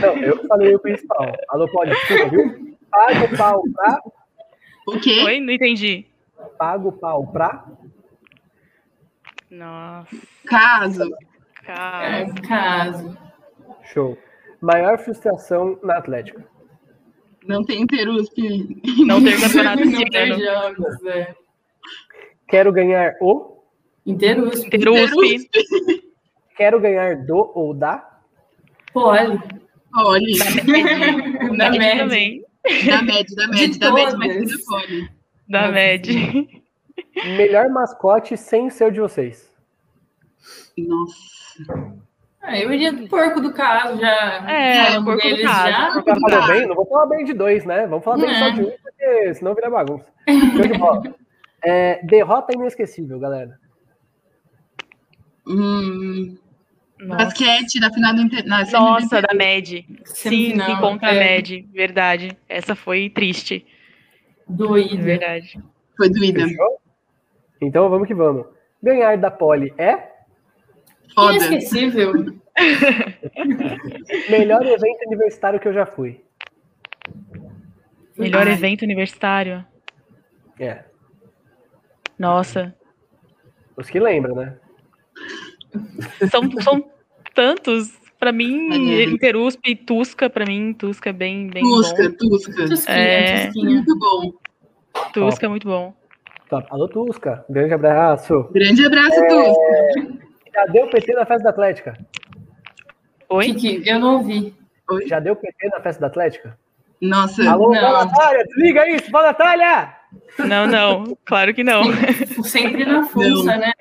[0.00, 1.32] Não, eu falei o principal.
[1.48, 2.76] Alô, Poli, desculpa, viu?
[2.90, 3.98] Paga o pau pra...
[4.86, 5.22] O quê?
[5.24, 6.06] Oi, não entendi.
[6.58, 7.64] Paga o pau pra...
[9.50, 10.16] Nossa,
[10.46, 11.10] Caso.
[11.64, 12.06] cara.
[12.06, 13.18] É, caso.
[13.84, 14.16] Show.
[14.60, 16.46] Maior frustração na Atlética.
[17.46, 18.34] Não tem Interusp.
[19.06, 20.38] Não ter campeonato Não esse ano.
[20.38, 21.34] jogos, é.
[22.48, 23.62] Quero ganhar o.
[24.04, 24.64] Interus.
[24.64, 25.14] Interusp.
[26.56, 28.20] Quero ganhar do ou da.
[28.92, 29.38] Poli.
[29.96, 30.44] Olha,
[31.56, 31.96] Na Med média.
[32.04, 32.44] também.
[32.86, 35.10] da MED, da MED, De da MED, mas pode.
[35.48, 36.62] Da Nossa, Med.
[37.36, 39.50] Melhor mascote sem ser o de vocês.
[40.76, 41.98] Nossa.
[42.42, 44.50] Ah, eu iria do porco do caso, já.
[44.50, 45.68] É, porco do deles caso.
[45.68, 45.94] já.
[45.94, 46.66] Não bem?
[46.66, 47.86] Não vou falar bem de dois, né?
[47.86, 48.38] Vamos falar bem É.
[48.38, 50.06] só de um, porque senão vira bagunça.
[50.28, 51.02] Show de bola.
[51.62, 53.58] É, derrota inesquecível, galera.
[55.46, 56.38] Hum,
[56.98, 58.46] Nossa, basquete da final do Inter...
[58.46, 59.84] na do Nossa da Med.
[60.06, 61.18] Sim, sim, contra a é.
[61.18, 61.68] Med.
[61.70, 62.34] Verdade.
[62.48, 63.66] Essa foi triste.
[64.48, 65.02] Doído.
[65.02, 65.60] Verdade.
[65.98, 66.48] Foi doída.
[66.48, 66.80] Fechou?
[67.60, 68.46] Então vamos que vamos.
[68.82, 70.08] Ganhar da Poli é
[71.14, 71.34] Foda.
[71.34, 72.12] Inesquecível.
[74.30, 76.22] melhor evento universitário que eu já fui.
[78.16, 78.52] Melhor Ai.
[78.52, 79.64] evento universitário.
[80.58, 80.84] É.
[82.18, 82.74] Nossa.
[83.76, 84.56] Os que lembram, né?
[86.30, 86.90] São, são
[87.34, 87.98] tantos.
[88.18, 89.04] Pra mim, É.
[89.04, 92.16] Interusp e Tusca, pra mim, Tusca é bem, bem Tusca, bom.
[92.18, 92.66] Tusca.
[92.68, 93.46] Tusquinha, É.
[93.46, 93.70] Tusquinha.
[93.70, 94.32] Muito bom.
[95.14, 95.94] Tusca é muito bom.
[96.50, 96.66] Top.
[96.70, 97.42] Alô, Tusca.
[97.48, 98.46] Grande abraço.
[98.52, 100.29] Grande abraço, Tusca.
[100.60, 101.96] Já deu PT na festa da Atlética?
[103.30, 103.46] Oi?
[103.54, 104.54] Kiki, eu não ouvi.
[105.06, 106.58] Já deu PT na festa da Atlética?
[107.00, 107.80] Nossa, Alô, Não.
[107.80, 109.96] fala, Natália, desliga isso, fala, Natália!
[110.38, 111.16] Não, não.
[111.24, 111.84] Claro que não.
[112.44, 113.72] Sempre na funça, né?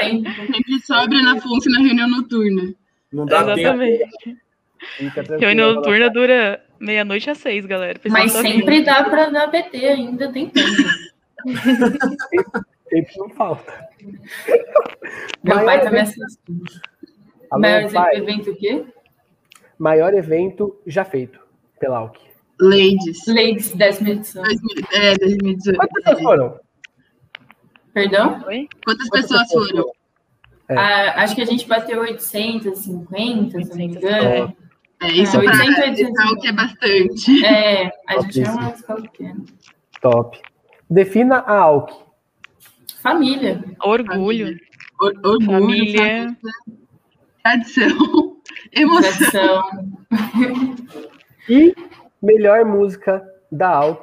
[0.00, 2.74] Sempre sobra na FUNC na reunião noturna.
[3.12, 3.82] Não dá tempo.
[5.00, 5.40] Exatamente.
[5.40, 7.98] Reunião noturna dura meia-noite às seis, galera.
[7.98, 10.68] Pessoal Mas tá sempre dá pra dar PT ainda, tem tempo.
[12.90, 13.88] Tempo não falta.
[15.42, 16.14] Meu Maior pai tá me evento-.
[17.50, 18.16] Alô, Maior pai.
[18.16, 18.84] evento o quê?
[19.78, 21.40] Maior evento já feito
[21.78, 22.18] pela AUK.
[22.60, 23.26] Ladies.
[23.26, 24.42] Ladies, décima edição.
[24.42, 25.76] 2000 É, 2018.
[25.78, 26.60] Quantas pessoas foram?
[27.94, 28.44] Perdão?
[28.46, 28.68] Oi?
[28.84, 29.84] Quantas pessoas foram?
[30.68, 30.74] É.
[30.76, 34.56] Ah, acho que a gente bateu 850, se não me engano.
[35.00, 37.44] É, isso Ah, pra 800, edital que é bastante.
[37.46, 39.44] É, a gente é uma escola pequena.
[40.02, 40.38] Top.
[40.90, 41.92] Defina a AUK.
[43.12, 43.64] Família.
[43.82, 44.56] Orgulho.
[45.00, 46.02] Or- Orgulho, Família.
[46.02, 46.36] família,
[47.42, 48.36] tradição,
[48.72, 49.62] emoção.
[50.08, 50.78] Tradição.
[51.50, 51.74] E
[52.22, 53.96] melhor música da.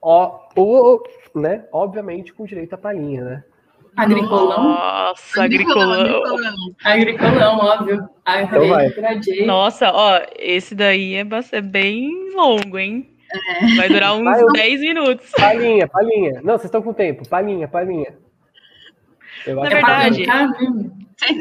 [0.00, 1.02] Ó, o,
[1.34, 1.64] né?
[1.72, 3.44] Obviamente com direito à palhinha, né?
[3.96, 4.62] Agricolão.
[4.62, 5.92] Nossa, agricolão.
[5.92, 6.54] agricolão.
[6.84, 8.08] Agricolão, óbvio.
[8.52, 9.46] Eu Então.
[9.46, 11.24] Nossa, ó, esse daí é,
[11.56, 13.10] é bem longo, hein?
[13.76, 15.30] Vai durar uns Vai, eu- 10 minutos.
[15.32, 16.34] Palhinha, palhinha.
[16.44, 17.28] Não, vocês estão com tempo.
[17.28, 18.16] Palhinha, palhinha.
[19.46, 20.24] Eu Na É verdade.
[20.24, 20.92] cantar mesmo?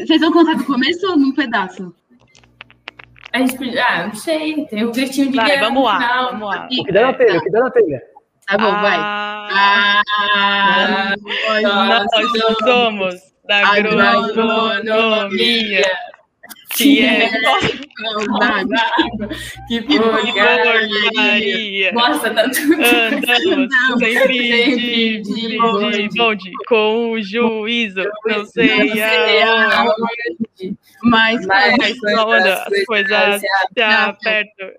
[0.06, 1.94] Vocês vão contar do começo ou num pedaço?
[3.32, 5.96] A gente, podia- ah, não sei, tem o gritinho de Vai, guerra vamos no lá,
[5.98, 6.26] final.
[6.32, 6.68] vamos lá.
[6.68, 8.02] que, o que dá na telha, o que dá na telha.
[8.48, 8.98] Tá bom, vai.
[8.98, 10.02] Ah,
[10.36, 11.16] Ah,
[11.62, 12.08] nós
[12.64, 13.16] somos
[13.48, 15.82] da agronomia, Agronomia.
[16.76, 17.30] Que é
[18.02, 18.70] saudade.
[19.68, 21.92] Que porcaria.
[21.92, 22.74] Nossa, tá tudo.
[22.74, 23.70] Andamos
[24.00, 24.38] sempre Sempre
[24.78, 26.10] de, de de bonde.
[26.16, 28.70] bonde, com o juízo, não sei
[29.02, 30.76] aonde, aonde.
[31.04, 34.72] Mas, Mas quando as coisas se apertam,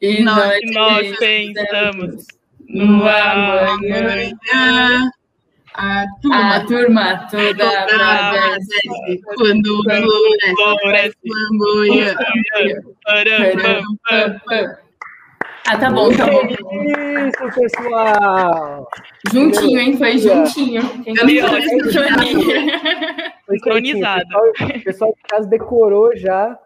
[0.00, 2.24] E Nós- nós, pensamos
[2.68, 4.30] no no amanhã.
[5.76, 8.78] A A turma turma toda toda agradece.
[9.36, 11.16] quando floresce floresce.
[11.22, 12.16] flamboia.
[13.04, 14.76] Param, pam, pam.
[15.68, 16.42] Ah, tá bom, tá bom.
[16.46, 18.88] Isso, pessoal!
[19.32, 19.96] Juntinho, hein?
[19.98, 20.80] Foi juntinho.
[21.04, 22.90] Eu não sincronia?
[23.44, 24.24] Foi Sincronizado.
[24.76, 26.56] O pessoal, de casa decorou já.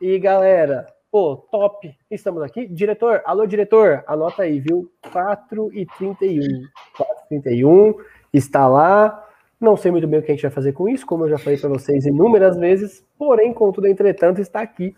[0.00, 1.94] E galera, pô, top.
[2.10, 2.66] Estamos aqui.
[2.66, 4.90] Diretor, alô, diretor, anota aí, viu?
[5.12, 6.62] 4 e 31.
[6.96, 7.94] 4 e 31
[8.32, 9.26] está lá.
[9.60, 11.38] Não sei muito bem o que a gente vai fazer com isso, como eu já
[11.38, 13.04] falei para vocês inúmeras vezes.
[13.18, 14.96] Porém, contudo, entretanto, está aqui,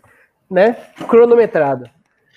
[0.49, 0.73] né?
[1.09, 1.91] Cronometrada.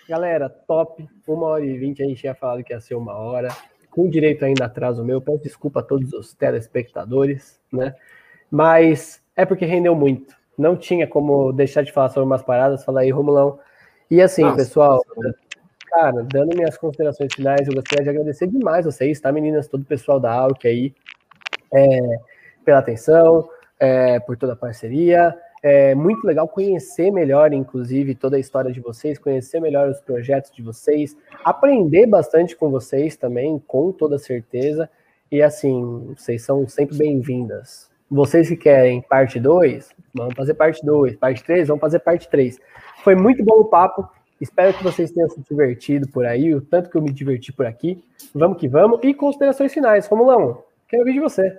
[0.08, 1.08] Galera, top.
[1.26, 3.48] Uma hora e vinte, a gente tinha falado que ia ser uma hora.
[3.90, 5.20] Com direito ainda atraso meu.
[5.20, 7.94] Peço desculpa a todos os telespectadores, né?
[8.50, 10.34] Mas é porque rendeu muito.
[10.56, 12.84] Não tinha como deixar de falar sobre umas paradas.
[12.84, 13.58] Fala aí, Romulão.
[14.10, 14.56] E assim, Nossa.
[14.56, 15.00] pessoal,
[15.96, 19.66] cara, dando minhas considerações finais, eu gostaria de agradecer demais vocês, tá, meninas?
[19.66, 20.94] Todo o pessoal da AUC aí,
[21.72, 21.98] é,
[22.64, 23.48] pela atenção,
[23.80, 25.34] é, por toda a parceria.
[25.62, 30.50] É muito legal conhecer melhor, inclusive, toda a história de vocês, conhecer melhor os projetos
[30.52, 34.88] de vocês, aprender bastante com vocês também, com toda certeza.
[35.32, 41.16] E assim, vocês são sempre bem-vindas, Vocês que querem parte 2, vamos fazer parte 2.
[41.16, 42.60] Parte 3, vamos fazer parte 3.
[43.02, 44.08] Foi muito bom o papo.
[44.40, 47.64] Espero que vocês tenham se divertido por aí, o tanto que eu me diverti por
[47.64, 48.02] aqui.
[48.34, 49.00] Vamos que vamos.
[49.02, 50.06] E considerações finais.
[50.06, 51.58] Romulão, quero ouvir de você.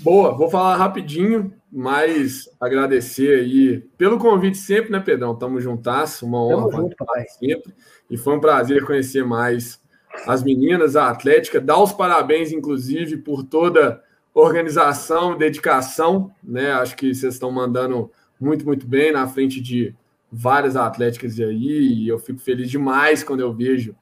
[0.00, 5.36] Boa, vou falar rapidinho, mas agradecer aí pelo convite sempre, né, Pedrão?
[5.36, 7.26] Tamo juntas, uma honra Tamo junto, papai.
[7.38, 7.72] sempre.
[8.10, 9.80] E foi um prazer conhecer mais
[10.26, 11.60] as meninas, a Atlética.
[11.60, 14.02] Dar os parabéns, inclusive, por toda
[14.34, 16.72] organização, dedicação, né?
[16.72, 18.10] Acho que vocês estão mandando
[18.40, 19.94] muito, muito bem na frente de
[20.30, 23.94] várias atléticas aí, e eu fico feliz demais quando eu vejo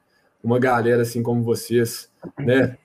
[0.43, 2.77] uma galera assim como vocês, né,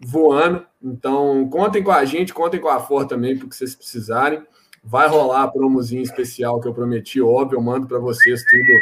[0.00, 0.66] voando.
[0.82, 4.42] Então, contem com a gente, contem com a For também, porque vocês precisarem.
[4.82, 8.72] Vai rolar a promozinha especial que eu prometi, óbvio, eu mando para vocês tudo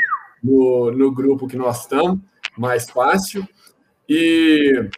[0.43, 2.21] no, no grupo que nós estamos,
[2.57, 3.47] mais fácil.
[4.09, 4.89] E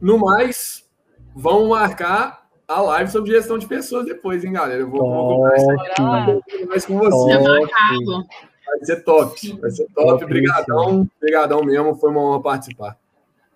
[0.00, 0.88] no mais,
[1.34, 2.39] vão marcar
[2.70, 4.80] a live sobre gestão de pessoas depois, hein, galera?
[4.80, 7.36] Eu vou, vou conversar mais com você.
[7.36, 8.28] Top.
[8.66, 10.08] Vai ser top, vai ser top.
[10.10, 12.96] Top, Obrigadão, obrigadão mesmo, foi uma honra participar.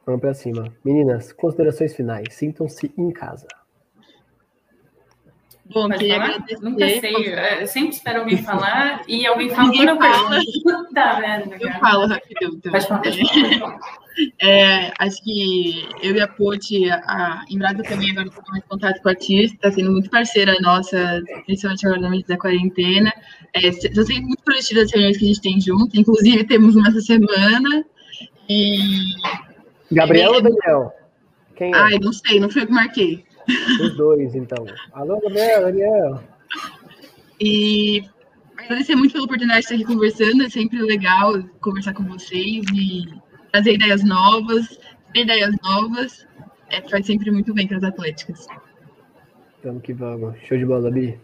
[0.04, 0.66] Vamos pra cima.
[0.84, 2.26] Meninas, considerações finais.
[2.32, 3.46] Sintam-se em casa.
[5.72, 6.26] Bom, Pode queria falar?
[6.34, 6.62] agradecer.
[6.62, 7.28] Nunca sei.
[7.34, 10.28] é, Eu sempre espero alguém falar e alguém fala quando eu fala.
[10.30, 10.84] pergunto.
[10.94, 11.54] Tá vendo?
[11.54, 12.50] Eu falo rapidão.
[12.54, 12.72] Então.
[12.72, 13.78] Pode falar, pode falar.
[14.40, 19.08] É, acho que eu e a Poti, a Embrada também agora estou mais contato com
[19.08, 23.12] a Tis, está sendo muito parceira nossa, principalmente agora no momento da quarentena.
[23.54, 26.88] É, Estou sendo muito produtiva as reuniões que a gente tem junto, inclusive temos uma
[26.88, 27.84] essa semana.
[28.48, 28.76] E.
[29.90, 30.92] Gabriel ou Daniel?
[31.56, 31.76] Quem é?
[31.76, 33.24] Ai, não sei, não foi eu que marquei.
[33.80, 34.64] Os dois, então.
[34.92, 36.20] Alô, Gabriel, Daniel.
[37.40, 38.04] E
[38.56, 43.06] agradecer muito pela oportunidade de estar aqui conversando, é sempre legal conversar com vocês e
[43.52, 44.78] trazer ideias novas,
[45.12, 46.26] ter ideias novas,
[46.70, 48.46] é, faz sempre muito bem para as atléticas.
[49.62, 50.36] Vamos que vamos.
[50.46, 51.18] Show de bola, Bi.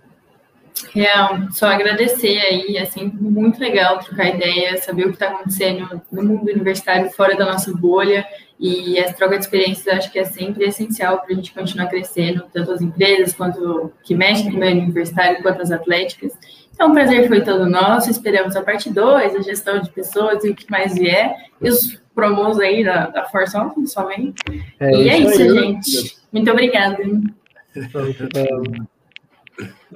[0.93, 6.01] Real, só agradecer aí, é sempre muito legal trocar ideia, saber o que está acontecendo
[6.11, 8.27] no mundo universitário fora da nossa bolha
[8.61, 12.45] e essa troca de experiências acho que é sempre essencial para a gente continuar crescendo,
[12.53, 16.33] tanto as empresas quanto que mexem no meio universitário, quanto as atléticas.
[16.75, 20.51] Então, o prazer foi todo nosso, esperamos a parte 2, a gestão de pessoas e
[20.51, 24.43] o que mais vier, e os promos aí da, da Force On, somente.
[24.79, 25.51] É e é isso, aí.
[25.51, 26.17] gente.
[26.31, 26.99] Muito obrigada.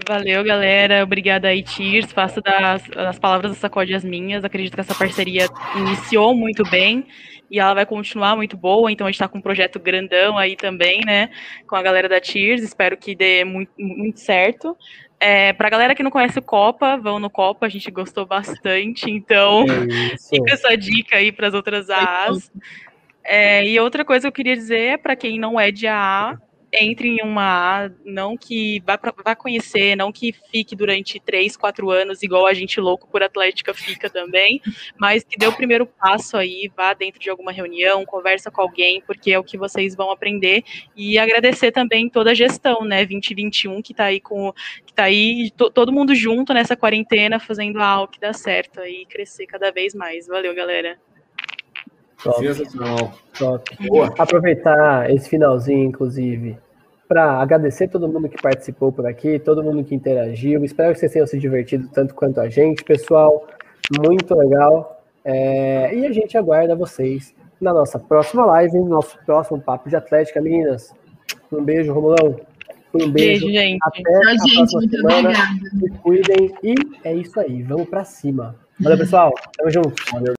[0.08, 1.04] Valeu, galera.
[1.04, 2.12] Obrigada aí, Tirs.
[2.12, 4.44] Faço das, das palavras do Sacode as minhas.
[4.44, 7.06] Acredito que essa parceria iniciou muito bem
[7.50, 8.90] e ela vai continuar muito boa.
[8.90, 11.30] Então, a gente está com um projeto grandão aí também, né?
[11.66, 12.62] Com a galera da Tirs.
[12.62, 14.76] Espero que dê muito, muito certo.
[15.20, 17.66] É, Para a galera que não conhece o Copa, vão no Copa.
[17.66, 19.10] A gente gostou bastante.
[19.10, 20.16] Então, É.
[20.28, 22.50] Fica essa dica aí para as outras AAs.
[23.24, 26.38] É, e outra coisa que eu queria dizer para quem não é de AA,
[26.80, 31.56] entre em uma A, não que vá, pra, vá conhecer, não que fique durante três,
[31.56, 34.60] quatro anos, igual a gente louco por Atlética fica também,
[34.98, 39.02] mas que dê o primeiro passo aí, vá dentro de alguma reunião, conversa com alguém,
[39.06, 40.62] porque é o que vocês vão aprender.
[40.96, 44.52] E agradecer também toda a gestão, né, 2021, que está aí com
[44.86, 49.06] que tá aí to- todo mundo junto nessa quarentena, fazendo algo que dá certo e
[49.06, 50.26] crescer cada vez mais.
[50.26, 50.98] Valeu, galera.
[52.24, 53.12] Top, Sensacional.
[53.38, 53.76] top.
[53.86, 54.12] Boa.
[54.18, 56.56] Aproveitar esse finalzinho, inclusive,
[57.06, 60.64] para agradecer todo mundo que participou por aqui, todo mundo que interagiu.
[60.64, 63.46] Espero que vocês tenham se divertido tanto quanto a gente, pessoal.
[64.04, 65.02] Muito legal.
[65.22, 69.96] É, e a gente aguarda vocês na nossa próxima live, no nosso próximo Papo de
[69.96, 70.40] Atlética.
[70.40, 70.94] Meninas,
[71.52, 72.40] um beijo, Romulão.
[72.94, 73.46] Um beijo.
[73.46, 73.78] Beijo, gente.
[73.82, 75.18] Até Tchau, a gente, próxima muito semana.
[75.18, 75.70] obrigada.
[75.78, 76.54] Se cuidem.
[76.62, 76.74] E
[77.04, 77.62] é isso aí.
[77.62, 78.56] Vamos para cima.
[78.80, 79.32] Valeu, pessoal.
[79.58, 79.94] Tamo junto.
[80.12, 80.32] Valeu.